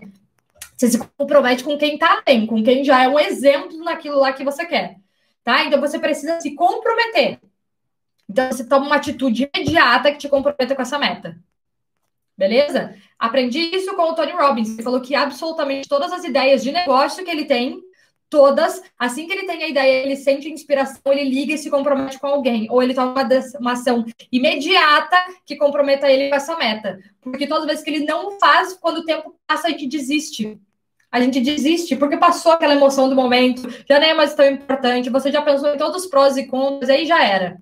Você 0.79 0.91
se 0.91 0.97
compromete 0.97 1.61
com 1.61 1.77
quem 1.77 1.95
está 1.95 2.23
bem, 2.25 2.47
com 2.47 2.63
quem 2.63 2.85
já 2.85 3.03
é 3.03 3.09
um 3.09 3.19
exemplo 3.19 3.77
naquilo 3.83 4.17
lá 4.17 4.31
que 4.31 4.45
você 4.45 4.65
quer. 4.65 4.95
Tá? 5.43 5.65
Então 5.65 5.81
você 5.81 5.99
precisa 5.99 6.39
se 6.39 6.55
comprometer. 6.55 7.37
Então 8.29 8.49
você 8.49 8.65
toma 8.65 8.85
uma 8.85 8.95
atitude 8.95 9.49
imediata 9.53 10.09
que 10.09 10.19
te 10.19 10.29
comprometa 10.29 10.73
com 10.73 10.81
essa 10.81 10.97
meta. 10.97 11.37
Beleza? 12.37 12.95
Aprendi 13.17 13.59
isso 13.59 13.93
com 13.93 14.03
o 14.03 14.15
Tony 14.15 14.31
Robbins. 14.31 14.69
Ele 14.69 14.83
falou 14.83 15.01
que 15.01 15.13
absolutamente 15.13 15.89
todas 15.89 16.13
as 16.13 16.23
ideias 16.23 16.63
de 16.63 16.71
negócio 16.71 17.25
que 17.25 17.31
ele 17.31 17.43
tem, 17.43 17.81
Todas, 18.29 18.83
assim 18.97 19.25
que 19.25 19.33
ele 19.33 19.47
tem 19.47 19.63
a 19.63 19.67
ideia, 19.67 20.03
ele 20.03 20.15
sente 20.15 20.47
inspiração, 20.47 21.01
ele 21.07 21.23
liga 21.23 21.55
e 21.55 21.57
se 21.57 21.67
compromete 21.67 22.19
com 22.19 22.27
alguém. 22.27 22.67
Ou 22.69 22.83
ele 22.83 22.93
toma 22.93 23.27
uma 23.59 23.71
ação 23.71 24.05
imediata 24.31 25.17
que 25.43 25.55
comprometa 25.55 26.07
ele 26.07 26.29
com 26.29 26.35
essa 26.35 26.55
meta. 26.55 26.99
Porque 27.21 27.47
todas 27.47 27.63
as 27.63 27.69
vezes 27.69 27.83
que 27.83 27.89
ele 27.89 28.05
não 28.05 28.39
faz, 28.39 28.75
quando 28.75 28.99
o 28.99 29.03
tempo 29.03 29.35
passa, 29.47 29.67
a 29.67 29.71
gente 29.71 29.87
desiste. 29.87 30.59
A 31.11 31.19
gente 31.19 31.41
desiste 31.41 31.95
porque 31.95 32.17
passou 32.17 32.51
aquela 32.51 32.75
emoção 32.75 33.09
do 33.09 33.15
momento, 33.15 33.67
já 33.87 33.99
nem 33.99 34.11
é 34.11 34.13
mais 34.13 34.35
tão 34.35 34.45
importante, 34.45 35.09
você 35.09 35.31
já 35.31 35.41
pensou 35.41 35.73
em 35.73 35.77
todos 35.77 36.03
os 36.03 36.09
prós 36.09 36.37
e 36.37 36.45
contras, 36.45 36.89
aí 36.89 37.05
já 37.05 37.23
era. 37.23 37.57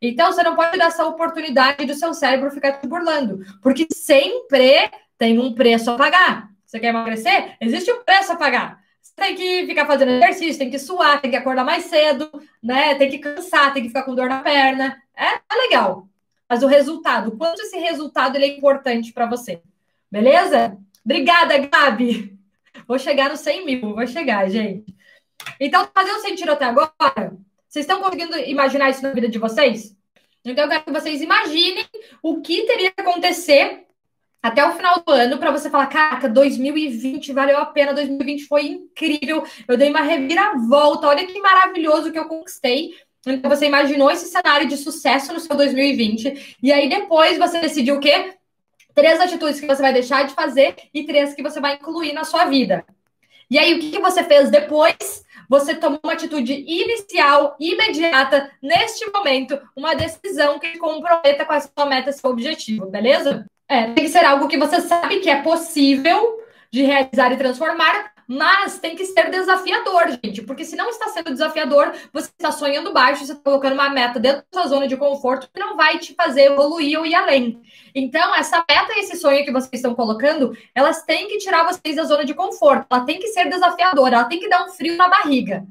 Então, 0.00 0.32
você 0.32 0.42
não 0.42 0.56
pode 0.56 0.78
dar 0.78 0.86
essa 0.86 1.06
oportunidade 1.06 1.84
do 1.84 1.94
seu 1.94 2.12
cérebro 2.14 2.50
ficar 2.50 2.72
te 2.72 2.86
burlando, 2.86 3.40
porque 3.62 3.86
sempre 3.92 4.90
tem 5.18 5.38
um 5.38 5.54
preço 5.54 5.90
a 5.90 5.96
pagar. 5.96 6.50
Você 6.64 6.78
quer 6.80 6.88
emagrecer? 6.88 7.56
Existe 7.60 7.90
um 7.92 8.02
preço 8.04 8.32
a 8.32 8.36
pagar 8.36 8.86
tem 9.16 9.34
que 9.34 9.66
ficar 9.66 9.86
fazendo 9.86 10.12
exercício, 10.12 10.58
tem 10.58 10.70
que 10.70 10.78
suar, 10.78 11.20
tem 11.20 11.30
que 11.30 11.36
acordar 11.36 11.64
mais 11.64 11.86
cedo, 11.86 12.30
né? 12.62 12.94
Tem 12.96 13.08
que 13.10 13.18
cansar, 13.18 13.72
tem 13.72 13.82
que 13.82 13.88
ficar 13.88 14.02
com 14.02 14.14
dor 14.14 14.28
na 14.28 14.42
perna. 14.42 15.02
É, 15.16 15.36
é 15.36 15.62
legal. 15.66 16.06
Mas 16.48 16.62
o 16.62 16.66
resultado, 16.66 17.32
quanto 17.32 17.60
esse 17.62 17.78
resultado 17.78 18.36
ele 18.36 18.44
é 18.44 18.56
importante 18.58 19.12
para 19.12 19.26
você? 19.26 19.62
Beleza? 20.12 20.76
Obrigada, 21.02 21.56
Gabi. 21.58 22.35
Vou 22.86 22.98
chegar 22.98 23.30
no 23.30 23.36
100 23.36 23.64
mil, 23.64 23.94
vou 23.94 24.06
chegar, 24.06 24.48
gente. 24.50 24.94
Então, 25.60 25.84
tá 25.84 25.90
fazendo 26.02 26.20
sentido 26.20 26.52
até 26.52 26.64
agora? 26.64 27.36
Vocês 27.68 27.84
estão 27.84 28.00
conseguindo 28.00 28.38
imaginar 28.38 28.90
isso 28.90 29.02
na 29.02 29.12
vida 29.12 29.28
de 29.28 29.38
vocês? 29.38 29.96
Então, 30.44 30.64
eu 30.64 30.70
quero 30.70 30.84
que 30.84 30.92
vocês 30.92 31.20
imaginem 31.20 31.84
o 32.22 32.40
que 32.40 32.62
teria 32.62 32.90
que 32.90 33.00
acontecer 33.00 33.86
até 34.46 34.64
o 34.64 34.72
final 34.74 35.02
do 35.04 35.12
ano 35.12 35.38
para 35.38 35.50
você 35.50 35.68
falar, 35.68 35.88
caraca, 35.88 36.28
2020 36.28 37.32
valeu 37.32 37.58
a 37.58 37.66
pena, 37.66 37.92
2020 37.92 38.46
foi 38.46 38.66
incrível, 38.66 39.44
eu 39.66 39.76
dei 39.76 39.90
uma 39.90 40.02
reviravolta, 40.02 41.08
olha 41.08 41.26
que 41.26 41.40
maravilhoso 41.40 42.12
que 42.12 42.18
eu 42.18 42.28
conquistei. 42.28 42.94
Então 43.26 43.50
você 43.50 43.66
imaginou 43.66 44.08
esse 44.08 44.26
cenário 44.26 44.68
de 44.68 44.76
sucesso 44.76 45.32
no 45.32 45.40
seu 45.40 45.56
2020 45.56 46.58
e 46.62 46.72
aí 46.72 46.88
depois 46.88 47.36
você 47.38 47.60
decidiu 47.60 47.96
o 47.96 48.00
quê? 48.00 48.34
Três 48.96 49.20
atitudes 49.20 49.60
que 49.60 49.66
você 49.66 49.82
vai 49.82 49.92
deixar 49.92 50.26
de 50.26 50.32
fazer 50.32 50.74
e 50.92 51.04
três 51.04 51.34
que 51.34 51.42
você 51.42 51.60
vai 51.60 51.74
incluir 51.74 52.14
na 52.14 52.24
sua 52.24 52.46
vida. 52.46 52.82
E 53.50 53.58
aí 53.58 53.74
o 53.74 53.78
que, 53.78 53.98
você 54.00 54.24
fez 54.24 54.50
depois? 54.50 55.22
Você 55.50 55.74
tomou 55.74 56.00
uma 56.02 56.14
atitude 56.14 56.52
inicial, 56.66 57.54
imediata, 57.60 58.50
neste 58.62 59.08
momento, 59.10 59.60
uma 59.76 59.94
decisão 59.94 60.58
que 60.58 60.78
comprometa 60.78 61.44
com 61.44 61.52
a 61.52 61.60
sua 61.60 61.84
meta, 61.84 62.10
seu 62.10 62.30
objetivo, 62.30 62.86
beleza? 62.86 63.46
É, 63.68 63.92
tem 63.92 64.04
que 64.04 64.08
ser 64.08 64.24
algo 64.24 64.48
que 64.48 64.56
você 64.56 64.80
sabe 64.80 65.20
que 65.20 65.28
é 65.28 65.42
possível 65.42 66.40
de 66.72 66.82
realizar 66.82 67.30
e 67.32 67.36
transformar, 67.36 68.12
mas 68.26 68.78
tem 68.78 68.96
que 68.96 69.04
ser 69.04 69.30
desafiador, 69.30 70.18
gente, 70.22 70.42
porque 70.42 70.64
se 70.64 70.74
não 70.74 70.88
está 70.88 71.08
sendo 71.08 71.30
desafiador, 71.30 71.92
você 72.12 72.28
está 72.28 72.50
sonhando 72.50 72.92
baixo, 72.92 73.24
você 73.24 73.32
está 73.32 73.42
colocando 73.42 73.74
uma 73.74 73.88
meta 73.88 74.18
dentro 74.18 74.44
da 74.50 74.60
sua 74.60 74.68
zona 74.68 74.88
de 74.88 74.96
conforto 74.96 75.48
que 75.52 75.60
não 75.60 75.76
vai 75.76 75.98
te 75.98 76.14
fazer 76.14 76.52
evoluir 76.52 76.98
ou 76.98 77.06
ir 77.06 77.14
além. 77.14 77.62
Então, 77.94 78.34
essa 78.34 78.64
meta 78.68 78.92
e 78.94 79.00
esse 79.00 79.16
sonho 79.16 79.44
que 79.44 79.52
vocês 79.52 79.74
estão 79.74 79.94
colocando, 79.94 80.56
elas 80.74 81.02
têm 81.02 81.28
que 81.28 81.38
tirar 81.38 81.64
vocês 81.64 81.96
da 81.96 82.04
zona 82.04 82.24
de 82.24 82.34
conforto, 82.34 82.86
ela 82.90 83.04
tem 83.04 83.20
que 83.20 83.28
ser 83.28 83.48
desafiadora, 83.48 84.16
ela 84.16 84.24
tem 84.24 84.40
que 84.40 84.48
dar 84.48 84.64
um 84.64 84.70
frio 84.70 84.96
na 84.96 85.08
barriga. 85.08 85.64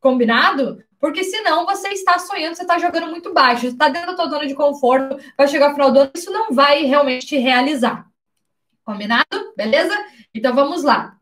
Combinado? 0.00 0.82
Porque 1.00 1.24
senão 1.24 1.66
você 1.66 1.88
está 1.88 2.18
sonhando, 2.18 2.54
você 2.54 2.62
está 2.62 2.78
jogando 2.78 3.08
muito 3.08 3.32
baixo, 3.32 3.66
está 3.66 3.88
dentro 3.88 4.12
da 4.12 4.16
sua 4.16 4.30
zona 4.30 4.46
de 4.46 4.54
conforto, 4.54 5.18
vai 5.36 5.48
chegar 5.48 5.72
final 5.72 5.90
do 5.90 6.00
ano, 6.00 6.10
isso 6.14 6.32
não 6.32 6.52
vai 6.52 6.82
realmente 6.84 7.26
te 7.26 7.36
realizar. 7.36 8.06
Combinado? 8.84 9.52
Beleza? 9.56 9.94
Então 10.32 10.54
vamos 10.54 10.82
lá. 10.84 11.16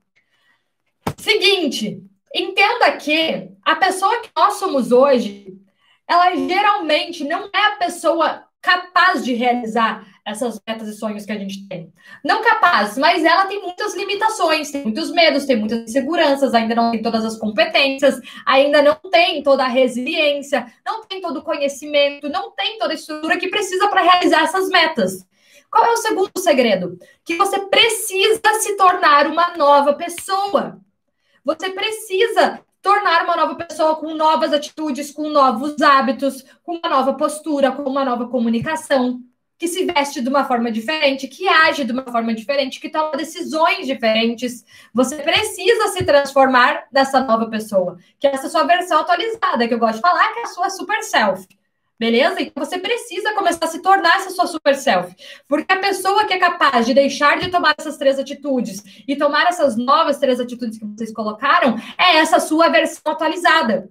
Seguinte, 1.19 2.03
entenda 2.35 2.93
que 2.93 3.49
a 3.65 3.77
pessoa 3.77 4.21
que 4.21 4.31
nós 4.37 4.55
somos 4.55 4.93
hoje, 4.93 5.59
ela 6.07 6.35
geralmente 6.35 7.25
não 7.25 7.49
é 7.55 7.67
a 7.69 7.77
pessoa 7.77 8.45
capaz 8.61 9.25
de 9.25 9.35
realizar 9.35 10.07
essas 10.25 10.59
metas 10.67 10.89
e 10.89 10.95
sonhos 10.95 11.27
que 11.27 11.33
a 11.33 11.39
gente 11.39 11.69
tem. 11.69 11.93
Não 12.25 12.43
capaz, 12.43 12.97
mas 12.97 13.23
ela 13.23 13.45
tem 13.45 13.61
muitas 13.61 13.95
limitações, 13.95 14.71
tem 14.71 14.83
muitos 14.83 15.11
medos, 15.11 15.45
tem 15.45 15.57
muitas 15.57 15.81
inseguranças, 15.81 16.55
ainda 16.55 16.75
não 16.75 16.91
tem 16.91 17.03
todas 17.03 17.25
as 17.27 17.37
competências, 17.37 18.19
ainda 18.47 18.81
não 18.81 18.95
tem 19.11 19.43
toda 19.43 19.65
a 19.65 19.69
resiliência, 19.69 20.67
não 20.85 21.05
tem 21.05 21.21
todo 21.21 21.41
o 21.41 21.43
conhecimento, 21.43 22.29
não 22.31 22.53
tem 22.53 22.79
toda 22.79 22.93
a 22.93 22.95
estrutura 22.95 23.37
que 23.37 23.49
precisa 23.49 23.87
para 23.89 24.01
realizar 24.01 24.45
essas 24.45 24.69
metas. 24.71 25.27
Qual 25.71 25.85
é 25.85 25.93
o 25.93 25.99
segundo 25.99 26.31
segredo? 26.39 26.99
Que 27.23 27.37
você 27.37 27.61
precisa 27.67 28.41
se 28.61 28.77
tornar 28.77 29.27
uma 29.27 29.55
nova 29.57 29.93
pessoa. 29.93 30.81
Você 31.45 31.71
precisa 31.71 32.61
tornar 32.81 33.25
uma 33.25 33.37
nova 33.37 33.55
pessoa 33.55 33.97
com 33.97 34.15
novas 34.15 34.53
atitudes, 34.53 35.11
com 35.11 35.29
novos 35.29 35.81
hábitos, 35.81 36.45
com 36.63 36.77
uma 36.77 36.89
nova 36.89 37.15
postura, 37.15 37.73
com 37.73 37.83
uma 37.83 38.05
nova 38.05 38.29
comunicação 38.29 39.23
que 39.57 39.69
se 39.69 39.85
veste 39.85 40.21
de 40.21 40.29
uma 40.29 40.45
forma 40.45 40.71
diferente, 40.71 41.29
que 41.29 41.47
age 41.47 41.85
de 41.85 41.93
uma 41.93 42.05
forma 42.05 42.35
diferente, 42.35 42.81
que 42.81 42.89
toma 42.89 43.17
decisões 43.17 43.87
diferentes. 43.87 44.65
Você 44.93 45.17
precisa 45.17 45.89
se 45.89 46.05
transformar 46.05 46.87
nessa 46.93 47.21
nova 47.21 47.49
pessoa, 47.49 47.97
que 48.19 48.27
é 48.27 48.35
essa 48.35 48.49
sua 48.49 48.65
versão 48.65 49.01
atualizada, 49.01 49.69
que 49.69 49.75
eu 49.75 49.79
gosto 49.79 49.97
de 49.97 50.01
falar, 50.01 50.33
que 50.33 50.41
é 50.41 50.43
a 50.43 50.47
sua 50.47 50.71
super 50.71 51.03
self. 51.03 51.47
Beleza? 51.99 52.41
Então 52.41 52.65
você 52.65 52.79
precisa 52.79 53.35
começar 53.35 53.65
a 53.65 53.69
se 53.69 53.81
tornar 53.81 54.17
essa 54.17 54.31
sua 54.31 54.47
super 54.47 54.75
self. 54.75 55.15
Porque 55.47 55.73
a 55.73 55.79
pessoa 55.79 56.25
que 56.25 56.35
é 56.35 56.39
capaz 56.39 56.87
de 56.87 56.95
deixar 56.95 57.39
de 57.39 57.51
tomar 57.51 57.75
essas 57.79 57.97
três 57.97 58.19
atitudes 58.19 58.83
e 59.07 59.15
tomar 59.17 59.47
essas 59.47 59.77
novas 59.77 60.19
três 60.19 60.41
atitudes 60.41 60.79
que 60.79 60.85
vocês 60.85 61.13
colocaram 61.13 61.77
é 61.97 62.17
essa 62.17 62.41
sua 62.41 62.69
versão 62.69 63.13
atualizada 63.13 63.89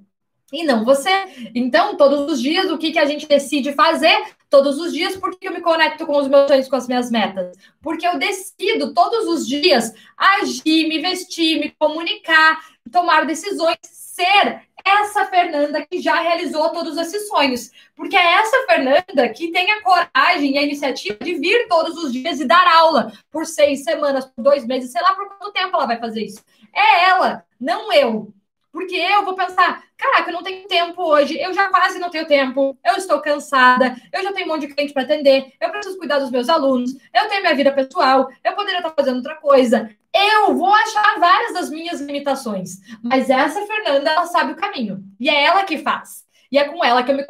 e 0.54 0.64
não 0.64 0.86
você. 0.86 1.10
Então, 1.56 1.98
todos 1.98 2.32
os 2.32 2.40
dias, 2.40 2.70
o 2.70 2.78
que, 2.78 2.92
que 2.92 3.00
a 3.00 3.06
gente 3.06 3.28
decide 3.28 3.74
fazer? 3.74 4.16
Todos 4.50 4.80
os 4.80 4.94
dias, 4.94 5.18
porque 5.18 5.48
eu 5.48 5.52
me 5.52 5.62
conecto 5.62 6.06
com 6.06 6.16
os 6.16 6.28
meus 6.28 6.48
sonhos, 6.48 6.70
com 6.70 6.76
as 6.76 6.88
minhas 6.88 7.10
metas? 7.10 7.58
Porque 7.82 8.08
eu 8.08 8.20
decido 8.20 8.94
todos 8.94 9.26
os 9.28 9.48
dias 9.48 9.92
agir, 10.16 10.88
me 10.88 11.00
vestir, 11.00 11.60
me 11.60 11.74
comunicar, 11.80 12.64
tomar 12.92 13.26
decisões, 13.26 13.78
ser 13.82 14.62
essa 14.86 15.26
Fernanda 15.26 15.86
que 15.86 16.02
já 16.02 16.20
realizou 16.20 16.70
todos 16.70 16.98
esses 16.98 17.28
sonhos. 17.28 17.72
Porque 17.96 18.16
é 18.16 18.34
essa 18.36 18.66
Fernanda 18.68 19.30
que 19.30 19.52
tem 19.52 19.72
a 19.72 19.82
coragem 19.82 20.54
e 20.54 20.58
a 20.58 20.64
iniciativa 20.64 21.18
de 21.22 21.36
vir 21.36 21.68
todos 21.68 21.98
os 21.98 22.12
dias 22.12 22.40
e 22.40 22.46
dar 22.46 22.68
aula 22.68 23.12
por 23.32 23.46
seis 23.46 23.84
semanas, 23.84 24.26
por 24.26 24.44
dois 24.44 24.66
meses, 24.66 24.92
sei 24.92 25.02
lá 25.02 25.16
por 25.16 25.28
quanto 25.28 25.54
tempo 25.54 25.76
ela 25.76 25.88
vai 25.88 26.00
fazer 26.00 26.24
isso. 26.24 26.44
É 26.74 27.06
ela, 27.10 27.46
não 27.60 27.92
eu. 27.94 28.34
Porque 28.74 28.96
eu 28.96 29.24
vou 29.24 29.36
pensar, 29.36 29.84
caraca, 29.96 30.32
eu 30.32 30.34
não 30.34 30.42
tenho 30.42 30.68
tempo 30.68 31.00
hoje, 31.04 31.40
eu 31.40 31.54
já 31.54 31.70
quase 31.70 32.00
não 32.00 32.10
tenho 32.10 32.26
tempo, 32.26 32.76
eu 32.84 32.96
estou 32.96 33.22
cansada, 33.22 33.96
eu 34.12 34.24
já 34.24 34.34
tenho 34.34 34.48
um 34.48 34.50
monte 34.50 34.66
de 34.66 34.74
cliente 34.74 34.92
para 34.92 35.04
atender, 35.04 35.54
eu 35.62 35.70
preciso 35.70 35.96
cuidar 36.00 36.18
dos 36.18 36.32
meus 36.32 36.50
alunos, 36.50 36.92
eu 37.14 37.30
tenho 37.30 37.44
minha 37.44 37.54
vida 37.54 37.72
pessoal, 37.72 38.28
eu 38.44 38.54
poderia 38.54 38.80
estar 38.80 38.90
fazendo 38.90 39.18
outra 39.18 39.36
coisa. 39.36 39.96
Eu 40.12 40.56
vou 40.56 40.74
achar 40.74 41.20
várias 41.20 41.54
das 41.54 41.70
minhas 41.70 42.02
limitações, 42.02 42.80
mas 43.04 43.30
essa 43.30 43.64
Fernanda, 43.64 44.10
ela 44.10 44.26
sabe 44.26 44.54
o 44.54 44.56
caminho, 44.56 45.04
e 45.20 45.30
é 45.30 45.44
ela 45.44 45.64
que 45.66 45.78
faz. 45.78 46.26
E 46.52 46.58
é 46.58 46.64
com 46.64 46.84
ela 46.84 47.04
que 47.04 47.12
eu 47.12 47.16
me, 47.16 47.26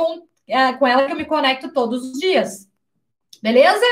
é 0.47 0.71
com 0.73 0.87
ela 0.87 1.05
que 1.05 1.11
eu 1.11 1.17
me 1.17 1.25
conecto 1.25 1.73
todos 1.73 2.05
os 2.05 2.19
dias. 2.19 2.69
Beleza? 3.41 3.85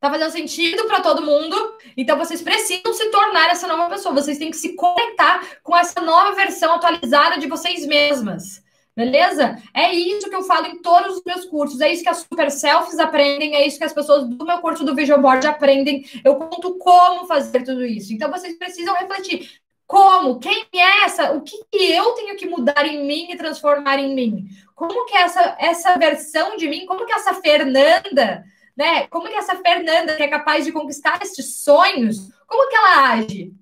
Tá 0.00 0.10
fazendo 0.10 0.30
sentido 0.30 0.86
para 0.86 1.02
todo 1.02 1.24
mundo? 1.24 1.74
Então 1.94 2.16
vocês 2.16 2.40
precisam 2.40 2.94
se 2.94 3.10
tornar 3.10 3.50
essa 3.50 3.66
nova 3.66 3.90
pessoa. 3.90 4.14
Vocês 4.14 4.38
têm 4.38 4.50
que 4.50 4.56
se 4.56 4.74
conectar 4.74 5.46
com 5.62 5.76
essa 5.76 6.00
nova 6.00 6.34
versão 6.34 6.72
atualizada 6.72 7.38
de 7.38 7.46
vocês 7.46 7.86
mesmas. 7.86 8.64
Beleza? 8.96 9.62
É 9.74 9.92
isso 9.92 10.30
que 10.30 10.34
eu 10.34 10.42
falo 10.42 10.66
em 10.68 10.80
todos 10.80 11.18
os 11.18 11.22
meus 11.24 11.44
cursos. 11.44 11.82
É 11.82 11.92
isso 11.92 12.02
que 12.02 12.08
as 12.08 12.18
super 12.18 12.50
selfies 12.50 12.98
aprendem, 12.98 13.54
é 13.54 13.66
isso 13.66 13.76
que 13.76 13.84
as 13.84 13.92
pessoas 13.92 14.26
do 14.26 14.44
meu 14.44 14.58
curso 14.58 14.84
do 14.84 14.94
Vision 14.94 15.20
Board 15.20 15.46
aprendem. 15.46 16.02
Eu 16.24 16.36
conto 16.36 16.78
como 16.78 17.26
fazer 17.26 17.62
tudo 17.62 17.84
isso. 17.84 18.14
Então 18.14 18.30
vocês 18.30 18.56
precisam 18.56 18.94
refletir. 18.94 19.50
Como? 19.86 20.38
Quem 20.38 20.66
é 20.76 21.04
essa? 21.04 21.32
O 21.32 21.42
que, 21.42 21.56
eu 21.72 22.12
tenho 22.12 22.36
que 22.36 22.46
mudar 22.46 22.86
em 22.86 23.04
mim 23.04 23.30
e 23.30 23.36
transformar 23.36 23.98
em 23.98 24.14
mim? 24.14 24.48
Como 24.74 25.04
que 25.04 25.14
é 25.14 25.22
essa, 25.22 25.56
essa 25.58 25.98
versão 25.98 26.56
de 26.56 26.68
mim, 26.68 26.86
como 26.86 27.04
que 27.04 27.12
é 27.12 27.16
essa 27.16 27.34
Fernanda 27.34 28.44
né? 28.80 29.06
Como 29.08 29.28
que 29.28 29.34
essa 29.34 29.56
Fernanda, 29.56 30.16
que 30.16 30.22
é 30.22 30.28
capaz 30.28 30.64
de 30.64 30.72
conquistar 30.72 31.20
esses 31.20 31.56
sonhos, 31.56 32.30
como 32.46 32.66
que 32.66 32.74
ela 32.74 33.10
age? 33.10 33.52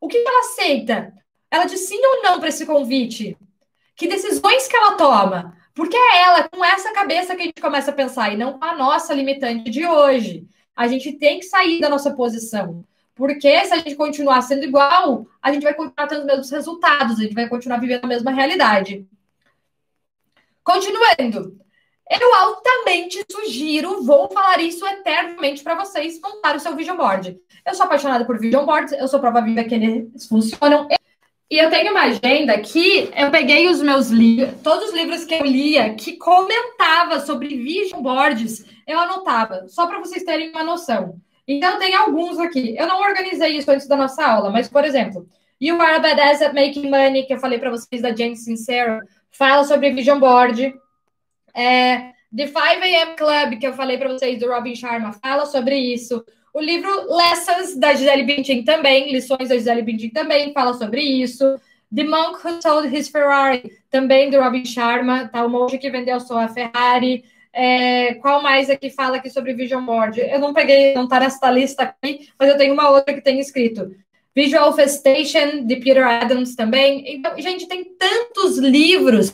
O 0.00 0.08
que, 0.08 0.16
ela 0.16 0.40
aceita? 0.40 1.12
Ela 1.50 1.66
diz 1.66 1.80
sim 1.80 2.00
ou 2.02 2.22
não 2.22 2.40
para 2.40 2.48
esse 2.48 2.64
convite? 2.64 3.36
Que 3.94 4.08
decisões 4.08 4.66
que 4.66 4.74
ela 4.74 4.96
toma? 4.96 5.54
Porque 5.74 5.94
é 5.94 6.22
ela, 6.22 6.48
com 6.48 6.64
essa 6.64 6.90
cabeça 6.94 7.36
que 7.36 7.42
a 7.42 7.44
gente 7.44 7.60
começa 7.60 7.90
a 7.90 7.94
pensar, 7.94 8.32
e 8.32 8.36
não 8.38 8.58
com 8.58 8.64
a 8.64 8.74
nossa 8.74 9.12
limitante 9.12 9.70
de 9.70 9.86
hoje. 9.86 10.48
A 10.74 10.88
gente 10.88 11.12
tem 11.12 11.38
que 11.38 11.44
sair 11.44 11.78
da 11.78 11.90
nossa 11.90 12.14
posição. 12.14 12.82
Porque 13.14 13.66
se 13.66 13.74
a 13.74 13.76
gente 13.76 13.94
continuar 13.94 14.40
sendo 14.40 14.64
igual, 14.64 15.26
a 15.42 15.52
gente 15.52 15.64
vai 15.64 15.74
continuar 15.74 16.08
tendo 16.08 16.20
os 16.20 16.26
mesmos 16.26 16.50
resultados, 16.50 17.18
a 17.18 17.22
gente 17.24 17.34
vai 17.34 17.46
continuar 17.46 17.78
vivendo 17.78 18.04
a 18.04 18.08
mesma 18.08 18.30
realidade. 18.30 19.06
Continuando. 20.64 21.61
Eu 22.20 22.34
altamente 22.34 23.24
sugiro, 23.30 24.02
vou 24.02 24.28
falar 24.28 24.60
isso 24.60 24.86
eternamente 24.86 25.62
para 25.62 25.74
vocês, 25.74 26.20
montar 26.20 26.54
o 26.54 26.60
seu 26.60 26.76
vision 26.76 26.96
board. 26.96 27.38
Eu 27.64 27.74
sou 27.74 27.86
apaixonada 27.86 28.26
por 28.26 28.38
vision 28.38 28.66
boards, 28.66 28.92
eu 28.92 29.08
sou 29.08 29.18
prova 29.18 29.40
viva 29.40 29.64
que 29.64 29.74
eles 29.74 30.26
funcionam. 30.28 30.86
E 31.50 31.58
eu 31.58 31.70
tenho 31.70 31.90
uma 31.90 32.02
agenda 32.02 32.58
que 32.60 33.10
eu 33.16 33.30
peguei 33.30 33.66
os 33.66 33.80
meus 33.80 34.08
livros, 34.08 34.60
todos 34.62 34.88
os 34.88 34.94
livros 34.94 35.24
que 35.24 35.34
eu 35.34 35.44
lia 35.44 35.94
que 35.94 36.18
comentava 36.18 37.20
sobre 37.20 37.48
vision 37.48 38.02
boards, 38.02 38.64
eu 38.86 38.98
anotava, 38.98 39.66
só 39.68 39.86
para 39.86 39.98
vocês 39.98 40.22
terem 40.22 40.50
uma 40.50 40.62
noção. 40.62 41.18
Então 41.48 41.78
tem 41.78 41.94
alguns 41.94 42.38
aqui. 42.38 42.76
Eu 42.76 42.86
não 42.86 43.00
organizei 43.00 43.56
isso 43.56 43.70
antes 43.70 43.86
da 43.86 43.96
nossa 43.96 44.22
aula, 44.22 44.50
mas 44.50 44.68
por 44.68 44.84
exemplo, 44.84 45.26
You 45.58 45.80
Are 45.80 45.94
a 45.94 45.98
Badass 45.98 46.42
at 46.42 46.52
Making 46.52 46.90
Money, 46.90 47.24
que 47.24 47.32
eu 47.32 47.38
falei 47.38 47.58
para 47.58 47.70
vocês 47.70 48.02
da 48.02 48.14
Jane 48.14 48.36
Sincero, 48.36 49.00
fala 49.30 49.64
sobre 49.64 49.92
vision 49.92 50.18
board. 50.18 50.74
É, 51.54 52.12
The 52.34 52.46
5 52.46 52.58
AM 52.58 53.16
Club, 53.16 53.58
que 53.58 53.66
eu 53.66 53.74
falei 53.74 53.98
para 53.98 54.08
vocês 54.08 54.40
do 54.40 54.48
Robin 54.48 54.74
Sharma, 54.74 55.12
fala 55.12 55.44
sobre 55.44 55.76
isso. 55.76 56.24
O 56.54 56.60
livro 56.60 56.90
Lessons 57.14 57.76
da 57.76 57.94
Gisele 57.94 58.24
Bündchen 58.24 58.64
também, 58.64 59.12
lições 59.12 59.48
da 59.48 59.54
Gisele 59.54 59.82
Bündchen 59.82 60.10
também 60.10 60.52
fala 60.52 60.74
sobre 60.74 61.02
isso. 61.02 61.58
The 61.94 62.04
Monk 62.04 62.46
Who 62.46 62.62
Sold 62.62 62.96
His 62.96 63.08
Ferrari, 63.08 63.70
também 63.90 64.30
do 64.30 64.40
Robin 64.40 64.64
Sharma, 64.64 65.28
tá? 65.28 65.44
O 65.44 65.50
monge 65.50 65.76
que 65.76 65.90
vendeu 65.90 66.18
sua 66.20 66.48
Ferrari. 66.48 67.22
É, 67.52 68.14
qual 68.14 68.42
mais 68.42 68.70
aqui 68.70 68.88
fala 68.88 69.16
aqui 69.16 69.28
sobre 69.28 69.52
Vision 69.52 69.84
Board? 69.84 70.18
Eu 70.18 70.38
não 70.38 70.54
peguei, 70.54 70.94
não 70.94 71.06
tá 71.06 71.20
nessa 71.20 71.50
lista 71.50 71.82
aqui, 71.82 72.30
mas 72.38 72.48
eu 72.48 72.56
tenho 72.56 72.72
uma 72.72 72.88
outra 72.88 73.12
que 73.12 73.20
tem 73.20 73.38
escrito. 73.38 73.94
Visual 74.34 74.74
Festation, 74.74 75.66
de 75.66 75.76
Peter 75.76 76.06
Adams 76.06 76.56
também. 76.56 77.14
Então, 77.14 77.38
gente, 77.38 77.68
tem 77.68 77.84
tantos 77.84 78.56
livros 78.56 79.30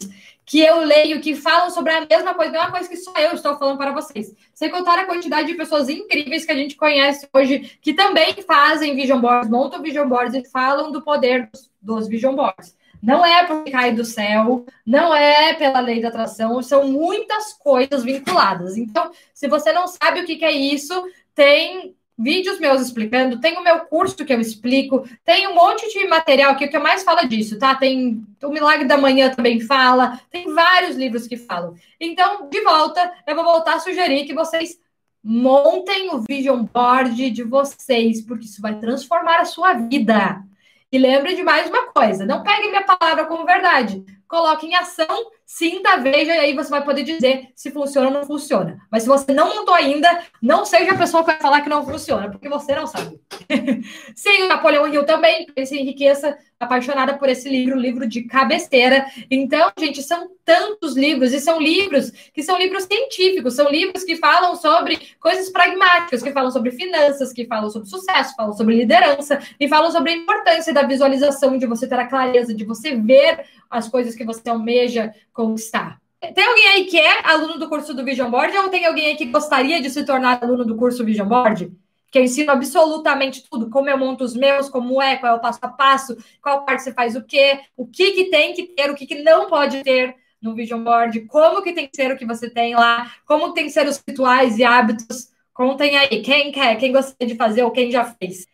que 0.49 0.61
eu 0.61 0.81
leio 0.81 1.21
que 1.21 1.35
falam 1.35 1.69
sobre 1.69 1.93
a 1.93 2.07
mesma 2.07 2.33
coisa, 2.33 2.51
não 2.51 2.61
é 2.61 2.63
uma 2.63 2.71
coisa 2.71 2.89
que 2.89 2.97
só 2.97 3.13
eu 3.19 3.35
estou 3.35 3.59
falando 3.59 3.77
para 3.77 3.93
vocês. 3.93 4.35
Sem 4.55 4.71
contar 4.71 4.99
a 4.99 5.05
quantidade 5.05 5.47
de 5.47 5.53
pessoas 5.53 5.91
incríveis 5.91 6.47
que 6.47 6.53
a 6.53 6.57
gente 6.57 6.75
conhece 6.75 7.29
hoje, 7.35 7.79
que 7.83 7.93
também 7.93 8.33
fazem 8.47 8.97
vision 8.97 9.21
boards, 9.21 9.51
montam 9.51 9.83
vision 9.83 10.09
boards 10.09 10.35
e 10.35 10.49
falam 10.49 10.91
do 10.91 11.03
poder 11.03 11.51
dos, 11.53 11.71
dos 11.83 12.09
vision 12.09 12.35
boards. 12.35 12.75
Não 13.03 13.25
é 13.25 13.45
porque 13.45 13.71
cai 13.71 13.93
do 13.93 14.07
céu, 14.07 14.65
não 14.87 15.15
é 15.15 15.53
pela 15.53 15.81
lei 15.81 16.01
da 16.01 16.09
atração, 16.09 16.63
são 16.63 16.89
muitas 16.89 17.53
coisas 17.53 18.03
vinculadas. 18.03 18.79
Então, 18.79 19.11
se 19.35 19.49
você 19.49 19.71
não 19.71 19.87
sabe 19.87 20.21
o 20.21 20.25
que, 20.25 20.37
que 20.37 20.47
é 20.47 20.51
isso, 20.51 20.95
tem 21.35 21.95
vídeos 22.19 22.59
meus 22.59 22.83
explicando, 22.83 23.41
tem 23.41 23.57
o 23.57 23.62
meu 23.62 23.81
curso 23.81 24.25
que 24.25 24.33
eu 24.33 24.41
explico, 24.41 25.09
tem 25.25 25.47
um 25.47 25.55
monte 25.55 25.89
de 25.89 26.07
material 26.09 26.53
aqui 26.53 26.66
que 26.66 26.77
eu 26.77 26.83
mais 26.83 27.05
falo 27.05 27.29
disso, 27.29 27.59
tá? 27.59 27.77
Tem 27.77 28.27
o 28.43 28.49
Milagre 28.49 28.87
da 28.87 28.99
Manhã 28.99 29.31
também 29.31 29.61
fala, 29.61 30.21
tem 30.29 30.53
vários 30.53 30.97
livros 30.97 31.29
que 31.29 31.37
falam. 31.37 31.77
Então, 32.01 32.49
de 32.49 32.61
volta, 32.62 33.12
eu 33.27 33.37
vou 33.37 33.45
voltar 33.45 33.75
a 33.75 33.81
sugerir 33.81 34.25
que 34.25 34.35
vocês 34.35 34.81
montem 35.23 36.12
o 36.12 36.25
vision 36.29 36.64
board 36.64 37.31
de 37.31 37.45
vocês, 37.45 38.21
porque 38.23 38.47
isso 38.47 38.61
vai 38.61 38.79
transformar 38.79 39.39
a 39.39 39.45
sua 39.45 39.75
vida. 39.75 40.43
E 40.91 40.99
lembre 40.99 41.35
de 41.35 41.43
mais 41.43 41.69
uma 41.69 41.93
coisa: 41.93 42.25
não 42.25 42.43
pegue 42.43 42.69
minha 42.69 42.83
palavra 42.83 43.27
como 43.27 43.45
verdade. 43.45 44.05
Coloque 44.27 44.66
em 44.66 44.75
ação 44.75 45.31
sinta, 45.49 45.97
veja, 45.97 46.35
e 46.35 46.39
aí 46.39 46.55
você 46.55 46.69
vai 46.69 46.85
poder 46.85 47.03
dizer 47.03 47.49
se 47.57 47.71
funciona 47.71 48.09
ou 48.09 48.13
não 48.13 48.23
funciona. 48.27 48.79
Mas 48.93 49.05
se 49.05 49.09
você 49.09 49.33
não 49.33 49.57
montou 49.57 49.75
ainda, 49.75 50.23
não 50.43 50.67
seja 50.67 50.93
a 50.93 50.99
pessoa 50.99 51.25
que 51.25 51.31
vai 51.31 51.41
falar 51.41 51.63
que 51.63 51.71
não 51.71 51.87
funciona, 51.87 52.31
porque 52.31 52.51
você 52.51 52.75
não 52.75 52.87
sabe. 52.87 53.19
Sim, 54.15 54.43
o 54.43 54.49
Napoleão 54.49 54.87
Hill 54.87 55.07
também, 55.07 55.47
esse 55.57 55.75
enriqueça, 55.75 56.37
apaixonada 56.61 57.17
por 57.17 57.31
esse 57.31 57.49
livro, 57.49 57.79
livro 57.79 58.07
de 58.07 58.25
cabeceira. 58.25 59.07
Então, 59.31 59.71
gente, 59.79 60.03
são 60.03 60.29
tantos 60.45 60.97
livros, 60.97 61.33
e 61.33 61.41
são 61.41 61.61
livros 61.61 62.11
que 62.11 62.43
são 62.43 62.59
livros 62.59 62.85
científicos, 62.85 63.55
são 63.55 63.71
livros 63.71 64.05
que 64.05 64.17
falam 64.17 64.55
sobre 64.55 64.99
coisas 65.19 65.49
pragmáticas, 65.51 66.23
que 66.23 66.33
falam 66.33 66.51
sobre 66.51 66.73
finanças, 66.73 67.33
que 67.33 67.47
falam 67.47 67.71
sobre 67.71 67.89
sucesso, 67.89 68.35
falam 68.37 68.53
sobre 68.53 68.75
liderança, 68.75 69.39
e 69.59 69.67
falam 69.67 69.91
sobre 69.91 70.13
a 70.13 70.17
importância 70.17 70.75
da 70.75 70.83
visualização, 70.83 71.57
de 71.57 71.67
você 71.67 71.87
ter 71.87 71.99
a 71.99 72.07
clareza, 72.07 72.53
de 72.53 72.65
você 72.65 72.95
ver 72.97 73.47
as 73.71 73.89
coisas 73.89 74.14
que 74.14 74.25
você 74.25 74.49
almeja 74.49 75.12
conquistar. 75.33 76.01
Tem 76.21 76.45
alguém 76.45 76.69
aí 76.69 76.85
que 76.87 76.99
é 76.99 77.27
aluno 77.27 77.59
do 77.59 77.69
curso 77.69 77.95
do 77.95 78.05
Vision 78.05 78.31
Board 78.31 78.57
ou 78.57 78.69
tem 78.69 78.85
alguém 78.85 79.07
aí 79.07 79.16
que 79.16 79.27
gostaria 79.27 79.81
de 79.81 79.89
se 79.89 80.05
tornar 80.05 80.43
aluno 80.43 80.64
do 80.64 80.77
curso 80.77 81.05
Vision 81.05 81.29
Board? 81.29 81.73
Que 82.11 82.19
eu 82.19 82.25
ensino 82.25 82.51
absolutamente 82.51 83.49
tudo, 83.49 83.71
como 83.71 83.89
eu 83.89 83.99
monto 83.99 84.25
os 84.25 84.35
meus, 84.35 84.69
como 84.69 85.01
é, 85.01 85.16
qual 85.16 85.35
é 85.35 85.37
o 85.37 85.41
passo 85.41 85.59
a 85.62 85.69
passo, 85.69 86.16
qual 86.43 86.64
parte 86.64 86.83
você 86.83 86.93
faz 86.93 87.14
o 87.14 87.23
quê, 87.23 87.61
o 87.77 87.87
que, 87.87 88.12
que 88.12 88.25
tem 88.31 88.53
que 88.53 88.64
ter, 88.64 88.91
o 88.91 88.95
que, 88.95 89.07
que 89.07 89.23
não 89.23 89.47
pode 89.49 89.83
ter 89.85 90.16
no 90.41 90.55
Vision 90.55 90.83
Board, 90.83 91.21
como 91.27 91.62
que 91.62 91.73
tem 91.73 91.87
que 91.87 91.95
ser 91.95 92.12
o 92.12 92.16
que 92.16 92.27
você 92.27 92.49
tem 92.49 92.75
lá, 92.75 93.12
como 93.27 93.53
tem 93.53 93.64
que 93.64 93.71
ser 93.71 93.87
os 93.87 94.03
rituais 94.07 94.59
e 94.59 94.64
hábitos. 94.64 95.29
Contem 95.53 95.97
aí, 95.97 96.23
quem 96.23 96.51
quer, 96.51 96.77
quem 96.77 96.93
gostaria 96.93 97.27
de 97.27 97.37
fazer 97.37 97.62
ou 97.64 97.71
quem 97.71 97.91
já 97.91 98.05
fez. 98.05 98.47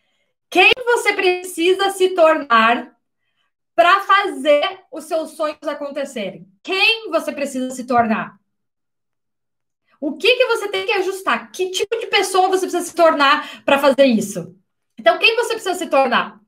Quem 0.49 0.71
você 0.83 1.13
precisa 1.13 1.91
se 1.91 2.09
tornar 2.09 2.94
para 3.75 3.99
fazer 4.01 4.79
os 4.91 5.03
seus 5.05 5.31
sonhos 5.31 5.57
acontecerem? 5.63 6.47
Quem 6.63 7.09
você 7.11 7.31
precisa 7.31 7.69
se 7.71 7.83
tornar? 7.83 8.39
O 9.99 10.17
que, 10.17 10.35
que 10.35 10.45
você 10.45 10.67
tem 10.69 10.85
que 10.85 10.91
ajustar? 10.93 11.51
Que 11.51 11.71
tipo 11.71 11.97
de 11.99 12.07
pessoa 12.07 12.49
você 12.49 12.67
precisa 12.67 12.83
se 12.83 12.95
tornar 12.95 13.63
para 13.63 13.79
fazer 13.79 14.05
isso? 14.05 14.55
Então, 14.97 15.17
quem 15.17 15.35
você 15.35 15.53
precisa 15.53 15.75
se 15.75 15.87
tornar? 15.87 16.39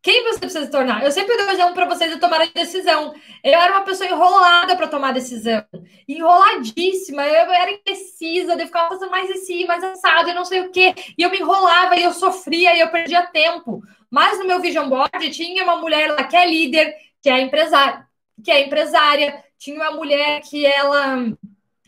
Quem 0.00 0.24
você 0.24 0.38
precisa 0.38 0.64
se 0.64 0.70
tornar? 0.70 1.02
Eu 1.02 1.10
sempre 1.10 1.36
dou 1.36 1.50
exemplo 1.50 1.74
para 1.74 1.86
vocês 1.86 2.12
de 2.12 2.20
tomar 2.20 2.40
a 2.40 2.46
decisão. 2.46 3.14
Eu 3.42 3.60
era 3.60 3.72
uma 3.72 3.84
pessoa 3.84 4.08
enrolada 4.08 4.76
para 4.76 4.86
tomar 4.86 5.12
decisão. 5.12 5.64
Enroladíssima. 6.06 7.26
Eu 7.26 7.52
era 7.52 7.72
indecisa, 7.72 8.54
eu 8.54 8.66
ficava 8.66 8.90
fazendo 8.90 9.10
mais 9.10 9.30
assim, 9.30 9.66
mais 9.66 9.82
assado, 9.82 10.30
e 10.30 10.34
não 10.34 10.44
sei 10.44 10.60
o 10.60 10.70
quê. 10.70 10.94
E 11.16 11.22
eu 11.22 11.30
me 11.30 11.38
enrolava, 11.38 11.96
e 11.96 12.04
eu 12.04 12.12
sofria, 12.12 12.76
e 12.76 12.80
eu 12.80 12.88
perdia 12.88 13.26
tempo. 13.26 13.82
Mas 14.10 14.38
no 14.38 14.46
meu 14.46 14.60
vision 14.60 14.88
board 14.88 15.30
tinha 15.30 15.64
uma 15.64 15.76
mulher 15.76 16.12
lá 16.12 16.24
que 16.24 16.36
é 16.36 16.46
líder, 16.46 16.94
que 17.20 17.28
é 17.28 17.40
empresária, 17.40 18.06
que 18.42 18.50
é 18.50 18.64
empresária, 18.64 19.44
tinha 19.58 19.76
uma 19.76 19.90
mulher 19.90 20.40
que 20.42 20.64
ela 20.64 21.26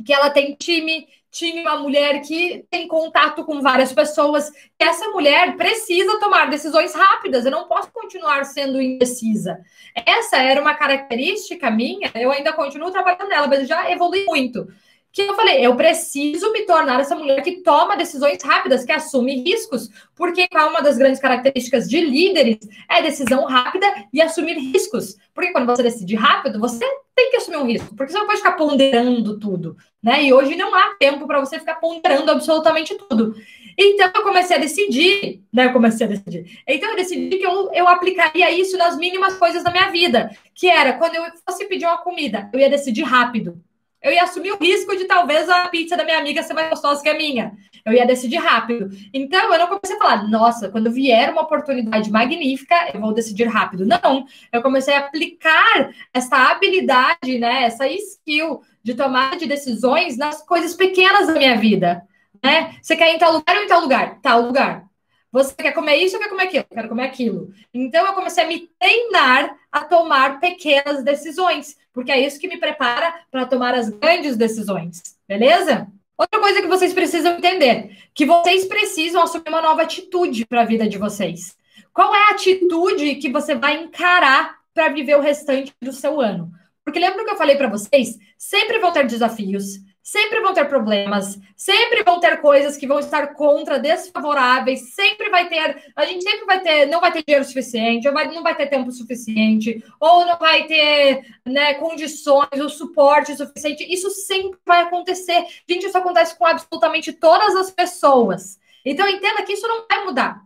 que 0.04 0.12
ela 0.12 0.30
tem 0.30 0.54
time, 0.54 1.06
tinha 1.30 1.62
uma 1.62 1.76
mulher 1.76 2.20
que 2.22 2.64
tem 2.68 2.88
contato 2.88 3.44
com 3.44 3.60
várias 3.60 3.92
pessoas. 3.92 4.50
Essa 4.78 5.08
mulher 5.10 5.56
precisa 5.56 6.18
tomar 6.18 6.50
decisões 6.50 6.94
rápidas. 6.94 7.44
Eu 7.44 7.52
não 7.52 7.68
posso 7.68 7.90
continuar 7.92 8.44
sendo 8.44 8.80
indecisa. 8.80 9.58
Essa 9.94 10.38
era 10.38 10.60
uma 10.60 10.74
característica 10.74 11.70
minha. 11.70 12.10
Eu 12.14 12.32
ainda 12.32 12.52
continuo 12.52 12.90
trabalhando 12.90 13.28
nela, 13.28 13.46
mas 13.46 13.68
já 13.68 13.90
evolui 13.90 14.24
muito 14.24 14.66
que 15.12 15.22
eu 15.22 15.34
falei, 15.34 15.64
eu 15.64 15.74
preciso 15.74 16.52
me 16.52 16.64
tornar 16.64 17.00
essa 17.00 17.16
mulher 17.16 17.42
que 17.42 17.62
toma 17.62 17.96
decisões 17.96 18.42
rápidas, 18.42 18.84
que 18.84 18.92
assume 18.92 19.42
riscos, 19.42 19.88
porque 20.14 20.46
uma 20.52 20.80
das 20.80 20.96
grandes 20.96 21.20
características 21.20 21.88
de 21.88 22.00
líderes 22.00 22.58
é 22.88 23.02
decisão 23.02 23.44
rápida 23.44 23.86
e 24.12 24.22
assumir 24.22 24.56
riscos. 24.58 25.16
Porque 25.34 25.52
quando 25.52 25.66
você 25.66 25.82
decide 25.82 26.14
rápido, 26.14 26.60
você 26.60 26.84
tem 27.14 27.30
que 27.30 27.36
assumir 27.38 27.56
um 27.56 27.66
risco, 27.66 27.94
porque 27.96 28.12
você 28.12 28.18
não 28.18 28.26
pode 28.26 28.38
ficar 28.38 28.52
ponderando 28.52 29.38
tudo, 29.38 29.76
né? 30.02 30.22
E 30.22 30.32
hoje 30.32 30.54
não 30.54 30.74
há 30.74 30.94
tempo 30.98 31.26
para 31.26 31.40
você 31.40 31.58
ficar 31.58 31.74
ponderando 31.74 32.30
absolutamente 32.30 32.94
tudo. 32.94 33.34
Então 33.76 34.10
eu 34.14 34.22
comecei 34.22 34.56
a 34.56 34.60
decidir, 34.60 35.42
né? 35.52 35.66
Eu 35.66 35.72
comecei 35.72 36.06
a 36.06 36.10
decidir. 36.10 36.62
Então 36.68 36.90
eu 36.90 36.96
decidi 36.96 37.36
que 37.36 37.46
eu, 37.46 37.72
eu 37.72 37.88
aplicaria 37.88 38.50
isso 38.52 38.76
nas 38.78 38.96
mínimas 38.96 39.34
coisas 39.36 39.64
da 39.64 39.72
minha 39.72 39.90
vida, 39.90 40.30
que 40.54 40.68
era 40.68 40.92
quando 40.92 41.16
eu 41.16 41.24
fosse 41.44 41.66
pedir 41.66 41.86
uma 41.86 41.98
comida, 41.98 42.48
eu 42.52 42.60
ia 42.60 42.70
decidir 42.70 43.02
rápido 43.02 43.60
eu 44.02 44.12
ia 44.12 44.22
assumir 44.22 44.52
o 44.52 44.58
risco 44.58 44.96
de 44.96 45.04
talvez 45.04 45.48
a 45.48 45.68
pizza 45.68 45.96
da 45.96 46.04
minha 46.04 46.18
amiga 46.18 46.42
ser 46.42 46.54
mais 46.54 46.70
gostosa 46.70 47.02
que 47.02 47.08
a 47.08 47.16
minha. 47.16 47.52
Eu 47.84 47.92
ia 47.92 48.06
decidir 48.06 48.36
rápido. 48.36 48.88
Então, 49.12 49.52
eu 49.52 49.58
não 49.58 49.66
comecei 49.66 49.96
a 49.96 49.98
falar, 49.98 50.28
nossa, 50.28 50.68
quando 50.68 50.90
vier 50.90 51.30
uma 51.30 51.42
oportunidade 51.42 52.10
magnífica, 52.10 52.74
eu 52.92 53.00
vou 53.00 53.12
decidir 53.12 53.44
rápido. 53.44 53.86
Não, 53.86 54.26
eu 54.52 54.62
comecei 54.62 54.94
a 54.94 55.00
aplicar 55.00 55.90
essa 56.12 56.36
habilidade, 56.50 57.38
né, 57.38 57.64
essa 57.64 57.86
skill 57.88 58.62
de 58.82 58.94
tomada 58.94 59.36
de 59.36 59.46
decisões 59.46 60.16
nas 60.16 60.42
coisas 60.42 60.74
pequenas 60.74 61.26
da 61.26 61.34
minha 61.34 61.56
vida. 61.56 62.02
Né? 62.42 62.74
Você 62.80 62.96
quer 62.96 63.12
ir 63.12 63.16
em 63.16 63.18
tal 63.18 63.32
lugar 63.32 63.56
ou 63.56 63.62
em 63.62 63.68
tal 63.68 63.80
lugar? 63.80 64.18
Tal 64.20 64.42
lugar. 64.42 64.90
Você 65.32 65.54
quer 65.54 65.72
comer 65.72 65.96
isso 65.96 66.16
ou 66.16 66.22
quer 66.22 66.28
comer 66.28 66.44
aquilo? 66.44 66.64
Quero 66.72 66.88
comer 66.88 67.04
aquilo. 67.04 67.52
Então, 67.72 68.04
eu 68.04 68.14
comecei 68.14 68.42
a 68.42 68.46
me 68.46 68.68
treinar 68.78 69.56
a 69.70 69.84
tomar 69.84 70.40
pequenas 70.40 71.04
decisões, 71.04 71.76
porque 71.92 72.12
é 72.12 72.20
isso 72.20 72.38
que 72.38 72.48
me 72.48 72.58
prepara 72.58 73.22
para 73.30 73.46
tomar 73.46 73.74
as 73.74 73.88
grandes 73.88 74.36
decisões. 74.36 75.02
Beleza? 75.26 75.88
Outra 76.16 76.38
coisa 76.38 76.60
que 76.60 76.68
vocês 76.68 76.92
precisam 76.92 77.36
entender: 77.36 77.96
que 78.14 78.26
vocês 78.26 78.66
precisam 78.66 79.22
assumir 79.22 79.48
uma 79.48 79.62
nova 79.62 79.82
atitude 79.82 80.44
para 80.46 80.62
a 80.62 80.66
vida 80.66 80.88
de 80.88 80.98
vocês. 80.98 81.56
Qual 81.92 82.14
é 82.14 82.28
a 82.28 82.30
atitude 82.32 83.16
que 83.16 83.30
você 83.30 83.54
vai 83.54 83.82
encarar 83.82 84.58
para 84.74 84.88
viver 84.88 85.16
o 85.16 85.20
restante 85.20 85.72
do 85.80 85.92
seu 85.92 86.20
ano? 86.20 86.52
Porque 86.84 86.98
lembra 86.98 87.24
que 87.24 87.30
eu 87.30 87.36
falei 87.36 87.56
para 87.56 87.68
vocês? 87.68 88.18
Sempre 88.38 88.78
vão 88.78 88.92
ter 88.92 89.06
desafios, 89.06 89.80
sempre 90.10 90.40
vão 90.40 90.52
ter 90.52 90.64
problemas, 90.64 91.38
sempre 91.56 92.02
vão 92.02 92.18
ter 92.18 92.40
coisas 92.40 92.76
que 92.76 92.84
vão 92.84 92.98
estar 92.98 93.28
contra, 93.34 93.78
desfavoráveis, 93.78 94.92
sempre 94.92 95.30
vai 95.30 95.48
ter, 95.48 95.92
a 95.94 96.04
gente 96.04 96.24
sempre 96.24 96.46
vai 96.46 96.60
ter, 96.60 96.86
não 96.86 97.00
vai 97.00 97.12
ter 97.12 97.22
dinheiro 97.22 97.44
suficiente, 97.44 98.08
ou 98.08 98.14
vai, 98.14 98.26
não 98.26 98.42
vai 98.42 98.56
ter 98.56 98.66
tempo 98.66 98.90
suficiente, 98.90 99.84
ou 100.00 100.26
não 100.26 100.36
vai 100.36 100.66
ter 100.66 101.24
né, 101.46 101.74
condições, 101.74 102.60
ou 102.60 102.68
suporte 102.68 103.36
suficiente. 103.36 103.86
Isso 103.88 104.10
sempre 104.10 104.58
vai 104.66 104.82
acontecer. 104.82 105.46
Gente, 105.68 105.86
isso 105.86 105.96
acontece 105.96 106.36
com 106.36 106.44
absolutamente 106.44 107.12
todas 107.12 107.54
as 107.54 107.70
pessoas. 107.70 108.58
Então 108.84 109.08
entenda 109.08 109.44
que 109.44 109.52
isso 109.52 109.68
não 109.68 109.86
vai 109.88 110.04
mudar. 110.04 110.42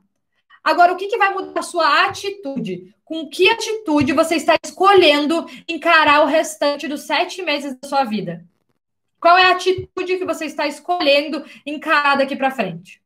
Agora, 0.63 0.93
o 0.93 0.97
que, 0.97 1.07
que 1.07 1.17
vai 1.17 1.33
mudar 1.33 1.59
a 1.59 1.63
sua 1.63 2.05
atitude? 2.05 2.95
Com 3.03 3.31
que 3.31 3.49
atitude 3.49 4.13
você 4.13 4.35
está 4.35 4.57
escolhendo 4.63 5.47
encarar 5.67 6.23
o 6.23 6.27
restante 6.27 6.87
dos 6.87 7.07
sete 7.07 7.41
meses 7.41 7.75
da 7.81 7.89
sua 7.89 8.05
vida? 8.05 8.45
Qual 9.25 9.39
é 9.39 9.47
a 9.47 9.53
atitude 9.53 10.19
que 10.19 10.25
você 10.27 10.45
está 10.45 10.67
escolhendo 10.67 11.43
encarar 11.65 12.19
daqui 12.19 12.37
para 12.37 12.51
frente? 12.51 13.01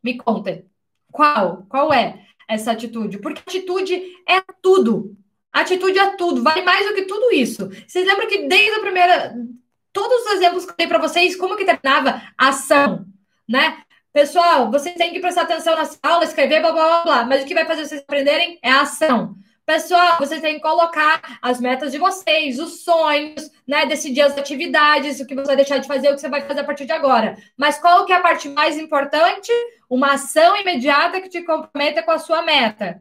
Me 0.00 0.16
contem. 0.16 0.64
Qual? 1.10 1.66
Qual 1.68 1.92
é 1.92 2.24
essa 2.48 2.70
atitude? 2.70 3.18
Porque 3.18 3.40
atitude 3.44 3.92
é 4.24 4.40
tudo. 4.62 5.16
Atitude 5.52 5.98
é 5.98 6.14
tudo. 6.14 6.44
Vale 6.44 6.62
mais 6.62 6.86
do 6.86 6.94
que 6.94 7.06
tudo 7.06 7.34
isso. 7.34 7.68
Vocês 7.68 8.06
lembram 8.06 8.28
que 8.28 8.46
desde 8.46 8.70
a 8.70 8.80
primeira. 8.82 9.34
Todos 9.92 10.26
os 10.26 10.32
exemplos 10.34 10.64
que 10.64 10.70
eu 10.70 10.76
dei 10.76 10.86
para 10.86 11.00
vocês, 11.00 11.34
como 11.34 11.56
que 11.56 11.64
terminava? 11.64 12.22
Ação, 12.38 13.04
né? 13.48 13.82
Pessoal, 14.12 14.70
vocês 14.70 14.94
têm 14.94 15.12
que 15.12 15.18
prestar 15.18 15.42
atenção 15.42 15.74
na 15.74 15.88
aula, 16.04 16.22
escrever, 16.22 16.60
blá, 16.60 16.70
blá, 16.70 16.84
blá, 16.84 17.02
blá. 17.02 17.24
Mas 17.24 17.42
o 17.42 17.46
que 17.46 17.54
vai 17.54 17.66
fazer 17.66 17.84
vocês 17.84 18.00
aprenderem 18.00 18.60
é 18.62 18.70
a 18.70 18.82
ação. 18.82 19.34
Pessoal, 19.64 20.18
vocês 20.18 20.40
têm 20.40 20.56
que 20.56 20.60
colocar 20.60 21.38
as 21.40 21.60
metas 21.60 21.92
de 21.92 21.98
vocês, 21.98 22.58
os 22.58 22.82
sonhos, 22.82 23.48
né? 23.66 23.86
Decidir 23.86 24.22
as 24.22 24.36
atividades, 24.36 25.20
o 25.20 25.26
que 25.26 25.36
você 25.36 25.46
vai 25.46 25.56
deixar 25.56 25.78
de 25.78 25.86
fazer, 25.86 26.08
o 26.08 26.14
que 26.14 26.20
você 26.20 26.28
vai 26.28 26.40
fazer 26.40 26.60
a 26.60 26.64
partir 26.64 26.84
de 26.84 26.92
agora. 26.92 27.36
Mas 27.56 27.78
qual 27.78 28.04
que 28.04 28.12
é 28.12 28.16
a 28.16 28.20
parte 28.20 28.48
mais 28.48 28.76
importante? 28.76 29.52
Uma 29.88 30.14
ação 30.14 30.56
imediata 30.56 31.20
que 31.20 31.28
te 31.28 31.42
comprometa 31.42 32.02
com 32.02 32.10
a 32.10 32.18
sua 32.18 32.42
meta. 32.42 33.00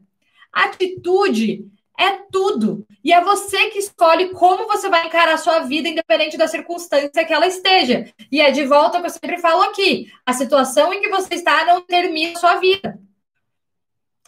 Atitude 0.53 1.65
é 1.99 2.11
tudo. 2.31 2.85
E 3.03 3.11
é 3.11 3.21
você 3.21 3.69
que 3.71 3.79
escolhe 3.79 4.29
como 4.29 4.67
você 4.67 4.87
vai 4.87 5.07
encarar 5.07 5.33
a 5.33 5.37
sua 5.37 5.59
vida, 5.59 5.89
independente 5.89 6.37
da 6.37 6.47
circunstância 6.47 7.25
que 7.25 7.33
ela 7.33 7.47
esteja. 7.47 8.05
E 8.31 8.39
é 8.39 8.51
de 8.51 8.65
volta 8.65 8.99
que 8.99 9.07
eu 9.07 9.09
sempre 9.09 9.39
falo 9.39 9.63
aqui: 9.63 10.11
a 10.23 10.33
situação 10.33 10.93
em 10.93 11.01
que 11.01 11.09
você 11.09 11.33
está 11.35 11.65
não 11.65 11.81
termina 11.81 12.37
a 12.37 12.39
sua 12.39 12.55
vida. 12.57 12.99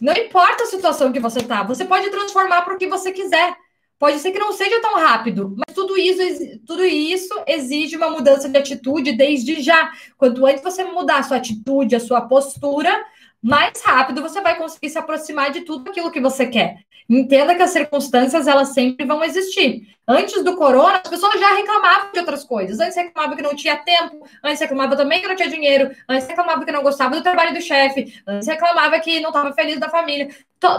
Não 0.01 0.13
importa 0.13 0.63
a 0.63 0.67
situação 0.67 1.11
que 1.11 1.19
você 1.19 1.39
está, 1.39 1.63
você 1.63 1.85
pode 1.85 2.09
transformar 2.09 2.61
para 2.63 2.75
o 2.75 2.77
que 2.77 2.87
você 2.87 3.11
quiser. 3.11 3.55
Pode 3.99 4.19
ser 4.19 4.31
que 4.31 4.39
não 4.39 4.51
seja 4.51 4.81
tão 4.81 4.95
rápido, 4.95 5.55
mas 5.55 5.73
tudo 5.73 5.97
isso, 5.97 6.21
tudo 6.65 6.83
isso 6.83 7.33
exige 7.47 7.95
uma 7.95 8.09
mudança 8.09 8.49
de 8.49 8.57
atitude 8.57 9.13
desde 9.13 9.61
já. 9.61 9.91
Quanto 10.17 10.45
antes 10.45 10.61
você 10.61 10.83
mudar 10.83 11.19
a 11.19 11.23
sua 11.23 11.37
atitude, 11.37 11.95
a 11.95 12.01
sua 12.01 12.21
postura, 12.21 13.05
mais 13.43 13.81
rápido 13.83 14.21
você 14.21 14.39
vai 14.39 14.55
conseguir 14.55 14.89
se 14.89 14.97
aproximar 14.97 15.51
de 15.51 15.61
tudo 15.61 15.89
aquilo 15.89 16.09
que 16.09 16.21
você 16.21 16.47
quer. 16.47 16.77
Entenda 17.09 17.53
que 17.53 17.61
as 17.61 17.71
circunstâncias 17.71 18.47
elas 18.47 18.69
sempre 18.69 19.05
vão 19.05 19.21
existir. 19.21 19.93
Antes 20.07 20.41
do 20.43 20.55
corona, 20.55 21.01
as 21.03 21.09
pessoas 21.09 21.37
já 21.37 21.53
reclamavam 21.53 22.11
de 22.13 22.19
outras 22.19 22.45
coisas. 22.45 22.79
Antes 22.79 22.95
reclamavam 22.95 23.35
que 23.35 23.43
não 23.43 23.55
tinha 23.55 23.75
tempo, 23.75 24.25
antes 24.41 24.61
reclamava 24.61 24.95
também 24.95 25.21
que 25.21 25.27
não 25.27 25.35
tinha 25.35 25.49
dinheiro, 25.49 25.91
antes 26.07 26.27
reclamava 26.27 26.63
que 26.63 26.71
não 26.71 26.81
gostava 26.81 27.15
do 27.15 27.21
trabalho 27.21 27.53
do 27.53 27.61
chefe, 27.61 28.21
antes 28.25 28.47
reclamava 28.47 28.97
que 28.99 29.19
não 29.19 29.29
estava 29.29 29.53
feliz 29.53 29.79
da 29.79 29.89
família. 29.89 30.29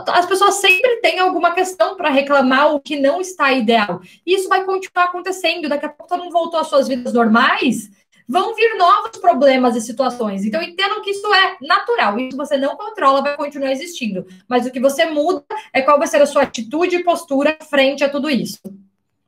As 0.09 0.25
pessoas 0.25 0.55
sempre 0.55 0.97
têm 1.03 1.19
alguma 1.19 1.53
questão 1.53 1.95
para 1.95 2.09
reclamar 2.09 2.75
o 2.75 2.81
que 2.81 2.99
não 2.99 3.21
está 3.21 3.53
ideal. 3.53 4.01
E 4.27 4.35
isso 4.35 4.49
vai 4.49 4.65
continuar 4.65 5.05
acontecendo. 5.05 5.69
Daqui 5.69 5.85
a 5.85 5.91
pouco 5.91 6.09
todo 6.09 6.23
mundo 6.25 6.33
voltou 6.33 6.59
às 6.61 6.69
suas 6.69 6.89
vidas 6.89 7.13
normais 7.13 7.91
vão 8.29 8.55
vir 8.55 8.77
novos 8.77 9.19
problemas 9.19 9.77
e 9.77 9.81
situações. 9.81 10.45
Então, 10.45 10.63
entendam 10.63 11.03
que 11.03 11.11
isso 11.11 11.33
é 11.33 11.57
natural. 11.61 12.19
Isso 12.19 12.37
você 12.37 12.57
não 12.57 12.77
controla, 12.77 13.23
vai 13.23 13.37
continuar 13.37 13.71
existindo. 13.71 14.27
Mas 14.49 14.67
o 14.67 14.71
que 14.71 14.81
você 14.81 15.05
muda 15.07 15.45
é 15.73 15.83
qual 15.83 15.99
vai 15.99 16.07
ser 16.07 16.23
a 16.23 16.27
sua 16.27 16.43
atitude 16.43 16.97
e 16.97 17.05
postura 17.05 17.57
frente 17.69 18.03
a 18.03 18.09
tudo 18.09 18.31
isso. 18.31 18.59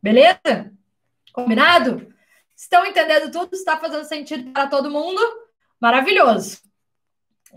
Beleza? 0.03 0.73
Combinado? 1.33 2.13
Estão 2.57 2.87
entendendo 2.87 3.31
tudo? 3.31 3.55
Está 3.55 3.77
fazendo 3.77 4.05
sentido 4.05 4.51
para 4.53 4.67
todo 4.67 4.91
mundo? 4.91 5.21
Maravilhoso. 5.79 6.63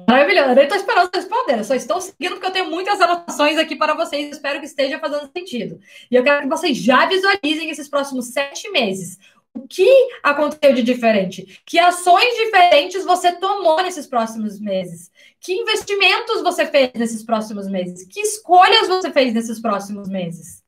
Maravilhoso. 0.07 0.49
Eu 0.49 0.55
nem 0.55 0.63
estou 0.63 0.77
esperando 0.77 1.09
responder, 1.13 1.59
eu 1.59 1.63
só 1.63 1.75
estou 1.75 1.99
seguindo 1.99 2.33
porque 2.33 2.47
eu 2.47 2.51
tenho 2.51 2.69
muitas 2.69 2.99
anotações 3.01 3.57
aqui 3.57 3.75
para 3.75 3.93
vocês. 3.93 4.31
Espero 4.31 4.59
que 4.59 4.65
esteja 4.65 4.99
fazendo 4.99 5.29
sentido. 5.31 5.79
E 6.09 6.15
eu 6.15 6.23
quero 6.23 6.41
que 6.41 6.47
vocês 6.47 6.77
já 6.77 7.05
visualizem 7.05 7.69
esses 7.69 7.87
próximos 7.89 8.27
sete 8.27 8.69
meses 8.71 9.17
o 9.53 9.67
que 9.67 9.89
aconteceu 10.23 10.73
de 10.73 10.83
diferente? 10.83 11.61
Que 11.65 11.79
ações 11.79 12.35
diferentes 12.35 13.03
você 13.03 13.31
tomou 13.33 13.81
nesses 13.81 14.07
próximos 14.07 14.59
meses? 14.59 15.11
Que 15.39 15.53
investimentos 15.53 16.41
você 16.41 16.65
fez 16.65 16.91
nesses 16.93 17.23
próximos 17.23 17.67
meses? 17.67 18.07
Que 18.07 18.21
escolhas 18.21 18.87
você 18.87 19.11
fez 19.11 19.33
nesses 19.33 19.59
próximos 19.59 20.07
meses? 20.07 20.63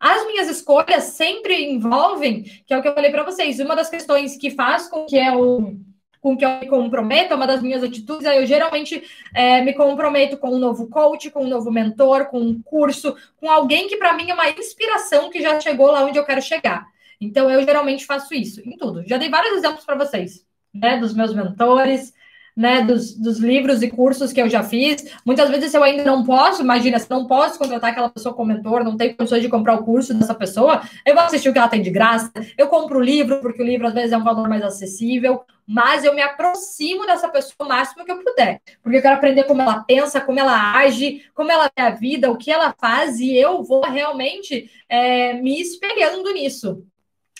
As 0.00 0.26
minhas 0.26 0.48
escolhas 0.48 1.04
sempre 1.04 1.64
envolvem, 1.64 2.42
que 2.66 2.74
é 2.74 2.78
o 2.78 2.82
que 2.82 2.88
eu 2.88 2.94
falei 2.94 3.10
para 3.10 3.24
vocês, 3.24 3.58
uma 3.60 3.74
das 3.74 3.88
questões 3.88 4.36
que 4.36 4.50
faz 4.50 4.88
com 4.88 5.06
que 5.06 5.16
eu 5.16 5.76
com 6.20 6.38
que 6.38 6.44
eu 6.44 6.58
me 6.58 6.66
comprometo, 6.66 7.34
uma 7.34 7.46
das 7.46 7.60
minhas 7.60 7.82
atitudes, 7.82 8.24
eu 8.24 8.46
geralmente 8.46 9.02
é, 9.34 9.60
me 9.60 9.74
comprometo 9.74 10.38
com 10.38 10.54
um 10.54 10.58
novo 10.58 10.88
coach, 10.88 11.30
com 11.30 11.44
um 11.44 11.48
novo 11.48 11.70
mentor, 11.70 12.28
com 12.28 12.40
um 12.40 12.62
curso, 12.62 13.14
com 13.36 13.50
alguém 13.50 13.88
que 13.88 13.98
para 13.98 14.14
mim 14.14 14.30
é 14.30 14.34
uma 14.34 14.48
inspiração 14.48 15.28
que 15.28 15.42
já 15.42 15.60
chegou 15.60 15.90
lá 15.90 16.02
onde 16.02 16.18
eu 16.18 16.24
quero 16.24 16.40
chegar. 16.40 16.86
Então, 17.20 17.50
eu 17.50 17.62
geralmente 17.64 18.06
faço 18.06 18.34
isso 18.34 18.60
em 18.60 18.76
tudo. 18.76 19.06
Já 19.06 19.16
dei 19.18 19.28
vários 19.28 19.56
exemplos 19.58 19.84
para 19.84 19.96
vocês, 19.96 20.44
né? 20.72 20.98
Dos 20.98 21.14
meus 21.14 21.34
mentores, 21.34 22.12
né? 22.56 22.82
Dos, 22.82 23.14
dos, 23.14 23.38
livros 23.38 23.82
e 23.82 23.90
cursos 23.90 24.32
que 24.32 24.40
eu 24.40 24.48
já 24.48 24.62
fiz. 24.62 25.04
Muitas 25.24 25.50
vezes 25.50 25.74
eu 25.74 25.82
ainda 25.82 26.04
não 26.04 26.24
posso, 26.24 26.62
imagina, 26.62 26.98
se 26.98 27.10
não 27.10 27.26
posso 27.26 27.58
contratar 27.58 27.90
aquela 27.90 28.08
pessoa 28.08 28.34
como 28.34 28.52
mentor, 28.52 28.84
não 28.84 28.96
tenho 28.96 29.16
condições 29.16 29.42
de 29.42 29.48
comprar 29.48 29.74
o 29.74 29.84
curso 29.84 30.14
dessa 30.14 30.34
pessoa, 30.34 30.82
eu 31.04 31.14
vou 31.14 31.24
assistir 31.24 31.48
o 31.48 31.52
que 31.52 31.58
ela 31.58 31.68
tem 31.68 31.82
de 31.82 31.90
graça, 31.90 32.32
eu 32.56 32.68
compro 32.68 32.98
o 32.98 33.02
livro, 33.02 33.40
porque 33.40 33.62
o 33.62 33.66
livro 33.66 33.86
às 33.86 33.94
vezes 33.94 34.12
é 34.12 34.16
um 34.16 34.24
valor 34.24 34.48
mais 34.48 34.62
acessível, 34.62 35.42
mas 35.66 36.04
eu 36.04 36.14
me 36.14 36.22
aproximo 36.22 37.06
dessa 37.06 37.28
pessoa 37.28 37.54
o 37.60 37.68
máximo 37.68 38.04
que 38.04 38.12
eu 38.12 38.22
puder, 38.22 38.60
porque 38.82 38.98
eu 38.98 39.02
quero 39.02 39.16
aprender 39.16 39.44
como 39.44 39.62
ela 39.62 39.82
pensa, 39.82 40.20
como 40.20 40.38
ela 40.38 40.76
age, 40.76 41.24
como 41.34 41.50
ela 41.50 41.70
vê 41.74 41.82
a 41.82 41.90
vida, 41.90 42.30
o 42.30 42.36
que 42.36 42.50
ela 42.50 42.74
faz, 42.78 43.18
e 43.18 43.34
eu 43.34 43.62
vou 43.62 43.82
realmente 43.82 44.70
é, 44.88 45.34
me 45.34 45.60
espelhando 45.60 46.32
nisso 46.32 46.84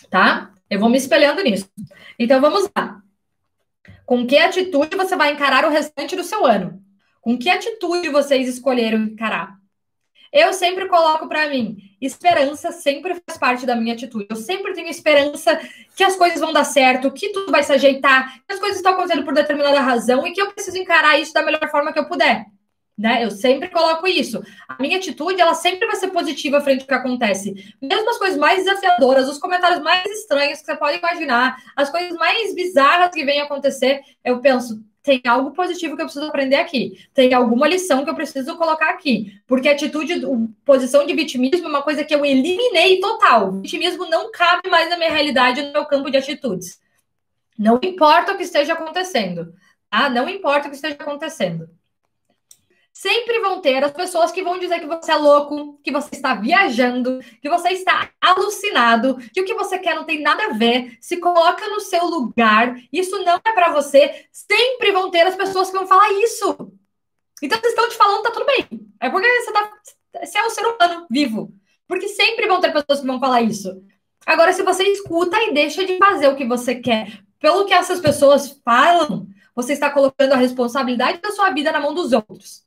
tá? 0.09 0.51
Eu 0.69 0.79
vou 0.79 0.89
me 0.89 0.97
espelhando 0.97 1.43
nisso. 1.43 1.69
Então 2.17 2.41
vamos 2.41 2.69
lá. 2.75 3.01
Com 4.05 4.25
que 4.25 4.37
atitude 4.37 4.95
você 4.95 5.15
vai 5.15 5.31
encarar 5.31 5.65
o 5.65 5.69
restante 5.69 6.15
do 6.15 6.23
seu 6.23 6.45
ano? 6.45 6.81
Com 7.21 7.37
que 7.37 7.49
atitude 7.49 8.09
vocês 8.09 8.47
escolheram 8.47 8.99
encarar? 8.99 9.55
Eu 10.31 10.53
sempre 10.53 10.87
coloco 10.87 11.29
para 11.29 11.47
mim, 11.47 11.77
esperança 12.01 12.71
sempre 12.71 13.15
faz 13.25 13.37
parte 13.39 13.65
da 13.65 13.75
minha 13.75 13.93
atitude. 13.93 14.27
Eu 14.29 14.35
sempre 14.35 14.73
tenho 14.73 14.89
esperança 14.89 15.57
que 15.95 16.03
as 16.03 16.15
coisas 16.15 16.39
vão 16.39 16.51
dar 16.51 16.65
certo, 16.65 17.11
que 17.11 17.29
tudo 17.29 17.51
vai 17.51 17.63
se 17.63 17.71
ajeitar, 17.71 18.41
que 18.45 18.53
as 18.53 18.59
coisas 18.59 18.77
estão 18.77 18.93
acontecendo 18.93 19.23
por 19.23 19.33
determinada 19.33 19.79
razão 19.79 20.27
e 20.27 20.33
que 20.33 20.41
eu 20.41 20.51
preciso 20.51 20.77
encarar 20.77 21.17
isso 21.19 21.33
da 21.33 21.41
melhor 21.41 21.69
forma 21.71 21.93
que 21.93 21.99
eu 21.99 22.05
puder 22.05 22.45
né? 22.97 23.23
Eu 23.23 23.31
sempre 23.31 23.69
coloco 23.69 24.07
isso. 24.07 24.41
A 24.67 24.81
minha 24.81 24.97
atitude, 24.97 25.39
ela 25.41 25.53
sempre 25.53 25.85
vai 25.85 25.95
ser 25.95 26.09
positiva 26.09 26.61
frente 26.61 26.81
ao 26.81 26.87
que 26.87 26.93
acontece. 26.93 27.75
Mesmo 27.81 28.09
as 28.09 28.17
coisas 28.17 28.37
mais 28.37 28.63
desafiadoras, 28.63 29.27
os 29.27 29.37
comentários 29.37 29.81
mais 29.81 30.05
estranhos 30.05 30.59
que 30.59 30.65
você 30.65 30.75
pode 30.77 30.97
imaginar, 30.97 31.57
as 31.75 31.89
coisas 31.89 32.13
mais 32.13 32.55
bizarras 32.55 33.11
que 33.11 33.25
vêm 33.25 33.41
acontecer, 33.41 34.01
eu 34.23 34.39
penso, 34.39 34.81
tem 35.03 35.21
algo 35.27 35.51
positivo 35.51 35.95
que 35.95 36.01
eu 36.01 36.05
preciso 36.05 36.25
aprender 36.25 36.55
aqui. 36.55 36.97
Tem 37.13 37.33
alguma 37.33 37.67
lição 37.67 38.03
que 38.03 38.09
eu 38.09 38.15
preciso 38.15 38.57
colocar 38.57 38.89
aqui. 38.89 39.39
Porque 39.45 39.69
atitude, 39.69 40.21
posição 40.65 41.05
de 41.05 41.13
vitimismo 41.13 41.67
é 41.67 41.69
uma 41.69 41.83
coisa 41.83 42.03
que 42.03 42.15
eu 42.15 42.25
eliminei 42.25 42.99
total. 42.99 43.49
O 43.49 43.61
vitimismo 43.61 44.09
não 44.09 44.31
cabe 44.31 44.69
mais 44.69 44.89
na 44.89 44.97
minha 44.97 45.11
realidade, 45.11 45.61
no 45.61 45.73
meu 45.73 45.85
campo 45.85 46.09
de 46.09 46.17
atitudes. 46.17 46.79
Não 47.57 47.79
importa 47.83 48.33
o 48.33 48.37
que 48.37 48.43
esteja 48.43 48.73
acontecendo, 48.73 49.53
tá? 49.89 50.09
Não 50.09 50.27
importa 50.27 50.67
o 50.67 50.69
que 50.69 50.75
esteja 50.75 50.95
acontecendo. 50.95 51.69
Sempre 52.97 53.41
vão 53.41 53.59
ter 53.59 53.83
as 53.83 53.91
pessoas 53.91 54.31
que 54.31 54.41
vão 54.41 54.57
dizer 54.57 54.79
que 54.79 54.85
você 54.85 55.11
é 55.11 55.17
louco, 55.17 55.77
que 55.83 55.91
você 55.91 56.15
está 56.15 56.33
viajando, 56.33 57.19
que 57.41 57.49
você 57.49 57.71
está 57.71 58.09
alucinado, 58.21 59.17
que 59.33 59.41
o 59.41 59.43
que 59.43 59.53
você 59.53 59.77
quer 59.77 59.93
não 59.95 60.05
tem 60.05 60.21
nada 60.21 60.45
a 60.45 60.53
ver. 60.53 60.97
Se 61.01 61.17
coloca 61.17 61.67
no 61.67 61.81
seu 61.81 62.05
lugar, 62.05 62.73
isso 62.93 63.21
não 63.25 63.35
é 63.35 63.51
para 63.51 63.73
você. 63.73 64.25
Sempre 64.31 64.93
vão 64.93 65.11
ter 65.11 65.27
as 65.27 65.35
pessoas 65.35 65.69
que 65.69 65.75
vão 65.75 65.85
falar 65.85 66.09
isso. 66.23 66.55
Então, 67.43 67.59
vocês 67.59 67.73
estão 67.73 67.89
te 67.89 67.97
falando, 67.97 68.23
tá 68.23 68.31
tudo 68.31 68.45
bem. 68.45 68.65
É 69.01 69.09
porque 69.09 69.27
você, 69.41 69.51
tá, 69.51 69.73
você 70.23 70.37
é 70.37 70.45
um 70.45 70.49
ser 70.49 70.65
humano 70.65 71.05
vivo. 71.11 71.53
Porque 71.85 72.07
sempre 72.07 72.47
vão 72.47 72.61
ter 72.61 72.71
pessoas 72.71 73.01
que 73.01 73.07
vão 73.07 73.19
falar 73.19 73.41
isso. 73.41 73.83
Agora, 74.25 74.53
se 74.53 74.63
você 74.63 74.83
escuta 74.83 75.37
e 75.43 75.53
deixa 75.53 75.85
de 75.85 75.97
fazer 75.97 76.29
o 76.29 76.35
que 76.37 76.45
você 76.45 76.75
quer 76.75 77.21
pelo 77.41 77.65
que 77.65 77.73
essas 77.73 77.99
pessoas 77.99 78.57
falam, 78.63 79.27
você 79.53 79.73
está 79.73 79.89
colocando 79.89 80.31
a 80.31 80.37
responsabilidade 80.37 81.19
da 81.19 81.31
sua 81.31 81.49
vida 81.49 81.73
na 81.73 81.81
mão 81.81 81.93
dos 81.93 82.13
outros. 82.13 82.64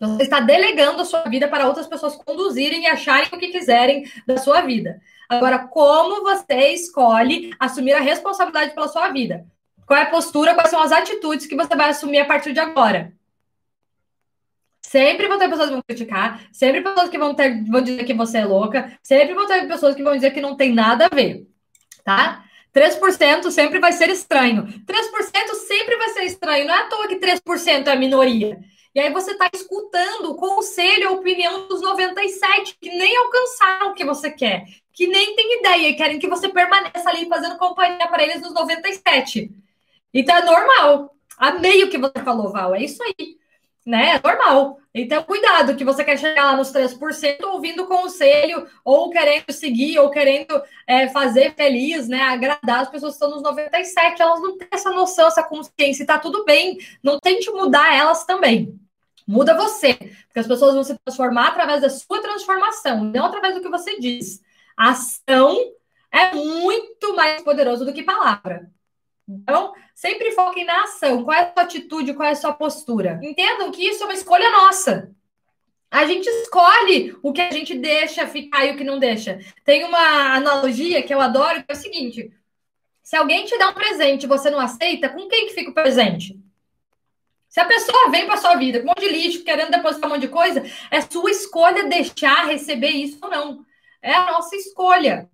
Você 0.00 0.22
está 0.22 0.38
delegando 0.38 1.02
a 1.02 1.04
sua 1.04 1.22
vida 1.22 1.48
para 1.48 1.66
outras 1.66 1.88
pessoas 1.88 2.14
conduzirem 2.14 2.84
e 2.84 2.86
acharem 2.86 3.28
o 3.32 3.38
que 3.38 3.48
quiserem 3.48 4.04
da 4.26 4.36
sua 4.36 4.60
vida. 4.60 5.00
Agora, 5.28 5.58
como 5.58 6.22
você 6.22 6.68
escolhe 6.68 7.52
assumir 7.58 7.92
a 7.94 8.00
responsabilidade 8.00 8.74
pela 8.74 8.88
sua 8.88 9.08
vida? 9.08 9.44
Qual 9.84 9.98
é 9.98 10.04
a 10.04 10.10
postura, 10.10 10.54
quais 10.54 10.70
são 10.70 10.80
as 10.80 10.92
atitudes 10.92 11.46
que 11.46 11.56
você 11.56 11.74
vai 11.74 11.90
assumir 11.90 12.18
a 12.18 12.24
partir 12.24 12.52
de 12.52 12.60
agora? 12.60 13.12
Sempre 14.80 15.26
vão 15.26 15.38
ter 15.38 15.48
pessoas 15.48 15.68
que 15.68 15.74
vão 15.74 15.82
criticar, 15.86 16.48
sempre 16.52 16.80
pessoas 16.80 17.08
que 17.10 17.18
vão, 17.18 17.34
ter, 17.34 17.64
vão 17.64 17.82
dizer 17.82 18.04
que 18.04 18.14
você 18.14 18.38
é 18.38 18.44
louca, 18.44 18.96
sempre 19.02 19.34
vão 19.34 19.46
ter 19.46 19.66
pessoas 19.66 19.94
que 19.94 20.02
vão 20.02 20.14
dizer 20.14 20.30
que 20.30 20.40
não 20.40 20.56
tem 20.56 20.72
nada 20.72 21.06
a 21.06 21.14
ver, 21.14 21.46
tá? 22.04 22.44
3% 22.72 23.50
sempre 23.50 23.80
vai 23.80 23.92
ser 23.92 24.08
estranho. 24.10 24.66
3% 24.86 25.54
sempre 25.66 25.96
vai 25.96 26.08
ser 26.10 26.24
estranho. 26.24 26.66
Não 26.66 26.74
é 26.74 26.78
à 26.78 26.86
toa 26.86 27.08
que 27.08 27.16
3% 27.16 27.86
é 27.86 27.92
a 27.92 27.96
minoria. 27.96 28.60
E 28.94 29.00
aí 29.00 29.12
você 29.12 29.32
está 29.32 29.48
escutando 29.52 30.30
o 30.30 30.36
conselho, 30.36 31.08
a 31.08 31.12
opinião 31.12 31.68
dos 31.68 31.80
97, 31.80 32.76
que 32.80 32.90
nem 32.90 33.16
alcançaram 33.16 33.90
o 33.90 33.94
que 33.94 34.04
você 34.04 34.30
quer, 34.30 34.64
que 34.92 35.06
nem 35.06 35.36
tem 35.36 35.60
ideia 35.60 35.88
e 35.88 35.94
querem 35.94 36.18
que 36.18 36.28
você 36.28 36.48
permaneça 36.48 37.08
ali 37.08 37.28
fazendo 37.28 37.58
companhia 37.58 38.08
para 38.08 38.22
eles 38.22 38.42
nos 38.42 38.54
97. 38.54 39.50
Então 40.12 40.36
é 40.36 40.44
normal. 40.44 41.14
Amei 41.38 41.84
o 41.84 41.90
que 41.90 41.98
você 41.98 42.22
falou, 42.24 42.50
Val. 42.50 42.74
É 42.74 42.82
isso 42.82 43.02
aí. 43.02 43.37
Né? 43.88 44.16
É 44.16 44.20
normal. 44.22 44.78
Então, 44.92 45.22
cuidado, 45.22 45.74
que 45.74 45.82
você 45.82 46.04
quer 46.04 46.18
chegar 46.18 46.44
lá 46.44 46.54
nos 46.58 46.70
3% 46.70 47.42
ouvindo 47.44 47.86
conselho, 47.86 48.66
ou 48.84 49.08
querendo 49.08 49.50
seguir, 49.50 49.98
ou 49.98 50.10
querendo 50.10 50.62
é, 50.86 51.08
fazer 51.08 51.54
feliz, 51.54 52.06
né? 52.06 52.20
Agradar 52.20 52.80
as 52.80 52.90
pessoas 52.90 53.14
que 53.14 53.24
estão 53.24 53.30
nos 53.30 53.42
97, 53.42 54.20
elas 54.20 54.42
não 54.42 54.58
têm 54.58 54.68
essa 54.70 54.90
noção, 54.90 55.28
essa 55.28 55.42
consciência, 55.42 56.02
e 56.02 56.06
tá 56.06 56.18
tudo 56.18 56.44
bem. 56.44 56.76
Não 57.02 57.18
tente 57.18 57.50
mudar 57.50 57.96
elas 57.96 58.26
também. 58.26 58.78
Muda 59.26 59.56
você, 59.56 59.94
porque 59.94 60.40
as 60.40 60.46
pessoas 60.46 60.74
vão 60.74 60.84
se 60.84 60.98
transformar 60.98 61.48
através 61.48 61.80
da 61.80 61.88
sua 61.88 62.20
transformação, 62.20 63.04
não 63.04 63.24
através 63.24 63.54
do 63.54 63.62
que 63.62 63.70
você 63.70 63.98
diz. 63.98 64.42
ação 64.76 65.56
é 66.12 66.34
muito 66.34 67.16
mais 67.16 67.40
poderoso 67.40 67.86
do 67.86 67.92
que 67.94 68.02
palavra. 68.02 68.70
Então, 69.28 69.74
sempre 69.94 70.32
foquem 70.32 70.64
na 70.64 70.84
ação. 70.84 71.22
Qual 71.24 71.36
é 71.36 71.42
a 71.42 71.52
sua 71.52 71.62
atitude, 71.62 72.14
qual 72.14 72.28
é 72.28 72.32
a 72.32 72.36
sua 72.36 72.52
postura? 72.52 73.20
Entendam 73.22 73.70
que 73.70 73.86
isso 73.86 74.02
é 74.02 74.06
uma 74.06 74.14
escolha 74.14 74.50
nossa. 74.50 75.10
A 75.90 76.06
gente 76.06 76.26
escolhe 76.26 77.16
o 77.22 77.32
que 77.32 77.40
a 77.40 77.50
gente 77.50 77.74
deixa 77.74 78.26
ficar 78.26 78.64
e 78.64 78.72
o 78.72 78.76
que 78.76 78.84
não 78.84 78.98
deixa. 78.98 79.38
Tem 79.64 79.84
uma 79.84 80.34
analogia 80.34 81.02
que 81.02 81.12
eu 81.12 81.20
adoro, 81.20 81.62
que 81.62 81.72
é 81.72 81.74
o 81.74 81.76
seguinte: 81.76 82.30
se 83.02 83.16
alguém 83.16 83.44
te 83.44 83.56
dá 83.58 83.70
um 83.70 83.74
presente 83.74 84.24
e 84.24 84.28
você 84.28 84.50
não 84.50 84.60
aceita, 84.60 85.08
com 85.08 85.28
quem 85.28 85.46
que 85.46 85.54
fica 85.54 85.70
o 85.70 85.74
presente? 85.74 86.38
Se 87.48 87.60
a 87.60 87.64
pessoa 87.64 88.10
vem 88.10 88.26
para 88.26 88.36
sua 88.36 88.56
vida 88.56 88.80
com 88.80 88.84
um 88.84 88.88
monte 88.88 89.00
de 89.00 89.08
lixo, 89.08 89.42
querendo 89.42 89.70
depositar 89.70 90.10
um 90.10 90.12
monte 90.12 90.26
de 90.26 90.28
coisa, 90.28 90.62
é 90.90 91.00
sua 91.00 91.30
escolha 91.30 91.88
deixar 91.88 92.46
receber 92.46 92.90
isso 92.90 93.18
ou 93.22 93.30
não. 93.30 93.64
É 94.02 94.12
a 94.12 94.26
nossa 94.26 94.54
escolha. 94.54 95.30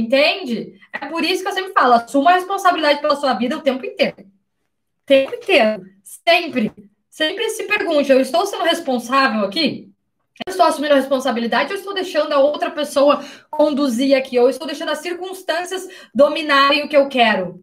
Entende? 0.00 0.80
É 0.92 1.06
por 1.06 1.22
isso 1.24 1.42
que 1.42 1.48
eu 1.48 1.52
sempre 1.52 1.72
falo, 1.72 1.94
assuma 1.94 2.30
a 2.30 2.34
responsabilidade 2.34 3.00
pela 3.00 3.16
sua 3.16 3.34
vida 3.34 3.56
o 3.56 3.60
tempo 3.60 3.84
inteiro. 3.84 4.16
O 4.18 5.06
tempo 5.06 5.34
inteiro. 5.34 5.84
Sempre. 6.02 6.72
Sempre 7.10 7.50
se 7.50 7.64
pergunte, 7.64 8.10
eu 8.10 8.20
estou 8.20 8.46
sendo 8.46 8.64
responsável 8.64 9.44
aqui? 9.44 9.90
Eu 10.46 10.52
estou 10.52 10.64
assumindo 10.64 10.94
a 10.94 10.96
responsabilidade 10.96 11.72
ou 11.72 11.78
estou 11.78 11.92
deixando 11.92 12.32
a 12.32 12.38
outra 12.38 12.70
pessoa 12.70 13.22
conduzir 13.50 14.16
aqui? 14.16 14.38
Ou 14.38 14.48
estou 14.48 14.66
deixando 14.66 14.90
as 14.90 15.00
circunstâncias 15.00 15.86
dominarem 16.14 16.82
o 16.82 16.88
que 16.88 16.96
eu 16.96 17.08
quero? 17.08 17.62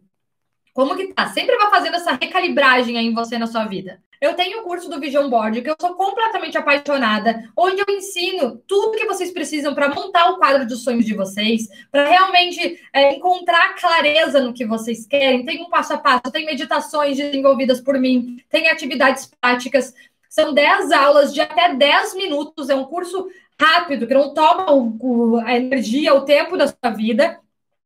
Como 0.72 0.96
que 0.96 1.12
tá? 1.12 1.28
Sempre 1.30 1.56
vai 1.56 1.70
fazendo 1.70 1.96
essa 1.96 2.12
recalibragem 2.12 2.96
aí 2.96 3.06
em 3.06 3.14
você 3.14 3.36
na 3.36 3.48
sua 3.48 3.64
vida. 3.64 4.00
Eu 4.20 4.34
tenho 4.34 4.60
o 4.60 4.62
curso 4.62 4.88
do 4.88 4.98
Vision 4.98 5.28
Board, 5.28 5.62
que 5.62 5.70
eu 5.70 5.76
sou 5.80 5.94
completamente 5.94 6.58
apaixonada, 6.58 7.50
onde 7.56 7.80
eu 7.80 7.96
ensino 7.96 8.60
tudo 8.66 8.96
que 8.96 9.06
vocês 9.06 9.30
precisam 9.30 9.74
para 9.74 9.94
montar 9.94 10.30
o 10.30 10.38
quadro 10.38 10.66
dos 10.66 10.82
sonhos 10.82 11.04
de 11.04 11.14
vocês, 11.14 11.68
para 11.90 12.08
realmente 12.08 12.80
é, 12.92 13.14
encontrar 13.14 13.74
clareza 13.74 14.40
no 14.40 14.52
que 14.52 14.66
vocês 14.66 15.06
querem. 15.06 15.44
Tem 15.44 15.62
um 15.62 15.70
passo 15.70 15.94
a 15.94 15.98
passo, 15.98 16.32
tem 16.32 16.44
meditações 16.44 17.16
desenvolvidas 17.16 17.80
por 17.80 17.98
mim, 17.98 18.42
tem 18.50 18.68
atividades 18.68 19.30
práticas. 19.40 19.94
São 20.28 20.52
10 20.52 20.90
aulas 20.92 21.32
de 21.32 21.40
até 21.40 21.74
10 21.74 22.14
minutos, 22.14 22.68
é 22.68 22.74
um 22.74 22.84
curso 22.84 23.28
rápido, 23.60 24.06
que 24.06 24.14
não 24.14 24.32
toma 24.34 24.72
o, 24.72 25.38
a 25.44 25.56
energia, 25.56 26.14
o 26.14 26.24
tempo 26.24 26.56
da 26.56 26.66
sua 26.66 26.90
vida. 26.90 27.40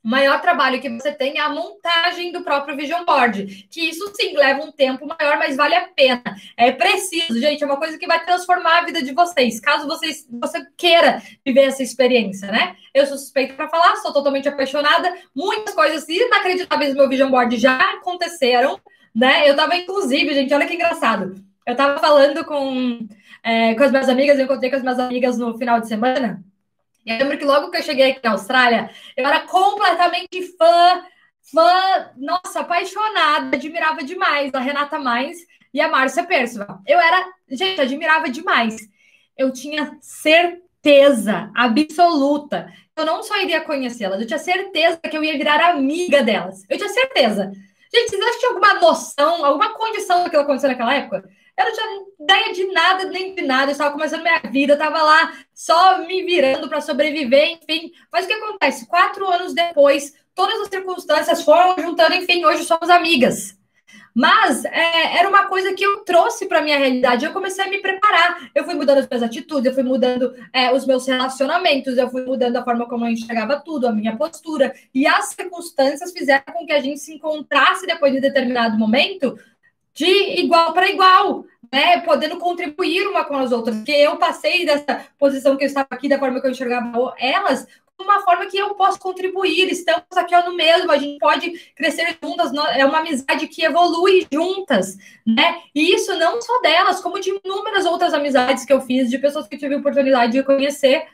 O 0.04 0.08
maior 0.08 0.40
trabalho 0.40 0.80
que 0.80 0.88
você 0.88 1.12
tem 1.12 1.38
é 1.38 1.40
a 1.40 1.48
montagem 1.48 2.32
do 2.32 2.42
próprio 2.42 2.76
Vision 2.76 3.04
Board, 3.04 3.68
que 3.70 3.88
isso 3.88 4.12
sim 4.16 4.36
leva 4.36 4.60
um 4.60 4.72
tempo 4.72 5.06
maior, 5.06 5.38
mas 5.38 5.56
vale 5.56 5.76
a 5.76 5.86
pena. 5.88 6.22
É 6.56 6.72
preciso, 6.72 7.38
gente, 7.38 7.62
é 7.62 7.66
uma 7.66 7.76
coisa 7.76 7.96
que 7.96 8.06
vai 8.06 8.24
transformar 8.24 8.78
a 8.78 8.84
vida 8.84 9.00
de 9.00 9.12
vocês, 9.12 9.60
caso 9.60 9.86
vocês 9.86 10.26
você 10.28 10.66
queira 10.76 11.22
viver 11.46 11.66
essa 11.66 11.84
experiência, 11.84 12.50
né? 12.50 12.74
Eu 12.92 13.06
sou 13.06 13.16
suspeita 13.16 13.54
para 13.54 13.68
falar, 13.68 13.94
sou 13.96 14.12
totalmente 14.12 14.48
apaixonada, 14.48 15.14
muitas 15.32 15.72
coisas 15.72 16.08
inacreditáveis 16.08 16.90
no 16.90 16.98
meu 16.98 17.08
Vision 17.08 17.30
Board 17.30 17.56
já 17.56 17.78
aconteceram, 17.92 18.80
né? 19.14 19.48
Eu 19.48 19.54
tava, 19.54 19.76
inclusive, 19.76 20.34
gente, 20.34 20.52
olha 20.52 20.66
que 20.66 20.74
engraçado. 20.74 21.36
Eu 21.64 21.76
tava 21.76 22.00
falando 22.00 22.44
com, 22.44 23.06
é, 23.40 23.74
com 23.76 23.84
as 23.84 23.92
minhas 23.92 24.08
amigas, 24.08 24.36
eu 24.36 24.46
encontrei 24.46 24.68
com 24.68 24.76
as 24.76 24.82
minhas 24.82 24.98
amigas 24.98 25.38
no 25.38 25.56
final 25.56 25.80
de 25.80 25.86
semana. 25.86 26.42
Eu 27.06 27.18
lembro 27.18 27.38
que 27.38 27.44
logo 27.44 27.70
que 27.70 27.78
eu 27.78 27.82
cheguei 27.82 28.12
aqui 28.12 28.20
na 28.22 28.32
Austrália, 28.32 28.90
eu 29.16 29.26
era 29.26 29.40
completamente 29.40 30.42
fã, 30.56 31.02
fã, 31.52 32.10
nossa, 32.16 32.60
apaixonada, 32.60 33.56
admirava 33.56 34.02
demais 34.02 34.54
a 34.54 34.60
Renata 34.60 34.98
Mais 34.98 35.38
e 35.72 35.80
a 35.80 35.88
Márcia 35.88 36.24
Percival. 36.24 36.80
Eu 36.86 37.00
era, 37.00 37.26
gente, 37.50 37.80
admirava 37.80 38.28
demais. 38.28 38.76
Eu 39.36 39.52
tinha 39.52 39.96
certeza 40.00 41.50
absoluta 41.54 42.72
eu 42.96 43.06
não 43.06 43.22
só 43.22 43.40
iria 43.40 43.60
conhecê-las, 43.60 44.20
eu 44.20 44.26
tinha 44.26 44.38
certeza 44.38 44.98
que 44.98 45.16
eu 45.16 45.24
ia 45.24 45.36
virar 45.36 45.60
amiga 45.70 46.22
delas. 46.22 46.62
Eu 46.68 46.76
tinha 46.76 46.90
certeza. 46.90 47.50
Gente, 47.94 48.10
vocês 48.10 48.22
acham 48.22 48.32
que 48.32 48.38
tinha 48.38 48.50
alguma 48.50 48.74
noção, 48.74 49.44
alguma 49.44 49.74
condição 49.74 50.24
do 50.24 50.30
que 50.30 50.36
aconteceu 50.36 50.70
naquela 50.70 50.94
época? 50.94 51.28
Eu 51.62 51.66
não 51.66 51.72
tinha 51.72 52.02
ideia 52.20 52.52
de 52.52 52.72
nada, 52.72 53.04
nem 53.04 53.34
de 53.34 53.42
nada. 53.42 53.70
Eu 53.70 53.72
estava 53.72 53.92
começando 53.92 54.22
minha 54.22 54.40
vida, 54.50 54.74
estava 54.74 55.02
lá 55.02 55.32
só 55.54 55.98
me 55.98 56.22
virando 56.24 56.68
para 56.68 56.80
sobreviver, 56.80 57.58
enfim. 57.62 57.92
Mas 58.12 58.24
o 58.24 58.28
que 58.28 58.34
acontece? 58.34 58.86
Quatro 58.86 59.26
anos 59.28 59.54
depois, 59.54 60.14
todas 60.34 60.60
as 60.60 60.68
circunstâncias 60.68 61.42
foram 61.42 61.76
juntando, 61.78 62.14
enfim, 62.14 62.44
hoje 62.44 62.64
somos 62.64 62.90
amigas. 62.90 63.56
Mas 64.14 64.64
é, 64.66 65.18
era 65.18 65.28
uma 65.28 65.46
coisa 65.46 65.72
que 65.72 65.84
eu 65.84 66.04
trouxe 66.04 66.46
para 66.46 66.60
minha 66.60 66.76
realidade. 66.76 67.24
Eu 67.24 67.32
comecei 67.32 67.64
a 67.64 67.68
me 67.68 67.78
preparar. 67.78 68.50
Eu 68.54 68.64
fui 68.64 68.74
mudando 68.74 68.98
as 68.98 69.08
minhas 69.08 69.22
atitudes, 69.22 69.64
eu 69.64 69.74
fui 69.74 69.82
mudando 69.82 70.34
é, 70.52 70.70
os 70.72 70.86
meus 70.86 71.06
relacionamentos, 71.06 71.96
eu 71.96 72.10
fui 72.10 72.24
mudando 72.24 72.56
a 72.56 72.64
forma 72.64 72.86
como 72.86 73.06
eu 73.06 73.10
enxergava 73.10 73.60
tudo, 73.60 73.86
a 73.86 73.92
minha 73.92 74.16
postura. 74.16 74.74
E 74.94 75.06
as 75.06 75.30
circunstâncias 75.30 76.12
fizeram 76.12 76.44
com 76.52 76.66
que 76.66 76.72
a 76.72 76.80
gente 76.80 77.00
se 77.00 77.14
encontrasse 77.14 77.86
depois 77.86 78.12
de 78.12 78.20
determinado 78.20 78.78
momento 78.78 79.38
de 79.94 80.40
igual 80.40 80.72
para 80.72 80.90
igual, 80.90 81.44
né? 81.72 82.00
Podendo 82.00 82.36
contribuir 82.36 83.06
uma 83.08 83.24
com 83.24 83.36
as 83.36 83.50
outras. 83.50 83.76
Porque 83.76 83.92
eu 83.92 84.16
passei 84.16 84.66
dessa 84.66 85.06
posição 85.18 85.56
que 85.56 85.64
eu 85.64 85.68
estava 85.68 85.88
aqui, 85.90 86.08
da 86.08 86.18
forma 86.18 86.40
que 86.40 86.46
eu 86.46 86.50
enxergava 86.50 87.14
elas, 87.18 87.66
uma 87.98 88.22
forma 88.22 88.46
que 88.46 88.58
eu 88.58 88.74
posso 88.74 88.98
contribuir. 88.98 89.70
Estamos 89.70 90.04
aqui 90.14 90.36
no 90.42 90.54
mesmo, 90.54 90.90
a 90.90 90.98
gente 90.98 91.18
pode 91.18 91.50
crescer 91.74 92.18
juntas, 92.22 92.52
é 92.74 92.84
uma 92.84 92.98
amizade 92.98 93.48
que 93.48 93.64
evolui 93.64 94.26
juntas, 94.30 94.96
né? 95.26 95.62
E 95.74 95.94
isso 95.94 96.16
não 96.18 96.40
só 96.42 96.60
delas, 96.60 97.00
como 97.00 97.20
de 97.20 97.30
inúmeras 97.44 97.86
outras 97.86 98.12
amizades 98.12 98.64
que 98.64 98.72
eu 98.72 98.80
fiz, 98.80 99.08
de 99.08 99.18
pessoas 99.18 99.48
que 99.48 99.56
tive 99.56 99.76
oportunidade 99.76 100.32
de 100.32 100.42
conhecer. 100.42 101.06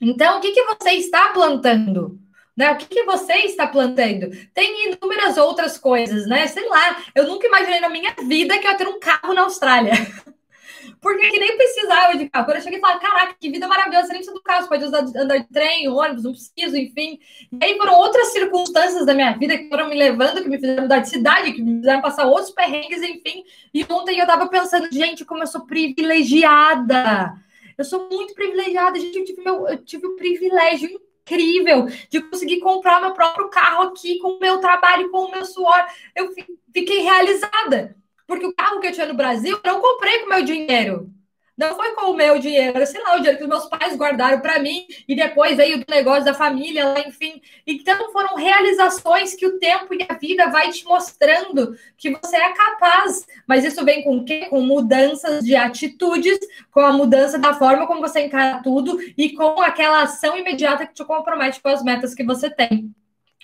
Então, 0.00 0.38
o 0.38 0.40
que, 0.40 0.52
que 0.52 0.62
você 0.64 0.90
está 0.90 1.28
plantando? 1.28 2.18
Né? 2.58 2.72
O 2.72 2.76
que, 2.76 2.86
que 2.86 3.04
você 3.04 3.34
está 3.34 3.68
plantando? 3.68 4.36
Tem 4.52 4.90
inúmeras 4.90 5.38
outras 5.38 5.78
coisas, 5.78 6.26
né? 6.26 6.48
Sei 6.48 6.68
lá, 6.68 7.04
eu 7.14 7.28
nunca 7.28 7.46
imaginei 7.46 7.78
na 7.78 7.88
minha 7.88 8.12
vida 8.26 8.58
que 8.58 8.66
eu 8.66 8.72
ia 8.72 8.76
ter 8.76 8.88
um 8.88 8.98
carro 8.98 9.32
na 9.32 9.42
Austrália. 9.42 9.92
Porque 11.00 11.30
que 11.30 11.38
nem 11.38 11.56
precisava 11.56 12.16
de 12.16 12.28
carro. 12.28 12.46
Quando 12.46 12.56
eu 12.56 12.62
cheguei 12.64 12.80
e 12.80 12.80
falei, 12.80 12.98
caraca, 12.98 13.36
que 13.38 13.48
vida 13.48 13.68
maravilhosa, 13.68 14.08
você 14.08 14.12
nem 14.12 14.22
precisa 14.22 14.34
do 14.34 14.42
carro, 14.42 14.62
você 14.62 14.68
pode 14.70 14.84
usar, 14.84 15.04
andar 15.22 15.38
de 15.38 15.48
trem, 15.52 15.88
ônibus, 15.88 16.24
não 16.24 16.32
preciso, 16.32 16.76
enfim. 16.76 17.20
E 17.52 17.64
aí 17.64 17.76
foram 17.76 17.94
outras 17.94 18.32
circunstâncias 18.32 19.06
da 19.06 19.14
minha 19.14 19.38
vida 19.38 19.56
que 19.56 19.68
foram 19.68 19.88
me 19.88 19.94
levando, 19.94 20.42
que 20.42 20.48
me 20.48 20.58
fizeram 20.58 20.82
mudar 20.82 20.98
de 20.98 21.10
cidade, 21.10 21.52
que 21.52 21.62
me 21.62 21.76
fizeram 21.76 22.02
passar 22.02 22.26
outros 22.26 22.50
perrengues, 22.50 23.00
enfim. 23.02 23.44
E 23.72 23.86
ontem 23.88 24.18
eu 24.18 24.26
tava 24.26 24.48
pensando, 24.48 24.88
gente, 24.90 25.24
como 25.24 25.44
eu 25.44 25.46
sou 25.46 25.64
privilegiada. 25.64 27.34
Eu 27.76 27.84
sou 27.84 28.08
muito 28.10 28.34
privilegiada, 28.34 28.98
gente. 28.98 29.16
Eu 29.16 29.24
tive, 29.24 29.44
meu, 29.44 29.68
eu 29.68 29.76
tive 29.84 30.08
o 30.08 30.16
privilégio 30.16 31.00
incrível 31.28 31.86
de 32.08 32.20
conseguir 32.22 32.60
comprar 32.60 33.00
meu 33.00 33.12
próprio 33.12 33.48
carro 33.48 33.88
aqui 33.88 34.18
com 34.18 34.36
o 34.36 34.40
meu 34.40 34.58
trabalho, 34.58 35.10
com 35.10 35.26
o 35.26 35.30
meu 35.30 35.44
suor. 35.44 35.86
Eu 36.14 36.32
fiquei 36.72 37.00
realizada. 37.00 37.96
Porque 38.26 38.46
o 38.46 38.54
carro 38.54 38.80
que 38.80 38.88
eu 38.88 38.92
tinha 38.92 39.06
no 39.06 39.14
Brasil, 39.14 39.58
eu 39.62 39.72
não 39.72 39.80
comprei 39.80 40.18
com 40.20 40.28
meu 40.28 40.42
dinheiro. 40.42 41.10
Não 41.58 41.74
foi 41.74 41.92
com 41.96 42.12
o 42.12 42.16
meu 42.16 42.38
dinheiro, 42.38 42.86
sei 42.86 43.02
lá, 43.02 43.16
o 43.16 43.16
dinheiro 43.16 43.36
que 43.36 43.42
os 43.42 43.48
meus 43.48 43.66
pais 43.66 43.96
guardaram 43.96 44.40
para 44.40 44.60
mim 44.60 44.86
e 45.08 45.16
depois 45.16 45.56
veio 45.56 45.78
do 45.78 45.84
negócio 45.90 46.24
da 46.24 46.32
família, 46.32 46.94
enfim. 47.04 47.42
Então 47.66 48.12
foram 48.12 48.36
realizações 48.36 49.34
que 49.34 49.44
o 49.44 49.58
tempo 49.58 49.92
e 49.92 50.06
a 50.08 50.14
vida 50.14 50.48
vai 50.50 50.70
te 50.70 50.84
mostrando 50.84 51.76
que 51.96 52.10
você 52.10 52.36
é 52.36 52.52
capaz. 52.52 53.26
Mas 53.44 53.64
isso 53.64 53.84
vem 53.84 54.04
com 54.04 54.18
o 54.18 54.24
quê? 54.24 54.46
Com 54.48 54.60
mudanças 54.60 55.44
de 55.44 55.56
atitudes, 55.56 56.38
com 56.70 56.78
a 56.78 56.92
mudança 56.92 57.36
da 57.40 57.52
forma 57.52 57.88
como 57.88 58.00
você 58.00 58.20
encara 58.20 58.62
tudo 58.62 58.96
e 59.16 59.34
com 59.34 59.60
aquela 59.60 60.02
ação 60.02 60.38
imediata 60.38 60.86
que 60.86 60.94
te 60.94 61.04
compromete 61.04 61.60
com 61.60 61.70
as 61.70 61.82
metas 61.82 62.14
que 62.14 62.22
você 62.22 62.48
tem. 62.48 62.94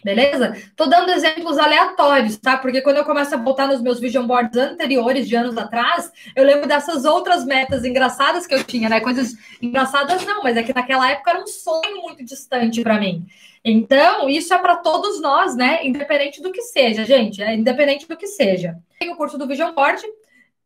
Beleza? 0.05 0.55
Tô 0.77 0.85
dando 0.85 1.11
exemplos 1.11 1.57
aleatórios, 1.57 2.37
tá? 2.37 2.59
Porque 2.59 2.83
quando 2.83 2.99
eu 2.99 3.05
começo 3.05 3.35
a 3.35 3.39
voltar 3.39 3.67
nos 3.67 3.81
meus 3.81 3.99
vision 3.99 4.27
boards 4.27 4.55
anteriores, 4.55 5.27
de 5.27 5.35
anos 5.35 5.57
atrás, 5.57 6.13
eu 6.37 6.45
lembro 6.45 6.69
dessas 6.69 7.07
outras 7.07 7.43
metas 7.47 7.87
engraçadas 7.87 8.47
que 8.47 8.55
eu 8.55 8.63
tinha, 8.63 8.91
né? 8.91 9.01
Coisas 9.01 9.35
engraçadas 9.63 10.23
não, 10.27 10.43
mas 10.43 10.59
é 10.59 10.63
que 10.63 10.75
naquela 10.75 11.11
época 11.11 11.31
era 11.31 11.43
um 11.43 11.47
sonho 11.47 12.03
muito 12.03 12.23
distante 12.23 12.83
para 12.83 13.01
mim. 13.01 13.27
Então, 13.65 14.29
isso 14.29 14.53
é 14.53 14.59
para 14.59 14.77
todos 14.77 15.23
nós, 15.23 15.57
né? 15.57 15.87
Independente 15.87 16.43
do 16.43 16.53
que 16.53 16.61
seja, 16.61 17.03
gente, 17.03 17.43
é 17.43 17.55
independente 17.55 18.07
do 18.07 18.15
que 18.15 18.27
seja. 18.27 18.77
Tem 18.99 19.11
o 19.11 19.17
curso 19.17 19.39
do 19.39 19.47
Vision 19.47 19.73
Board, 19.73 20.03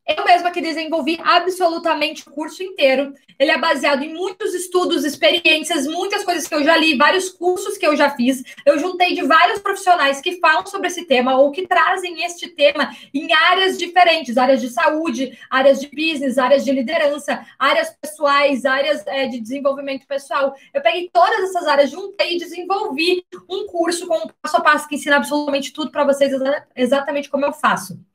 Eu 0.09 0.25
mesma 0.25 0.51
que 0.51 0.63
desenvolvi 0.63 1.21
absolutamente 1.23 2.27
o 2.27 2.33
curso 2.33 2.63
inteiro. 2.63 3.13
Ele 3.39 3.51
é 3.51 3.59
baseado 3.59 4.03
em 4.03 4.15
muitos 4.15 4.55
estudos, 4.55 5.05
experiências, 5.05 5.87
muitas 5.87 6.25
coisas 6.25 6.49
que 6.49 6.55
eu 6.55 6.65
já 6.65 6.79
li, 6.79 6.97
vários 6.97 7.29
cursos 7.29 7.77
que 7.77 7.87
eu 7.87 7.95
já 7.95 8.09
fiz. 8.09 8.43
Eu 8.65 8.79
juntei 8.79 9.15
de 9.15 9.21
vários 9.23 9.59
profissionais 9.59 10.23
que 10.23 10.41
falam 10.41 10.65
sobre 10.65 10.87
esse 10.87 11.05
tema 11.05 11.37
ou 11.37 11.51
que 11.51 11.67
trazem 11.67 12.25
este 12.25 12.49
tema 12.49 12.91
em 13.13 13.31
áreas 13.35 13.77
diferentes, 13.77 14.39
áreas 14.39 14.63
de 14.63 14.71
saúde, 14.71 15.39
áreas 15.51 15.79
de 15.79 15.89
business, 15.89 16.39
áreas 16.39 16.65
de 16.65 16.73
liderança, 16.73 17.47
áreas 17.59 17.95
pessoais, 18.01 18.65
áreas 18.65 19.07
é, 19.07 19.27
de 19.27 19.39
desenvolvimento 19.39 20.07
pessoal. 20.07 20.55
Eu 20.73 20.81
peguei 20.81 21.11
todas 21.13 21.51
essas 21.51 21.67
áreas, 21.67 21.91
juntei 21.91 22.37
e 22.37 22.39
desenvolvi 22.39 23.23
um 23.47 23.67
curso 23.67 24.07
com 24.07 24.17
um 24.17 24.31
passo 24.41 24.57
a 24.57 24.61
passo 24.63 24.89
que 24.89 24.95
ensina 24.95 25.17
absolutamente 25.17 25.71
tudo 25.71 25.91
para 25.91 26.05
vocês 26.05 26.33
exatamente 26.75 27.29
como 27.29 27.45
eu 27.45 27.53
faço. 27.53 28.08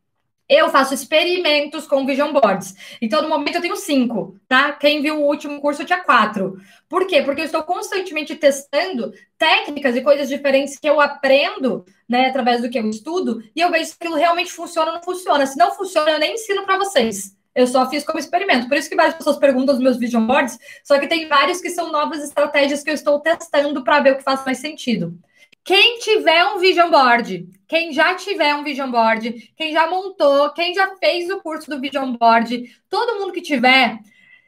Eu 0.48 0.70
faço 0.70 0.94
experimentos 0.94 1.88
com 1.88 2.06
vision 2.06 2.34
boards. 2.34 2.76
Então, 3.02 3.22
no 3.22 3.30
momento, 3.30 3.56
eu 3.56 3.62
tenho 3.62 3.78
cinco, 3.78 4.38
tá? 4.48 4.74
Quem 4.74 5.02
viu 5.02 5.22
o 5.22 5.28
último 5.28 5.62
curso 5.62 5.86
tinha 5.86 6.04
quatro. 6.04 6.58
Por 6.89 7.08
quê? 7.08 7.22
Porque 7.22 7.41
eu 7.41 7.46
estou 7.46 7.64
constantemente 7.64 8.36
testando 8.36 9.14
técnicas 9.38 9.96
e 9.96 10.02
coisas 10.02 10.28
diferentes 10.28 10.78
que 10.78 10.88
eu 10.88 11.00
aprendo, 11.00 11.86
né, 12.08 12.28
através 12.28 12.62
do 12.62 12.70
que 12.70 12.78
eu 12.78 12.89
estudo, 12.89 13.41
e 13.56 13.62
eu 13.62 13.72
vejo 13.72 13.86
se 13.86 13.96
aquilo 14.00 14.16
realmente 14.16 14.52
funciona 14.52 14.91
ou 14.91 14.96
não 14.98 15.04
funciona. 15.04 15.46
Se 15.46 15.58
não 15.58 15.74
funciona, 15.74 16.12
eu 16.12 16.20
nem 16.20 16.34
ensino 16.34 16.66
para 16.66 16.78
vocês. 16.78 17.36
Eu 17.56 17.68
só 17.68 17.89
fiz 17.89 18.04
como 18.04 18.20
experimento. 18.20 18.68
Por 18.68 18.78
isso 18.78 18.89
que 18.89 18.96
várias 18.96 19.16
pessoas 19.16 19.38
perguntam 19.38 19.76
os 19.76 19.82
meus 19.82 19.98
vision 19.98 20.26
boards, 20.26 20.60
só 20.84 21.00
que 21.00 21.08
tem 21.08 21.28
vários 21.28 21.62
que 21.62 21.70
são 21.70 21.91
novas 21.91 22.24
estratégias 22.24 22.84
que 22.84 22.89
eu 22.89 22.96
estou 22.96 23.20
testando 23.20 23.84
para 23.84 24.02
ver 24.02 24.14
o 24.14 24.18
que 24.18 24.24
faz 24.24 24.44
mais 24.44 24.58
sentido. 24.58 25.18
Quem 25.64 25.99
tiver 25.99 26.45
um 26.47 26.59
vision 26.59 26.89
board, 26.89 27.47
quem 27.68 27.93
já 27.93 28.16
tiver 28.16 28.53
um 28.55 28.64
vision 28.64 28.91
board, 28.91 29.53
quem 29.55 29.72
já 29.72 29.89
montou, 29.89 30.51
quem 30.51 30.74
já 30.74 30.95
fez 30.97 31.30
o 31.30 31.39
curso 31.39 31.70
do 31.70 31.80
vision 31.80 32.18
board, 32.18 32.70
todo 32.89 33.20
mundo 33.20 33.32
que 33.32 33.41
tiver, 33.41 33.97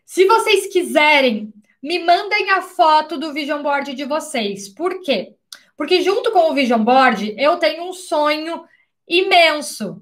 se 0.05 0.25
vocês 0.25 0.67
quiserem, 0.67 1.53
me 1.81 1.99
mandem 1.99 2.51
a 2.51 2.61
foto 2.61 3.17
do 3.17 3.31
vision 3.31 3.63
board 3.63 3.93
de 3.93 4.03
vocês. 4.03 4.67
Por 4.67 5.01
quê? 5.01 5.33
Porque 5.77 6.01
junto 6.01 6.31
com 6.31 6.51
o 6.51 6.53
vision 6.53 6.83
board, 6.83 7.33
eu 7.37 7.57
tenho 7.57 7.83
um 7.87 7.93
sonho 7.93 8.65
imenso 9.07 10.01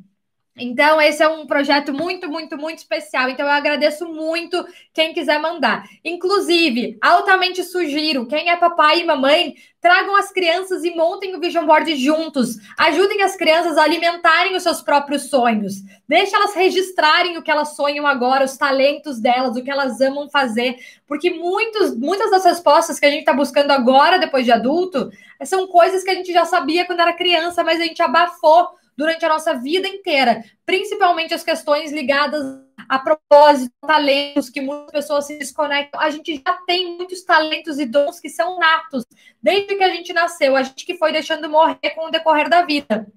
Então, 0.55 1.01
esse 1.01 1.23
é 1.23 1.27
um 1.27 1.47
projeto 1.47 1.91
muito, 1.91 2.29
muito, 2.29 2.55
muito 2.57 2.77
especial. 2.77 3.27
Então, 3.27 3.45
eu 3.45 3.51
agradeço 3.51 4.07
muito 4.07 4.63
quem 4.93 5.11
quiser 5.11 5.39
mandar. 5.39 5.83
Inclusive, 6.05 6.95
altamente 7.01 7.63
sugiro, 7.63 8.27
quem 8.27 8.49
é 8.49 8.55
papai 8.55 8.99
e 8.99 9.03
mamãe, 9.03 9.55
tragam 9.81 10.15
as 10.15 10.31
crianças 10.31 10.83
e 10.83 10.95
montem 10.95 11.35
o 11.35 11.39
Vision 11.39 11.65
Board 11.65 11.95
juntos. 11.95 12.57
Ajudem 12.77 13.23
as 13.23 13.35
crianças 13.35 13.79
a 13.79 13.83
alimentarem 13.83 14.55
os 14.55 14.61
seus 14.61 14.79
próprios 14.79 15.23
sonhos. 15.23 15.81
Deixe 16.07 16.35
elas 16.35 16.53
registrarem 16.53 17.35
o 17.35 17.41
que 17.41 17.49
elas 17.49 17.75
sonham 17.75 18.05
agora, 18.05 18.45
os 18.45 18.55
talentos 18.55 19.19
delas, 19.19 19.57
o 19.57 19.63
que 19.63 19.71
elas 19.71 19.99
amam 20.01 20.29
fazer. 20.29 20.75
Porque 21.07 21.31
muitos, 21.31 21.97
muitas 21.97 22.29
das 22.29 22.45
respostas 22.45 22.99
que 22.99 23.07
a 23.07 23.09
gente 23.09 23.21
está 23.21 23.33
buscando 23.33 23.71
agora, 23.71 24.19
depois 24.19 24.45
de 24.45 24.51
adulto, 24.51 25.09
são 25.43 25.65
coisas 25.65 26.03
que 26.03 26.11
a 26.11 26.15
gente 26.15 26.31
já 26.31 26.45
sabia 26.45 26.85
quando 26.85 26.99
era 26.99 27.11
criança, 27.11 27.63
mas 27.63 27.81
a 27.81 27.83
gente 27.83 28.03
abafou 28.03 28.82
durante 28.97 29.25
a 29.25 29.29
nossa 29.29 29.53
vida 29.53 29.87
inteira, 29.87 30.43
principalmente 30.65 31.33
as 31.33 31.43
questões 31.43 31.91
ligadas 31.91 32.63
a 32.89 32.99
propósito, 32.99 33.73
talentos 33.85 34.49
que 34.49 34.61
muitas 34.61 34.91
pessoas 34.91 35.25
se 35.25 35.37
desconectam. 35.37 35.99
A 35.99 36.09
gente 36.09 36.41
já 36.45 36.53
tem 36.65 36.97
muitos 36.97 37.23
talentos 37.23 37.79
e 37.79 37.85
dons 37.85 38.19
que 38.19 38.29
são 38.29 38.59
natos 38.59 39.05
desde 39.41 39.75
que 39.75 39.83
a 39.83 39.89
gente 39.89 40.13
nasceu, 40.13 40.55
a 40.55 40.63
gente 40.63 40.85
que 40.85 40.97
foi 40.97 41.11
deixando 41.11 41.49
morrer 41.49 41.91
com 41.95 42.07
o 42.07 42.11
decorrer 42.11 42.49
da 42.49 42.63
vida. 42.63 43.07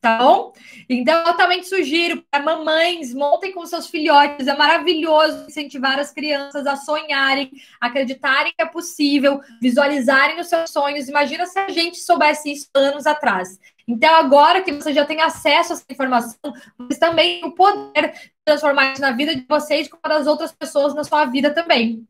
Tá 0.00 0.16
bom? 0.16 0.54
Então, 0.88 1.20
eu 1.20 1.26
altamente 1.26 1.68
sugiro 1.68 2.24
para 2.30 2.42
mamães, 2.42 3.12
montem 3.12 3.52
com 3.52 3.66
seus 3.66 3.86
filhotes. 3.86 4.46
É 4.46 4.56
maravilhoso 4.56 5.44
incentivar 5.46 5.98
as 5.98 6.10
crianças 6.10 6.66
a 6.66 6.74
sonharem, 6.74 7.50
acreditarem 7.78 8.54
que 8.56 8.62
é 8.62 8.66
possível, 8.66 9.42
visualizarem 9.60 10.40
os 10.40 10.48
seus 10.48 10.70
sonhos. 10.70 11.06
Imagina 11.06 11.44
se 11.44 11.58
a 11.58 11.68
gente 11.68 11.98
soubesse 11.98 12.50
isso 12.50 12.70
anos 12.74 13.06
atrás. 13.06 13.58
Então, 13.90 14.14
agora 14.14 14.62
que 14.62 14.72
você 14.72 14.92
já 14.92 15.04
tem 15.04 15.20
acesso 15.20 15.72
a 15.72 15.76
essa 15.76 15.84
informação, 15.90 16.36
mas 16.78 16.98
também 16.98 17.44
o 17.44 17.52
poder 17.52 18.12
de 18.12 18.30
transformar 18.44 18.92
isso 18.92 19.02
na 19.02 19.10
vida 19.10 19.34
de 19.34 19.44
vocês 19.48 19.88
e 19.88 20.08
das 20.08 20.26
outras 20.26 20.52
pessoas 20.52 20.94
na 20.94 21.02
sua 21.02 21.24
vida 21.24 21.52
também. 21.52 22.06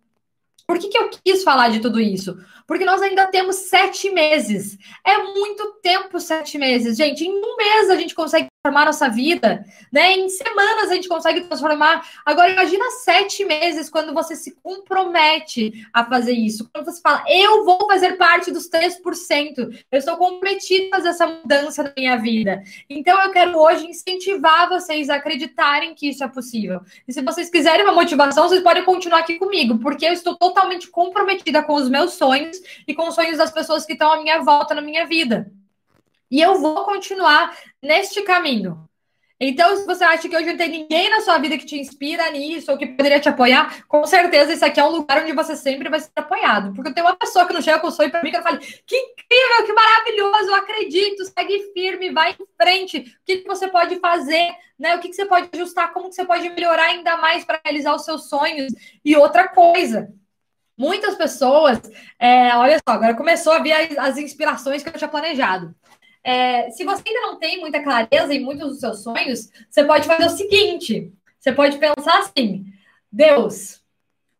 Por 0.66 0.78
que, 0.78 0.88
que 0.88 0.98
eu 0.98 1.08
quis 1.08 1.42
falar 1.42 1.68
de 1.70 1.80
tudo 1.80 1.98
isso? 1.98 2.38
Porque 2.70 2.84
nós 2.84 3.02
ainda 3.02 3.26
temos 3.26 3.56
sete 3.56 4.10
meses. 4.10 4.78
É 5.04 5.18
muito 5.18 5.80
tempo, 5.82 6.20
sete 6.20 6.56
meses. 6.56 6.96
Gente, 6.96 7.24
em 7.24 7.32
um 7.32 7.56
mês 7.56 7.90
a 7.90 7.96
gente 7.96 8.14
consegue 8.14 8.46
transformar 8.62 8.84
nossa 8.84 9.08
vida, 9.08 9.64
né? 9.92 10.12
Em 10.12 10.28
semanas 10.28 10.88
a 10.88 10.94
gente 10.94 11.08
consegue 11.08 11.40
transformar. 11.40 12.08
Agora, 12.24 12.52
imagina 12.52 12.84
sete 13.02 13.44
meses 13.44 13.90
quando 13.90 14.14
você 14.14 14.36
se 14.36 14.54
compromete 14.62 15.84
a 15.92 16.04
fazer 16.04 16.32
isso. 16.32 16.70
Quando 16.72 16.84
você 16.84 17.00
fala, 17.00 17.24
eu 17.26 17.64
vou 17.64 17.88
fazer 17.88 18.12
parte 18.12 18.52
dos 18.52 18.70
3%, 18.70 19.02
eu 19.90 19.98
estou 19.98 20.16
comprometido 20.16 20.90
a 20.92 20.98
fazer 20.98 21.08
essa 21.08 21.26
mudança 21.26 21.82
na 21.82 21.92
minha 21.96 22.16
vida. 22.18 22.62
Então, 22.88 23.20
eu 23.20 23.32
quero 23.32 23.58
hoje 23.58 23.86
incentivar 23.86 24.68
vocês 24.68 25.10
a 25.10 25.16
acreditarem 25.16 25.92
que 25.92 26.08
isso 26.08 26.22
é 26.22 26.28
possível. 26.28 26.82
E 27.08 27.12
se 27.12 27.20
vocês 27.20 27.50
quiserem 27.50 27.82
uma 27.82 27.94
motivação, 27.94 28.48
vocês 28.48 28.62
podem 28.62 28.84
continuar 28.84 29.20
aqui 29.20 29.38
comigo, 29.38 29.78
porque 29.78 30.06
eu 30.06 30.12
estou 30.12 30.36
totalmente 30.36 30.88
comprometida 30.88 31.64
com 31.64 31.74
os 31.74 31.88
meus 31.88 32.12
sonhos 32.12 32.59
e 32.86 32.94
com 32.94 33.08
os 33.08 33.14
sonhos 33.14 33.38
das 33.38 33.50
pessoas 33.50 33.84
que 33.84 33.92
estão 33.92 34.12
à 34.12 34.20
minha 34.20 34.42
volta 34.42 34.74
na 34.74 34.80
minha 34.80 35.06
vida. 35.06 35.50
E 36.30 36.40
eu 36.40 36.58
vou 36.60 36.84
continuar 36.84 37.56
neste 37.82 38.22
caminho. 38.22 38.88
Então, 39.42 39.74
se 39.74 39.86
você 39.86 40.04
acha 40.04 40.28
que 40.28 40.36
hoje 40.36 40.44
não 40.44 40.56
tem 40.58 40.68
ninguém 40.68 41.08
na 41.08 41.22
sua 41.22 41.38
vida 41.38 41.56
que 41.56 41.64
te 41.64 41.78
inspira 41.78 42.30
nisso 42.30 42.70
ou 42.70 42.76
que 42.76 42.86
poderia 42.86 43.18
te 43.18 43.28
apoiar, 43.30 43.86
com 43.88 44.04
certeza 44.04 44.52
esse 44.52 44.62
aqui 44.62 44.78
é 44.78 44.84
um 44.84 44.90
lugar 44.90 45.22
onde 45.22 45.32
você 45.32 45.56
sempre 45.56 45.88
vai 45.88 45.98
ser 45.98 46.10
apoiado. 46.14 46.74
Porque 46.74 46.92
tem 46.92 47.02
uma 47.02 47.16
pessoa 47.16 47.46
que 47.46 47.54
não 47.54 47.62
chega 47.62 47.80
com 47.80 47.90
sonho 47.90 48.10
para 48.10 48.22
mim 48.22 48.30
que 48.30 48.36
eu 48.36 48.42
falo: 48.42 48.58
que 48.58 48.94
incrível, 48.94 49.64
que 49.64 49.72
maravilhoso, 49.72 50.50
eu 50.50 50.54
acredito, 50.56 51.24
segue 51.24 51.72
firme, 51.72 52.10
vai 52.10 52.32
em 52.32 52.46
frente. 52.62 52.98
O 52.98 53.24
que, 53.24 53.38
que 53.38 53.48
você 53.48 53.66
pode 53.68 53.98
fazer, 53.98 54.50
né? 54.78 54.94
O 54.94 54.98
que, 54.98 55.08
que 55.08 55.14
você 55.14 55.24
pode 55.24 55.48
ajustar, 55.54 55.90
como 55.94 56.10
que 56.10 56.16
você 56.16 56.24
pode 56.26 56.46
melhorar 56.50 56.84
ainda 56.84 57.16
mais 57.16 57.42
para 57.42 57.58
realizar 57.64 57.94
os 57.94 58.04
seus 58.04 58.28
sonhos. 58.28 58.74
E 59.02 59.16
outra 59.16 59.48
coisa, 59.48 60.12
muitas 60.80 61.14
pessoas, 61.14 61.78
é, 62.18 62.56
olha 62.56 62.78
só, 62.78 62.94
agora 62.94 63.14
começou 63.14 63.52
a 63.52 63.58
vir 63.58 63.72
as, 63.72 63.98
as 63.98 64.16
inspirações 64.16 64.82
que 64.82 64.88
eu 64.88 64.94
tinha 64.94 65.08
planejado. 65.08 65.74
É, 66.24 66.70
se 66.70 66.84
você 66.84 67.02
ainda 67.06 67.20
não 67.20 67.38
tem 67.38 67.60
muita 67.60 67.82
clareza 67.82 68.32
em 68.32 68.40
muitos 68.40 68.70
dos 68.70 68.80
seus 68.80 69.02
sonhos, 69.02 69.50
você 69.68 69.84
pode 69.84 70.06
fazer 70.06 70.24
o 70.24 70.30
seguinte: 70.30 71.12
você 71.38 71.52
pode 71.52 71.76
pensar 71.76 72.20
assim, 72.20 72.64
Deus, 73.12 73.82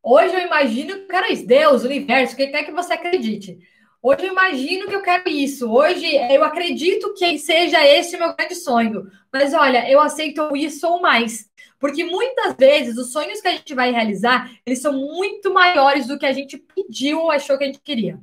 hoje 0.03 0.35
eu 0.35 0.41
imagino 0.41 0.95
que 0.95 1.03
eu 1.03 1.09
quero 1.09 1.31
isso. 1.31 1.47
Deus, 1.47 1.85
universo, 1.85 2.33
o 2.33 2.37
que 2.39 2.47
quer 2.47 2.65
que 2.65 2.73
você 2.73 2.95
acredite. 2.95 3.59
Hoje 4.03 4.25
eu 4.25 4.33
imagino 4.33 4.89
que 4.89 4.95
eu 4.95 5.03
quero 5.03 5.29
isso. 5.29 5.71
Hoje 5.71 6.07
eu 6.33 6.43
acredito 6.43 7.13
que 7.13 7.39
seja 7.39 7.87
esse 7.87 8.17
o 8.17 8.19
meu 8.19 8.35
grande 8.35 8.55
sonho. 8.55 9.11
Mas 9.31 9.53
olha, 9.53 9.91
eu 9.91 10.01
aceito 10.01 10.57
isso 10.57 10.89
ou 10.89 11.03
mais. 11.03 11.50
Porque 11.81 12.05
muitas 12.05 12.55
vezes 12.57 12.99
os 12.99 13.11
sonhos 13.11 13.41
que 13.41 13.49
a 13.49 13.53
gente 13.53 13.75
vai 13.75 13.91
realizar, 13.91 14.51
eles 14.67 14.83
são 14.83 14.93
muito 14.93 15.53
maiores 15.53 16.07
do 16.07 16.19
que 16.19 16.27
a 16.27 16.33
gente 16.33 16.59
pediu 16.59 17.21
ou 17.21 17.31
achou 17.31 17.57
que 17.57 17.65
a 17.65 17.67
gente 17.67 17.81
queria. 17.81 18.21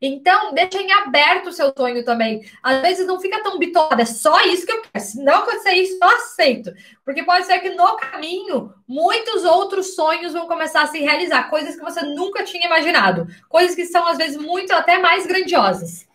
Então, 0.00 0.52
deixa 0.52 0.80
em 0.80 0.92
aberto 0.92 1.48
o 1.48 1.52
seu 1.52 1.72
sonho 1.76 2.04
também. 2.04 2.44
Às 2.62 2.80
vezes 2.82 3.06
não 3.06 3.20
fica 3.20 3.42
tão 3.42 3.58
bitolada, 3.58 4.02
é 4.02 4.04
só 4.04 4.40
isso 4.42 4.66
que 4.66 4.72
eu 4.72 4.82
quero. 4.82 5.04
Se 5.04 5.22
não 5.22 5.38
acontecer 5.38 5.72
isso, 5.74 5.98
eu 6.00 6.08
aceito. 6.08 6.72
Porque 7.04 7.22
pode 7.24 7.46
ser 7.46 7.58
que 7.60 7.70
no 7.70 7.96
caminho, 7.96 8.72
muitos 8.86 9.44
outros 9.44 9.94
sonhos 9.94 10.32
vão 10.32 10.46
começar 10.46 10.82
a 10.82 10.86
se 10.86 10.98
realizar, 10.98 11.50
coisas 11.50 11.76
que 11.76 11.82
você 11.82 12.02
nunca 12.02 12.44
tinha 12.44 12.66
imaginado, 12.66 13.26
coisas 13.48 13.74
que 13.74 13.86
são, 13.86 14.06
às 14.06 14.18
vezes, 14.18 14.36
muito 14.36 14.72
até 14.72 14.98
mais 14.98 15.26
grandiosas. 15.26 16.06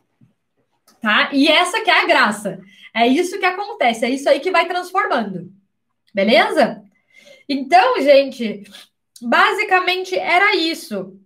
Tá? 1.02 1.30
E 1.34 1.50
essa 1.50 1.82
que 1.82 1.90
é 1.90 2.02
a 2.02 2.06
graça. 2.06 2.62
É 2.96 3.08
isso 3.08 3.40
que 3.40 3.46
acontece, 3.46 4.06
é 4.06 4.10
isso 4.10 4.30
aí 4.30 4.40
que 4.40 4.52
vai 4.52 4.66
transformando. 4.66 5.52
Beleza? 6.14 6.84
Então, 7.48 8.02
gente, 8.02 8.64
basicamente 9.22 10.18
era 10.18 10.56
isso. 10.56 11.20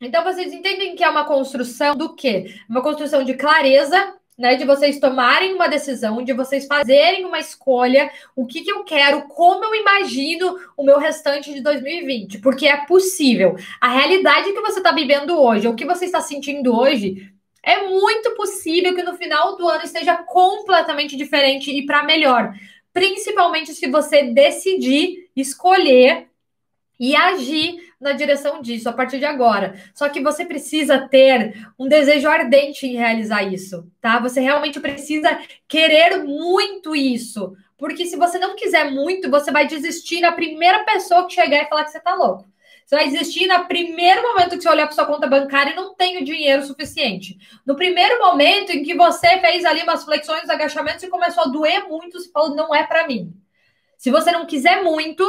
Então 0.00 0.22
vocês 0.22 0.52
entendem 0.52 0.94
que 0.94 1.04
é 1.04 1.08
uma 1.08 1.24
construção 1.24 1.96
do 1.96 2.14
quê? 2.14 2.54
Uma 2.68 2.82
construção 2.82 3.24
de 3.24 3.34
clareza, 3.34 4.14
né? 4.36 4.56
De 4.56 4.64
vocês 4.64 4.98
tomarem 4.98 5.54
uma 5.54 5.68
decisão, 5.68 6.22
de 6.22 6.32
vocês 6.32 6.66
fazerem 6.66 7.24
uma 7.24 7.38
escolha, 7.38 8.10
o 8.36 8.46
que, 8.46 8.62
que 8.62 8.70
eu 8.70 8.84
quero, 8.84 9.22
como 9.28 9.64
eu 9.64 9.74
imagino 9.74 10.58
o 10.76 10.84
meu 10.84 10.98
restante 10.98 11.54
de 11.54 11.60
2020, 11.60 12.38
porque 12.38 12.66
é 12.66 12.84
possível. 12.84 13.56
A 13.80 13.88
realidade 13.88 14.52
que 14.52 14.60
você 14.60 14.78
está 14.78 14.92
vivendo 14.92 15.40
hoje, 15.40 15.68
o 15.68 15.74
que 15.74 15.86
você 15.86 16.04
está 16.04 16.20
sentindo 16.20 16.76
hoje, 16.76 17.32
é 17.62 17.88
muito 17.88 18.32
possível 18.32 18.94
que 18.94 19.02
no 19.02 19.14
final 19.14 19.56
do 19.56 19.66
ano 19.66 19.84
esteja 19.84 20.16
completamente 20.16 21.16
diferente 21.16 21.70
e 21.70 21.86
para 21.86 22.02
melhor. 22.02 22.52
Principalmente 22.94 23.74
se 23.74 23.88
você 23.88 24.22
decidir 24.22 25.28
escolher 25.36 26.28
e 26.98 27.14
agir 27.14 27.92
na 28.00 28.12
direção 28.12 28.62
disso 28.62 28.88
a 28.88 28.92
partir 28.92 29.18
de 29.18 29.24
agora. 29.24 29.74
Só 29.94 30.08
que 30.08 30.20
você 30.20 30.46
precisa 30.46 31.08
ter 31.08 31.68
um 31.78 31.88
desejo 31.88 32.28
ardente 32.28 32.86
em 32.86 32.96
realizar 32.96 33.42
isso, 33.42 33.90
tá? 34.00 34.20
Você 34.20 34.40
realmente 34.40 34.78
precisa 34.78 35.38
querer 35.66 36.22
muito 36.22 36.94
isso. 36.94 37.56
Porque 37.76 38.06
se 38.06 38.16
você 38.16 38.38
não 38.38 38.54
quiser 38.54 38.90
muito, 38.90 39.30
você 39.30 39.50
vai 39.50 39.66
desistir 39.66 40.20
na 40.20 40.32
primeira 40.32 40.84
pessoa 40.84 41.26
que 41.26 41.34
chegar 41.34 41.64
e 41.64 41.68
falar 41.68 41.84
que 41.84 41.90
você 41.90 42.00
tá 42.00 42.14
louco. 42.14 42.46
Você 42.84 42.96
vai 42.96 43.08
desistir 43.08 43.46
no 43.46 43.64
primeiro 43.66 44.22
momento 44.22 44.56
que 44.56 44.62
você 44.62 44.68
olhar 44.68 44.86
para 44.86 44.94
sua 44.94 45.06
conta 45.06 45.26
bancária 45.26 45.72
e 45.72 45.76
não 45.76 45.94
tem 45.94 46.18
o 46.18 46.24
dinheiro 46.24 46.64
suficiente. 46.64 47.38
No 47.66 47.74
primeiro 47.76 48.18
momento 48.18 48.70
em 48.70 48.82
que 48.82 48.94
você 48.94 49.38
fez 49.40 49.64
ali 49.64 49.82
umas 49.82 50.04
flexões, 50.04 50.50
agachamentos 50.50 51.02
e 51.02 51.08
começou 51.08 51.44
a 51.44 51.48
doer 51.48 51.88
muito, 51.88 52.20
você 52.20 52.30
falou, 52.30 52.54
não 52.54 52.74
é 52.74 52.84
para 52.84 53.06
mim. 53.06 53.32
Se 53.96 54.10
você 54.10 54.30
não 54.32 54.44
quiser 54.44 54.82
muito, 54.82 55.24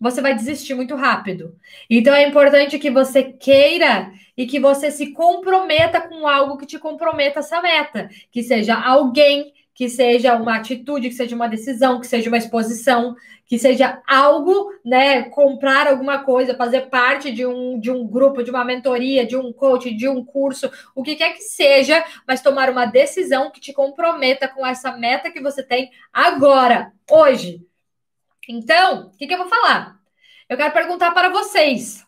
você 0.00 0.20
vai 0.20 0.34
desistir 0.34 0.74
muito 0.74 0.94
rápido. 0.94 1.54
Então 1.88 2.14
é 2.14 2.26
importante 2.26 2.78
que 2.78 2.90
você 2.90 3.22
queira 3.22 4.12
e 4.36 4.46
que 4.46 4.58
você 4.58 4.90
se 4.90 5.12
comprometa 5.12 6.00
com 6.00 6.26
algo 6.26 6.56
que 6.56 6.66
te 6.66 6.78
comprometa 6.78 7.40
essa 7.40 7.60
meta, 7.60 8.08
que 8.30 8.42
seja 8.42 8.74
alguém, 8.74 9.52
que 9.80 9.88
seja 9.88 10.36
uma 10.36 10.56
atitude, 10.56 11.08
que 11.08 11.14
seja 11.14 11.34
uma 11.34 11.48
decisão, 11.48 11.98
que 11.98 12.06
seja 12.06 12.28
uma 12.28 12.36
exposição, 12.36 13.16
que 13.46 13.58
seja 13.58 14.02
algo, 14.06 14.70
né, 14.84 15.22
comprar 15.30 15.86
alguma 15.86 16.22
coisa, 16.22 16.54
fazer 16.54 16.90
parte 16.90 17.32
de 17.32 17.46
um, 17.46 17.80
de 17.80 17.90
um 17.90 18.06
grupo, 18.06 18.42
de 18.42 18.50
uma 18.50 18.62
mentoria, 18.62 19.26
de 19.26 19.38
um 19.38 19.50
coach, 19.54 19.90
de 19.90 20.06
um 20.06 20.22
curso, 20.22 20.70
o 20.94 21.02
que 21.02 21.16
quer 21.16 21.32
que 21.32 21.40
seja, 21.40 22.04
mas 22.28 22.42
tomar 22.42 22.68
uma 22.68 22.84
decisão 22.84 23.50
que 23.50 23.58
te 23.58 23.72
comprometa 23.72 24.46
com 24.48 24.66
essa 24.66 24.92
meta 24.92 25.30
que 25.30 25.40
você 25.40 25.62
tem 25.62 25.90
agora, 26.12 26.92
hoje. 27.10 27.66
Então, 28.46 29.06
o 29.06 29.16
que, 29.16 29.26
que 29.26 29.32
eu 29.32 29.38
vou 29.38 29.48
falar? 29.48 29.98
Eu 30.46 30.58
quero 30.58 30.74
perguntar 30.74 31.12
para 31.12 31.30
vocês: 31.30 32.06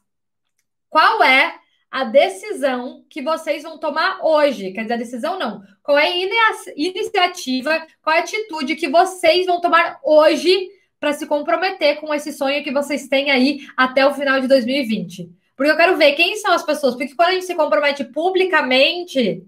qual 0.91 1.23
é 1.25 1.59
a 1.93 2.05
decisão 2.05 3.05
que 3.11 3.21
vocês 3.21 3.63
vão 3.63 3.77
tomar 3.77 4.19
hoje? 4.25 4.73
Quer 4.73 4.83
dizer, 4.83 4.95
a 4.95 4.97
decisão 4.97 5.39
não. 5.39 5.63
Qual 5.83 5.99
é 5.99 6.07
a 6.07 6.73
iniciativa, 6.75 7.87
qual 8.01 8.17
é 8.17 8.21
a 8.21 8.23
atitude 8.23 8.77
que 8.77 8.89
vocês 8.89 9.45
vão 9.45 9.61
tomar 9.61 10.01
hoje 10.03 10.71
para 10.99 11.13
se 11.13 11.27
comprometer 11.27 12.01
com 12.01 12.15
esse 12.15 12.33
sonho 12.33 12.65
que 12.65 12.73
vocês 12.73 13.09
têm 13.09 13.31
aí 13.31 13.67
até 13.77 14.07
o 14.07 14.15
final 14.15 14.41
de 14.41 14.49
2020? 14.49 15.29
Porque 15.55 15.71
eu 15.71 15.77
quero 15.77 15.99
ver 15.99 16.13
quem 16.13 16.35
são 16.37 16.53
as 16.53 16.63
pessoas. 16.63 16.95
Porque 16.95 17.15
quando 17.15 17.29
a 17.29 17.33
gente 17.33 17.45
se 17.45 17.55
compromete 17.55 18.05
publicamente, 18.05 19.45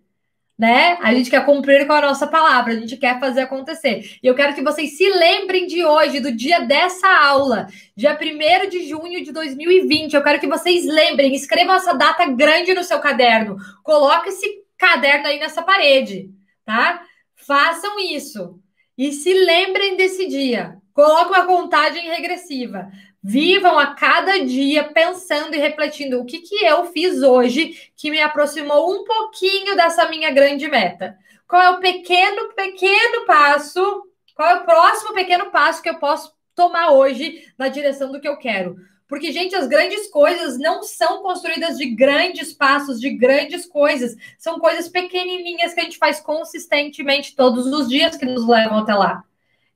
né? 0.59 0.97
A 1.03 1.13
gente 1.13 1.31
quer 1.31 1.45
cumprir 1.45 1.87
com 1.87 1.93
a 1.93 2.01
nossa 2.01 2.27
palavra, 2.27 2.73
a 2.73 2.77
gente 2.77 2.97
quer 2.97 3.19
fazer 3.19 3.43
acontecer. 3.43 4.19
E 4.23 4.27
eu 4.27 4.35
quero 4.35 4.55
que 4.55 4.63
vocês 4.63 4.97
se 4.97 5.09
lembrem 5.09 5.67
de 5.67 5.85
hoje, 5.85 6.21
do 6.21 6.31
dia 6.31 6.61
dessa 6.61 7.09
aula, 7.09 7.67
dia 7.97 8.17
1 8.17 8.69
de 8.69 8.89
junho 8.89 9.25
de 9.25 9.33
2020. 9.33 10.15
Eu 10.15 10.23
quero 10.23 10.41
que 10.41 10.47
vocês 10.47 10.87
lembrem, 10.87 11.35
escrevam 11.35 11.75
essa 11.75 11.93
data 11.93 12.27
grande 12.27 12.73
no 12.73 12.85
seu 12.85 13.01
caderno. 13.01 13.57
Coloque 13.83 14.29
esse 14.29 14.65
caderno 14.79 15.27
aí 15.27 15.39
nessa 15.39 15.63
parede, 15.63 16.31
tá? 16.65 17.03
Façam 17.35 17.99
isso. 17.99 18.61
E 18.97 19.13
se 19.13 19.33
lembrem 19.33 19.97
desse 19.97 20.29
dia. 20.29 20.79
Coloque 20.93 21.31
uma 21.31 21.47
contagem 21.47 22.09
regressiva. 22.09 22.89
Vivam 23.27 23.79
a 23.79 23.95
cada 23.95 24.45
dia 24.45 24.85
pensando 24.85 25.55
e 25.55 25.59
refletindo 25.59 26.21
o 26.21 26.27
que, 26.27 26.41
que 26.41 26.63
eu 26.63 26.85
fiz 26.93 27.23
hoje 27.23 27.91
que 27.97 28.11
me 28.11 28.21
aproximou 28.21 28.95
um 28.95 29.03
pouquinho 29.03 29.75
dessa 29.75 30.07
minha 30.11 30.31
grande 30.31 30.69
meta. 30.69 31.17
Qual 31.49 31.63
é 31.63 31.71
o 31.71 31.81
pequeno, 31.81 32.53
pequeno 32.55 33.25
passo? 33.25 34.03
Qual 34.35 34.47
é 34.47 34.55
o 34.57 34.65
próximo 34.67 35.15
pequeno 35.15 35.51
passo 35.51 35.81
que 35.81 35.89
eu 35.89 35.99
posso 35.99 36.35
tomar 36.55 36.91
hoje 36.91 37.51
na 37.57 37.69
direção 37.69 38.13
do 38.13 38.21
que 38.21 38.29
eu 38.29 38.37
quero? 38.37 38.77
Porque, 39.09 39.33
gente, 39.33 39.55
as 39.55 39.67
grandes 39.67 40.11
coisas 40.11 40.59
não 40.59 40.83
são 40.83 41.23
construídas 41.23 41.79
de 41.79 41.87
grandes 41.95 42.53
passos, 42.53 43.01
de 43.01 43.09
grandes 43.09 43.65
coisas. 43.65 44.15
São 44.37 44.59
coisas 44.59 44.87
pequenininhas 44.87 45.73
que 45.73 45.81
a 45.81 45.85
gente 45.85 45.97
faz 45.97 46.21
consistentemente 46.21 47.35
todos 47.35 47.65
os 47.69 47.89
dias 47.89 48.19
que 48.19 48.27
nos 48.27 48.47
levam 48.47 48.81
até 48.81 48.95
lá. 48.95 49.25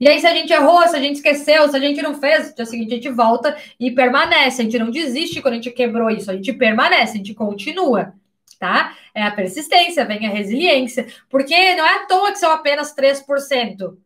E 0.00 0.08
aí, 0.08 0.20
se 0.20 0.26
a 0.26 0.32
gente 0.32 0.52
errou, 0.52 0.86
se 0.86 0.94
a 0.94 1.00
gente 1.00 1.16
esqueceu, 1.16 1.68
se 1.68 1.76
a 1.76 1.80
gente 1.80 2.00
não 2.00 2.14
fez, 2.14 2.50
no 2.50 2.54
dia 2.54 2.66
seguinte 2.66 2.92
a 2.92 2.96
gente 2.96 3.10
volta 3.10 3.56
e 3.80 3.90
permanece. 3.90 4.62
A 4.62 4.64
gente 4.64 4.78
não 4.78 4.90
desiste 4.90 5.42
quando 5.42 5.54
a 5.54 5.56
gente 5.56 5.70
quebrou 5.72 6.08
isso, 6.08 6.30
a 6.30 6.34
gente 6.34 6.52
permanece, 6.52 7.14
a 7.14 7.16
gente 7.16 7.34
continua, 7.34 8.14
tá? 8.60 8.96
É 9.12 9.22
a 9.22 9.30
persistência, 9.32 10.04
vem 10.04 10.24
a 10.26 10.30
resiliência. 10.30 11.06
Porque 11.28 11.54
não 11.74 11.84
é 11.84 11.96
à 11.96 12.06
toa 12.06 12.30
que 12.30 12.38
são 12.38 12.52
apenas 12.52 12.94
3%. 12.94 13.96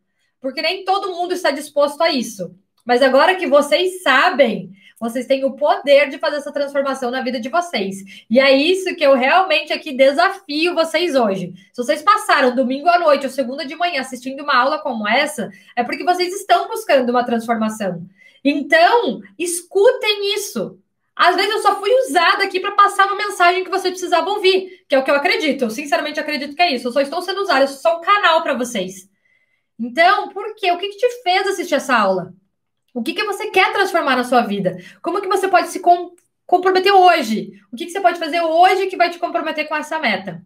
Porque 0.41 0.61
nem 0.61 0.83
todo 0.83 1.11
mundo 1.11 1.33
está 1.33 1.51
disposto 1.51 2.01
a 2.01 2.09
isso. 2.09 2.55
Mas 2.83 3.01
agora 3.01 3.35
que 3.35 3.47
vocês 3.47 4.01
sabem 4.01 4.71
vocês 5.03 5.27
têm 5.27 5.43
o 5.43 5.51
poder 5.51 6.09
de 6.09 6.17
fazer 6.17 6.37
essa 6.37 6.51
transformação 6.51 7.11
na 7.11 7.21
vida 7.21 7.37
de 7.37 7.49
vocês. 7.49 7.97
E 8.29 8.39
é 8.39 8.53
isso 8.53 8.95
que 8.95 9.05
eu 9.05 9.15
realmente 9.15 9.73
aqui 9.73 9.91
desafio 9.91 10.73
vocês 10.73 11.13
hoje. 11.13 11.53
Se 11.73 11.83
vocês 11.83 12.01
passaram 12.01 12.55
domingo 12.55 12.87
à 12.87 12.97
noite 12.97 13.25
ou 13.25 13.29
segunda 13.29 13.65
de 13.65 13.75
manhã 13.75 13.99
assistindo 13.99 14.41
uma 14.41 14.55
aula 14.55 14.79
como 14.79 15.05
essa, 15.05 15.51
é 15.75 15.83
porque 15.83 16.05
vocês 16.05 16.33
estão 16.33 16.69
buscando 16.69 17.09
uma 17.09 17.25
transformação. 17.25 18.07
Então, 18.45 19.19
escutem 19.37 20.33
isso. 20.35 20.79
Às 21.13 21.35
vezes 21.35 21.51
eu 21.51 21.61
só 21.61 21.79
fui 21.81 21.91
usada 22.07 22.45
aqui 22.45 22.61
para 22.61 22.71
passar 22.71 23.05
uma 23.05 23.17
mensagem 23.17 23.65
que 23.65 23.69
você 23.69 23.89
precisava 23.89 24.29
ouvir, 24.29 24.85
que 24.87 24.95
é 24.95 24.99
o 24.99 25.03
que 25.03 25.11
eu 25.11 25.15
acredito. 25.15 25.65
Eu 25.65 25.69
sinceramente 25.69 26.17
acredito 26.17 26.55
que 26.55 26.61
é 26.61 26.73
isso. 26.73 26.87
Eu 26.87 26.93
só 26.93 27.01
estou 27.01 27.21
sendo 27.21 27.41
usada, 27.41 27.65
eu 27.65 27.67
sou 27.67 27.77
só 27.77 27.97
um 27.97 28.01
canal 28.01 28.41
para 28.41 28.53
vocês. 28.53 29.09
Então, 29.77 30.29
por 30.29 30.55
quê? 30.55 30.71
O 30.71 30.77
que, 30.77 30.87
que 30.87 30.97
te 30.97 31.23
fez 31.23 31.45
assistir 31.45 31.75
essa 31.75 31.93
aula? 31.93 32.33
O 32.93 33.01
que, 33.01 33.13
que 33.13 33.23
você 33.23 33.47
quer 33.49 33.73
transformar 33.73 34.15
na 34.15 34.23
sua 34.23 34.41
vida? 34.41 34.77
Como 35.01 35.19
que 35.19 35.27
você 35.27 35.47
pode 35.47 35.69
se 35.69 35.79
com 35.79 36.13
comprometer 36.45 36.93
hoje? 36.93 37.51
O 37.71 37.75
que, 37.75 37.85
que 37.85 37.91
você 37.91 37.99
pode 37.99 38.19
fazer 38.19 38.41
hoje 38.41 38.87
que 38.87 38.95
vai 38.95 39.09
te 39.09 39.17
comprometer 39.17 39.67
com 39.67 39.75
essa 39.75 39.99
meta? 39.99 40.43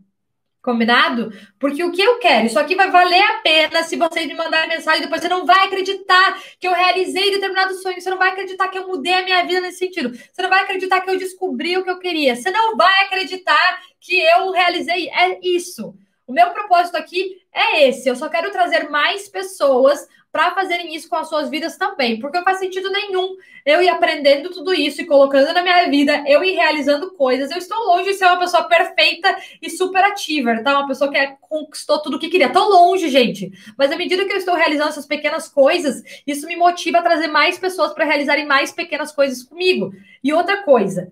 Combinado? 0.62 1.32
Porque 1.60 1.84
o 1.84 1.92
que 1.92 2.02
eu 2.02 2.20
quero, 2.20 2.46
isso 2.46 2.60
aqui 2.60 2.76
vai 2.76 2.90
valer 2.90 3.22
a 3.22 3.40
pena 3.42 3.84
se 3.84 3.96
vocês 3.96 4.28
me 4.28 4.34
mandarem 4.34 4.70
mensagem 4.70 5.02
depois. 5.02 5.22
Você 5.22 5.30
não 5.30 5.46
vai 5.46 5.68
acreditar 5.68 6.42
que 6.60 6.68
eu 6.68 6.74
realizei 6.74 7.32
determinado 7.32 7.74
sonho. 7.76 8.00
Você 8.00 8.10
não 8.10 8.18
vai 8.18 8.30
acreditar 8.30 8.70
que 8.70 8.78
eu 8.78 8.88
mudei 8.88 9.14
a 9.14 9.24
minha 9.24 9.46
vida 9.46 9.62
nesse 9.62 9.80
sentido. 9.80 10.12
Você 10.14 10.42
não 10.42 10.50
vai 10.50 10.64
acreditar 10.64 11.02
que 11.02 11.10
eu 11.10 11.18
descobri 11.18 11.78
o 11.78 11.84
que 11.84 11.90
eu 11.90 12.00
queria. 12.00 12.36
Você 12.36 12.50
não 12.50 12.78
vai 12.78 13.04
acreditar 13.04 13.82
que 14.00 14.18
eu 14.20 14.52
realizei. 14.52 15.10
É 15.10 15.40
isso. 15.42 15.94
O 16.26 16.34
meu 16.34 16.50
propósito 16.50 16.96
aqui 16.96 17.42
é 17.54 17.88
esse. 17.88 18.10
Eu 18.10 18.16
só 18.16 18.28
quero 18.28 18.52
trazer 18.52 18.90
mais 18.90 19.30
pessoas 19.30 20.06
para 20.38 20.54
fazerem 20.54 20.96
isso 20.96 21.10
com 21.10 21.16
as 21.16 21.28
suas 21.28 21.50
vidas 21.50 21.78
também, 21.78 22.20
porque 22.20 22.38
não 22.38 22.44
faz 22.44 22.60
sentido 22.60 22.92
nenhum 22.92 23.36
eu 23.66 23.82
ir 23.82 23.90
aprendendo 23.90 24.52
tudo 24.52 24.72
isso 24.72 25.02
e 25.02 25.06
colocando 25.06 25.52
na 25.52 25.64
minha 25.64 25.90
vida, 25.90 26.24
eu 26.28 26.44
ir 26.44 26.52
realizando 26.52 27.12
coisas. 27.16 27.50
Eu 27.50 27.58
estou 27.58 27.76
longe 27.88 28.12
de 28.12 28.14
ser 28.14 28.26
uma 28.26 28.38
pessoa 28.38 28.66
perfeita 28.66 29.36
e 29.60 29.68
super 29.68 30.04
ativa, 30.04 30.62
tá? 30.64 30.78
Uma 30.78 30.88
pessoa 30.88 31.12
que 31.12 31.18
conquistou 31.42 32.04
tudo 32.04 32.18
o 32.18 32.20
que 32.20 32.30
queria. 32.30 32.54
Tô 32.54 32.70
longe, 32.70 33.10
gente. 33.10 33.52
Mas 33.76 33.92
à 33.92 33.98
medida 33.98 34.26
que 34.26 34.32
eu 34.32 34.38
estou 34.38 34.54
realizando 34.54 34.90
essas 34.90 35.08
pequenas 35.08 35.48
coisas, 35.48 36.04
isso 36.28 36.46
me 36.46 36.56
motiva 36.56 37.00
a 37.00 37.02
trazer 37.02 37.28
mais 37.28 37.58
pessoas 37.58 37.92
para 37.92 38.06
realizarem 38.06 38.46
mais 38.46 38.72
pequenas 38.72 39.12
coisas 39.12 39.42
comigo. 39.42 39.92
E 40.24 40.32
outra 40.32 40.62
coisa, 40.62 41.12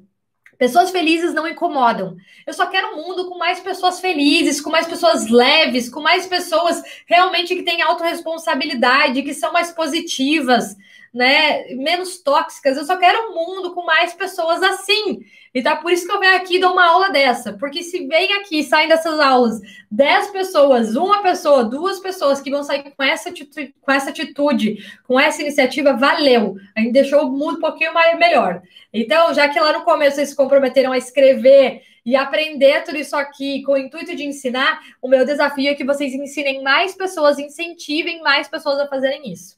Pessoas 0.57 0.91
felizes 0.91 1.33
não 1.33 1.47
incomodam. 1.47 2.15
Eu 2.45 2.53
só 2.53 2.65
quero 2.67 2.93
um 2.93 3.07
mundo 3.07 3.27
com 3.27 3.37
mais 3.37 3.59
pessoas 3.59 3.99
felizes, 3.99 4.61
com 4.61 4.69
mais 4.69 4.87
pessoas 4.87 5.27
leves, 5.29 5.89
com 5.89 6.01
mais 6.01 6.25
pessoas 6.25 6.81
realmente 7.05 7.55
que 7.55 7.63
têm 7.63 7.81
autorresponsabilidade, 7.81 9.23
que 9.23 9.33
são 9.33 9.51
mais 9.51 9.71
positivas. 9.71 10.75
Né, 11.15 11.73
menos 11.75 12.17
tóxicas. 12.21 12.75
Eu 12.75 12.83
só 12.83 12.97
quero 12.97 13.29
um 13.29 13.33
mundo 13.33 13.73
com 13.73 13.85
mais 13.85 14.13
pessoas 14.13 14.61
assim. 14.61 15.21
Então, 15.53 15.77
por 15.77 15.89
isso 15.89 16.05
que 16.05 16.11
eu 16.11 16.19
venho 16.19 16.35
aqui 16.35 16.57
e 16.57 16.59
dou 16.59 16.73
uma 16.73 16.85
aula 16.85 17.09
dessa. 17.09 17.53
Porque 17.53 17.81
se 17.81 18.05
vem 18.05 18.33
aqui, 18.33 18.61
saem 18.61 18.89
dessas 18.89 19.17
aulas 19.17 19.61
10 19.89 20.31
pessoas, 20.31 20.97
uma 20.97 21.23
pessoa, 21.23 21.63
duas 21.63 22.01
pessoas 22.01 22.41
que 22.41 22.51
vão 22.51 22.65
sair 22.65 22.91
com 22.91 23.01
essa 23.01 23.29
atitude, 23.29 23.73
com 23.81 23.91
essa, 23.93 24.09
atitude, 24.09 24.85
com 25.07 25.17
essa 25.17 25.41
iniciativa, 25.41 25.93
valeu. 25.93 26.57
A 26.75 26.81
gente 26.81 26.91
deixou 26.91 27.21
o 27.21 27.31
mundo 27.31 27.59
um 27.59 27.61
pouquinho 27.61 27.93
mais 27.93 28.19
melhor. 28.19 28.61
Então, 28.91 29.33
já 29.33 29.47
que 29.47 29.57
lá 29.57 29.71
no 29.71 29.85
começo 29.85 30.17
vocês 30.17 30.29
se 30.29 30.35
comprometeram 30.35 30.91
a 30.91 30.97
escrever 30.97 31.81
e 32.05 32.13
aprender 32.13 32.83
tudo 32.83 32.97
isso 32.97 33.15
aqui 33.15 33.63
com 33.63 33.71
o 33.71 33.77
intuito 33.77 34.13
de 34.13 34.25
ensinar, 34.25 34.81
o 35.01 35.07
meu 35.07 35.25
desafio 35.25 35.69
é 35.69 35.75
que 35.75 35.85
vocês 35.85 36.13
ensinem 36.13 36.61
mais 36.61 36.93
pessoas, 36.93 37.39
incentivem 37.39 38.21
mais 38.21 38.49
pessoas 38.49 38.79
a 38.79 38.87
fazerem 38.87 39.31
isso. 39.31 39.54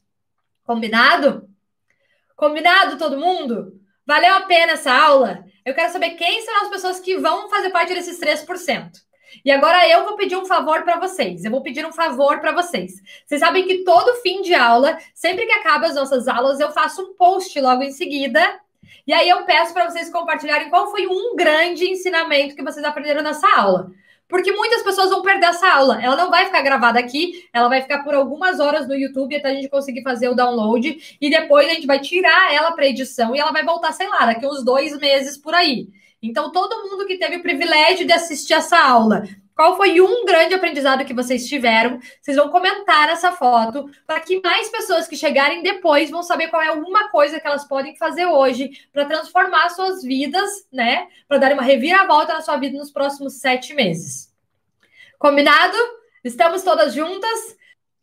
Combinado? 0.68 1.48
Combinado 2.36 2.98
todo 2.98 3.18
mundo? 3.18 3.80
Valeu 4.06 4.36
a 4.36 4.42
pena 4.42 4.74
essa 4.74 4.92
aula? 4.92 5.46
Eu 5.66 5.74
quero 5.74 5.94
saber 5.94 6.12
quem 6.12 6.42
são 6.42 6.64
as 6.64 6.68
pessoas 6.68 7.00
que 7.00 7.18
vão 7.18 7.50
fazer 7.50 7.70
parte 7.70 7.94
desses 7.94 8.20
3%. 8.20 8.92
E 9.46 9.50
agora 9.50 9.88
eu 9.88 10.04
vou 10.04 10.18
pedir 10.18 10.36
um 10.36 10.46
favor 10.46 10.84
para 10.84 11.00
vocês. 11.00 11.46
Eu 11.46 11.52
vou 11.52 11.64
pedir 11.64 11.86
um 11.86 11.94
favor 11.94 12.42
para 12.42 12.52
vocês. 12.52 12.96
Vocês 13.26 13.40
sabem 13.40 13.66
que 13.66 13.86
todo 13.86 14.22
fim 14.22 14.42
de 14.42 14.54
aula, 14.54 14.98
sempre 15.14 15.46
que 15.46 15.54
acaba 15.54 15.88
as 15.88 15.96
nossas 15.96 16.28
aulas, 16.28 16.60
eu 16.60 16.70
faço 16.74 17.02
um 17.02 17.16
post 17.16 17.58
logo 17.62 17.82
em 17.82 17.92
seguida. 17.92 18.60
E 19.08 19.14
aí 19.14 19.30
eu 19.30 19.46
peço 19.46 19.74
para 19.74 19.90
vocês 19.90 20.10
compartilharem 20.10 20.70
qual 20.70 20.92
foi 20.92 21.08
um 21.08 21.34
grande 21.34 21.90
ensinamento 21.90 22.58
que 22.58 22.64
vocês 22.64 22.84
aprenderam 22.84 23.24
nessa 23.24 23.48
aula 23.58 23.90
porque 24.28 24.52
muitas 24.52 24.84
pessoas 24.84 25.10
vão 25.10 25.22
perder 25.22 25.48
essa 25.48 25.68
aula. 25.70 26.02
Ela 26.02 26.16
não 26.16 26.30
vai 26.30 26.46
ficar 26.46 26.62
gravada 26.62 27.00
aqui, 27.00 27.48
ela 27.54 27.70
vai 27.70 27.82
ficar 27.82 28.04
por 28.04 28.14
algumas 28.14 28.60
horas 28.60 28.88
no 28.88 28.96
YouTube 28.96 29.36
até 29.36 29.50
a 29.50 29.54
gente 29.54 29.70
conseguir 29.70 30.04
fazer 30.04 30.30
o 30.30 30.36
download 30.36 31.18
e 31.20 31.30
depois 31.30 31.68
a 31.70 31.74
gente 31.74 31.88
vai 31.88 32.00
tirar 32.00 32.54
ela 32.54 32.72
para 32.72 32.88
edição 32.88 33.36
e 33.36 33.40
ela 33.40 33.52
vai 33.52 33.64
voltar, 33.64 33.92
sei 33.94 34.08
lá, 34.08 34.26
daqui 34.26 34.46
uns 34.46 34.64
dois 34.64 34.98
meses 34.98 35.38
por 35.38 35.54
aí. 35.54 35.88
Então, 36.22 36.52
todo 36.52 36.90
mundo 36.90 37.06
que 37.06 37.18
teve 37.18 37.38
o 37.38 37.44
privilégio 37.44 38.06
de 38.06 38.12
assistir 38.14 38.54
essa 38.54 38.78
aula 38.78 39.24
qual 39.58 39.76
foi 39.76 40.00
um 40.00 40.24
grande 40.24 40.54
aprendizado 40.54 41.04
que 41.04 41.16
vocês 41.16 41.48
tiveram? 41.48 42.00
Vocês 42.22 42.38
vão 42.38 42.50
comentar 42.50 43.10
essa 43.10 43.32
foto 43.32 43.90
para 44.06 44.20
que 44.20 44.40
mais 44.40 44.70
pessoas 44.70 45.08
que 45.08 45.18
chegarem 45.18 45.64
depois 45.64 46.12
vão 46.12 46.22
saber 46.22 46.50
qual 46.50 46.62
é 46.62 46.72
uma 46.72 47.10
coisa 47.10 47.40
que 47.40 47.48
elas 47.48 47.66
podem 47.66 47.96
fazer 47.96 48.28
hoje 48.28 48.70
para 48.94 49.06
transformar 49.06 49.70
suas 49.70 50.04
vidas, 50.04 50.48
né? 50.72 51.08
Para 51.28 51.40
dar 51.40 51.54
uma 51.54 51.64
reviravolta 51.64 52.36
na 52.36 52.42
sua 52.42 52.58
vida 52.58 52.78
nos 52.78 52.92
próximos 52.92 53.40
sete 53.40 53.74
meses. 53.74 54.32
Combinado? 55.18 55.76
Estamos 56.24 56.62
todas 56.62 56.94
juntas? 56.94 57.57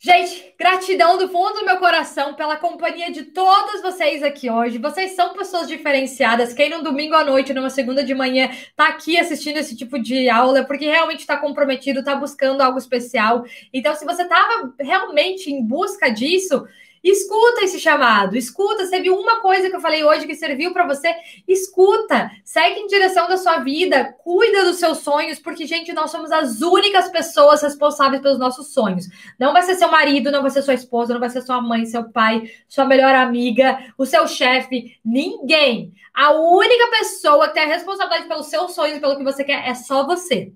Gente, 0.05 0.53
gratidão 0.59 1.17
do 1.17 1.31
fundo 1.31 1.61
do 1.61 1.65
meu 1.65 1.79
coração 1.79 2.35
pela 2.35 2.59
companhia 2.59 3.11
de 3.11 3.23
todos 3.23 3.81
vocês 3.81 4.23
aqui 4.23 4.51
hoje. 4.51 4.77
Vocês 4.77 5.13
são 5.13 5.33
pessoas 5.33 5.67
diferenciadas. 5.67 6.53
Quem 6.53 6.69
num 6.69 6.83
domingo 6.83 7.15
à 7.15 7.25
noite, 7.25 7.55
numa 7.55 7.71
segunda 7.71 8.05
de 8.05 8.13
manhã, 8.13 8.51
tá 8.77 8.89
aqui 8.89 9.19
assistindo 9.19 9.57
esse 9.57 9.75
tipo 9.75 9.99
de 9.99 10.29
aula, 10.29 10.59
é 10.59 10.63
porque 10.63 10.85
realmente 10.85 11.21
está 11.21 11.39
comprometido, 11.39 12.01
está 12.01 12.15
buscando 12.15 12.61
algo 12.61 12.77
especial. 12.77 13.47
Então, 13.73 13.95
se 13.95 14.05
você 14.05 14.25
estava 14.25 14.75
realmente 14.79 15.51
em 15.51 15.65
busca 15.65 16.11
disso, 16.11 16.67
Escuta 17.05 17.63
esse 17.63 17.79
chamado, 17.79 18.35
escuta. 18.35 18.87
Você 18.87 18.99
viu 18.99 19.15
uma 19.15 19.43
coisa 19.43 19.69
que 19.69 19.77
eu 19.77 19.81
falei 19.81 20.03
hoje 20.03 20.27
que 20.27 20.35
serviu 20.35 20.73
para 20.73 20.87
você? 20.87 21.15
Escuta, 21.47 22.31
segue 22.43 22.81
em 22.81 22.87
direção 22.87 23.29
da 23.29 23.37
sua 23.37 23.59
vida, 23.59 24.15
cuida 24.25 24.65
dos 24.65 24.79
seus 24.79 24.99
sonhos, 24.99 25.39
porque, 25.39 25.67
gente, 25.67 25.93
nós 25.93 26.11
somos 26.11 26.33
as 26.33 26.63
únicas 26.63 27.11
pessoas 27.11 27.61
responsáveis 27.61 28.23
pelos 28.23 28.39
nossos 28.39 28.73
sonhos. 28.73 29.07
Não 29.39 29.53
vai 29.53 29.63
ser 29.63 29.75
seu 29.75 29.91
marido, 29.91 30.31
não 30.31 30.41
vai 30.41 30.51
ser 30.51 30.63
sua 30.63 30.73
esposa, 30.73 31.13
não 31.13 31.21
vai 31.21 31.29
ser 31.29 31.43
sua 31.43 31.61
mãe, 31.61 31.85
seu 31.85 32.11
pai, 32.11 32.51
sua 32.67 32.87
melhor 32.87 33.15
amiga, 33.15 33.93
o 33.99 34.07
seu 34.07 34.27
chefe, 34.27 34.99
ninguém. 35.05 35.93
A 36.15 36.33
única 36.33 36.87
pessoa 36.89 37.49
que 37.49 37.55
tem 37.55 37.65
a 37.65 37.67
responsabilidade 37.67 38.29
pelos 38.29 38.47
seus 38.47 38.73
sonhos, 38.73 38.99
pelo 38.99 39.19
que 39.19 39.25
você 39.25 39.45
quer, 39.45 39.69
é 39.69 39.75
só 39.75 40.07
você. 40.07 40.55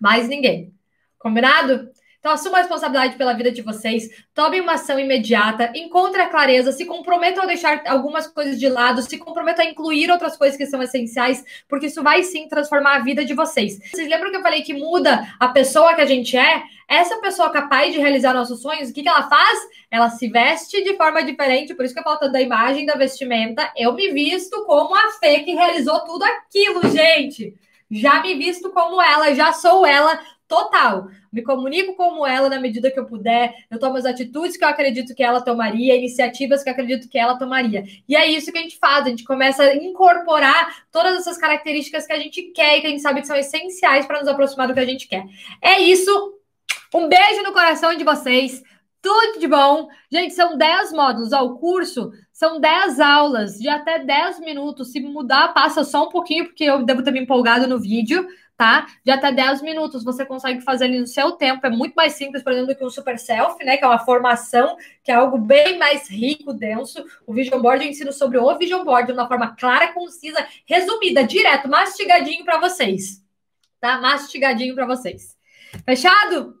Mais 0.00 0.28
ninguém. 0.28 0.72
Combinado? 1.18 1.90
Então, 2.20 2.32
assuma 2.32 2.58
a 2.58 2.60
responsabilidade 2.60 3.16
pela 3.16 3.32
vida 3.32 3.50
de 3.50 3.62
vocês, 3.62 4.10
tomem 4.34 4.60
uma 4.60 4.74
ação 4.74 5.00
imediata, 5.00 5.72
encontre 5.74 6.20
a 6.20 6.28
clareza, 6.28 6.70
se 6.70 6.84
comprometam 6.84 7.44
a 7.44 7.46
deixar 7.46 7.82
algumas 7.86 8.26
coisas 8.26 8.60
de 8.60 8.68
lado, 8.68 9.00
se 9.00 9.16
comprometam 9.16 9.64
a 9.64 9.68
incluir 9.68 10.10
outras 10.10 10.36
coisas 10.36 10.54
que 10.54 10.66
são 10.66 10.82
essenciais, 10.82 11.42
porque 11.66 11.86
isso 11.86 12.02
vai 12.02 12.22
sim 12.22 12.46
transformar 12.46 12.96
a 12.96 12.98
vida 12.98 13.24
de 13.24 13.32
vocês. 13.32 13.78
Vocês 13.90 14.06
lembram 14.06 14.30
que 14.30 14.36
eu 14.36 14.42
falei 14.42 14.60
que 14.60 14.74
muda 14.74 15.34
a 15.40 15.48
pessoa 15.48 15.94
que 15.94 16.02
a 16.02 16.06
gente 16.06 16.36
é? 16.36 16.62
Essa 16.86 17.18
pessoa 17.22 17.48
capaz 17.50 17.90
de 17.90 17.98
realizar 17.98 18.34
nossos 18.34 18.60
sonhos, 18.60 18.90
o 18.90 18.92
que, 18.92 19.02
que 19.02 19.08
ela 19.08 19.26
faz? 19.26 19.58
Ela 19.90 20.10
se 20.10 20.28
veste 20.28 20.84
de 20.84 20.98
forma 20.98 21.22
diferente, 21.24 21.74
por 21.74 21.86
isso 21.86 21.94
que 21.94 22.00
eu 22.00 22.04
falo 22.04 22.30
da 22.30 22.40
imagem 22.40 22.84
da 22.84 22.94
vestimenta. 22.94 23.72
Eu 23.74 23.94
me 23.94 24.10
visto 24.10 24.66
como 24.66 24.94
a 24.94 25.12
Fê 25.12 25.40
que 25.40 25.54
realizou 25.54 26.00
tudo 26.00 26.24
aquilo, 26.24 26.82
gente. 26.90 27.54
Já 27.90 28.20
me 28.20 28.34
visto 28.34 28.70
como 28.70 29.00
ela, 29.00 29.34
já 29.34 29.52
sou 29.52 29.86
ela 29.86 30.20
total. 30.46 31.08
Me 31.32 31.42
comunico 31.42 31.94
como 31.94 32.26
ela 32.26 32.48
na 32.48 32.58
medida 32.58 32.90
que 32.90 32.98
eu 32.98 33.06
puder, 33.06 33.54
eu 33.70 33.78
tomo 33.78 33.96
as 33.96 34.04
atitudes 34.04 34.56
que 34.56 34.64
eu 34.64 34.68
acredito 34.68 35.14
que 35.14 35.22
ela 35.22 35.40
tomaria, 35.40 35.94
iniciativas 35.94 36.62
que 36.62 36.68
eu 36.68 36.72
acredito 36.72 37.08
que 37.08 37.18
ela 37.18 37.38
tomaria. 37.38 37.84
E 38.08 38.16
é 38.16 38.26
isso 38.26 38.50
que 38.50 38.58
a 38.58 38.62
gente 38.62 38.78
faz, 38.78 39.06
a 39.06 39.10
gente 39.10 39.24
começa 39.24 39.62
a 39.62 39.76
incorporar 39.76 40.84
todas 40.90 41.16
essas 41.16 41.38
características 41.38 42.06
que 42.06 42.12
a 42.12 42.18
gente 42.18 42.42
quer 42.52 42.78
e 42.78 42.80
que 42.80 42.86
a 42.86 42.90
gente 42.90 43.02
sabe 43.02 43.20
que 43.20 43.26
são 43.26 43.36
essenciais 43.36 44.06
para 44.06 44.18
nos 44.18 44.28
aproximar 44.28 44.66
do 44.66 44.74
que 44.74 44.80
a 44.80 44.86
gente 44.86 45.06
quer. 45.06 45.24
É 45.62 45.78
isso. 45.80 46.34
Um 46.92 47.08
beijo 47.08 47.42
no 47.42 47.52
coração 47.52 47.94
de 47.94 48.02
vocês. 48.02 48.62
Tudo 49.00 49.38
de 49.38 49.46
bom. 49.46 49.88
Gente, 50.10 50.34
são 50.34 50.58
10 50.58 50.92
módulos. 50.92 51.32
Ó, 51.32 51.44
o 51.44 51.58
curso 51.58 52.12
são 52.32 52.60
10 52.60 53.00
aulas 53.00 53.58
de 53.58 53.68
até 53.68 53.98
10 53.98 54.40
minutos. 54.40 54.92
Se 54.92 55.00
mudar, 55.00 55.54
passa 55.54 55.84
só 55.84 56.04
um 56.04 56.08
pouquinho, 56.08 56.46
porque 56.46 56.64
eu 56.64 56.82
devo 56.84 57.02
ter 57.02 57.12
me 57.12 57.20
empolgado 57.20 57.66
no 57.66 57.78
vídeo 57.78 58.26
tá? 58.60 58.88
De 59.02 59.10
até 59.10 59.32
10 59.32 59.62
minutos 59.62 60.04
você 60.04 60.22
consegue 60.26 60.60
fazer 60.60 60.84
ali 60.84 61.00
no 61.00 61.06
seu 61.06 61.32
tempo, 61.32 61.66
é 61.66 61.70
muito 61.70 61.94
mais 61.94 62.12
simples, 62.12 62.42
por 62.42 62.52
exemplo, 62.52 62.68
do 62.68 62.76
que 62.76 62.84
um 62.84 62.90
super 62.90 63.18
self, 63.18 63.64
né? 63.64 63.78
Que 63.78 63.84
é 63.86 63.88
uma 63.88 63.98
formação, 63.98 64.76
que 65.02 65.10
é 65.10 65.14
algo 65.14 65.38
bem 65.38 65.78
mais 65.78 66.10
rico, 66.10 66.52
denso. 66.52 67.02
O 67.26 67.32
Vision 67.32 67.58
Board 67.58 67.82
eu 67.82 67.90
ensino 67.90 68.12
sobre 68.12 68.36
o 68.36 68.58
Vision 68.58 68.84
Board 68.84 69.06
de 69.06 69.18
uma 69.18 69.26
forma 69.26 69.56
clara, 69.56 69.94
concisa, 69.94 70.46
resumida, 70.66 71.24
direto, 71.24 71.70
mastigadinho 71.70 72.44
para 72.44 72.60
vocês, 72.60 73.24
tá? 73.80 73.98
Mastigadinho 73.98 74.74
para 74.74 74.84
vocês. 74.84 75.38
Fechado? 75.86 76.54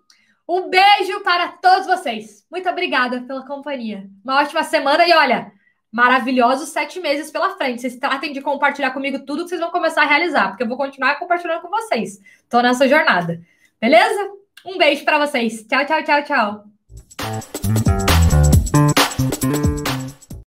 Um 0.48 0.70
beijo 0.70 1.20
para 1.22 1.48
todos 1.48 1.86
vocês. 1.86 2.46
Muito 2.50 2.66
obrigada 2.66 3.20
pela 3.24 3.44
companhia. 3.46 4.08
Uma 4.24 4.40
ótima 4.40 4.64
semana 4.64 5.06
e 5.06 5.12
olha, 5.12 5.52
maravilhosos 5.90 6.68
sete 6.68 7.00
meses 7.00 7.30
pela 7.30 7.56
frente. 7.56 7.80
Vocês 7.80 7.96
tratem 7.96 8.32
de 8.32 8.40
compartilhar 8.40 8.90
comigo 8.92 9.20
tudo 9.20 9.42
que 9.42 9.48
vocês 9.48 9.60
vão 9.60 9.70
começar 9.70 10.02
a 10.02 10.06
realizar, 10.06 10.48
porque 10.48 10.62
eu 10.62 10.68
vou 10.68 10.76
continuar 10.76 11.18
compartilhando 11.18 11.62
com 11.62 11.68
vocês. 11.68 12.20
Tô 12.48 12.60
nessa 12.60 12.88
jornada. 12.88 13.40
Beleza? 13.80 14.30
Um 14.64 14.78
beijo 14.78 15.04
para 15.04 15.26
vocês. 15.26 15.64
Tchau, 15.66 15.84
tchau, 15.86 16.02
tchau, 16.04 16.24
tchau. 16.24 18.19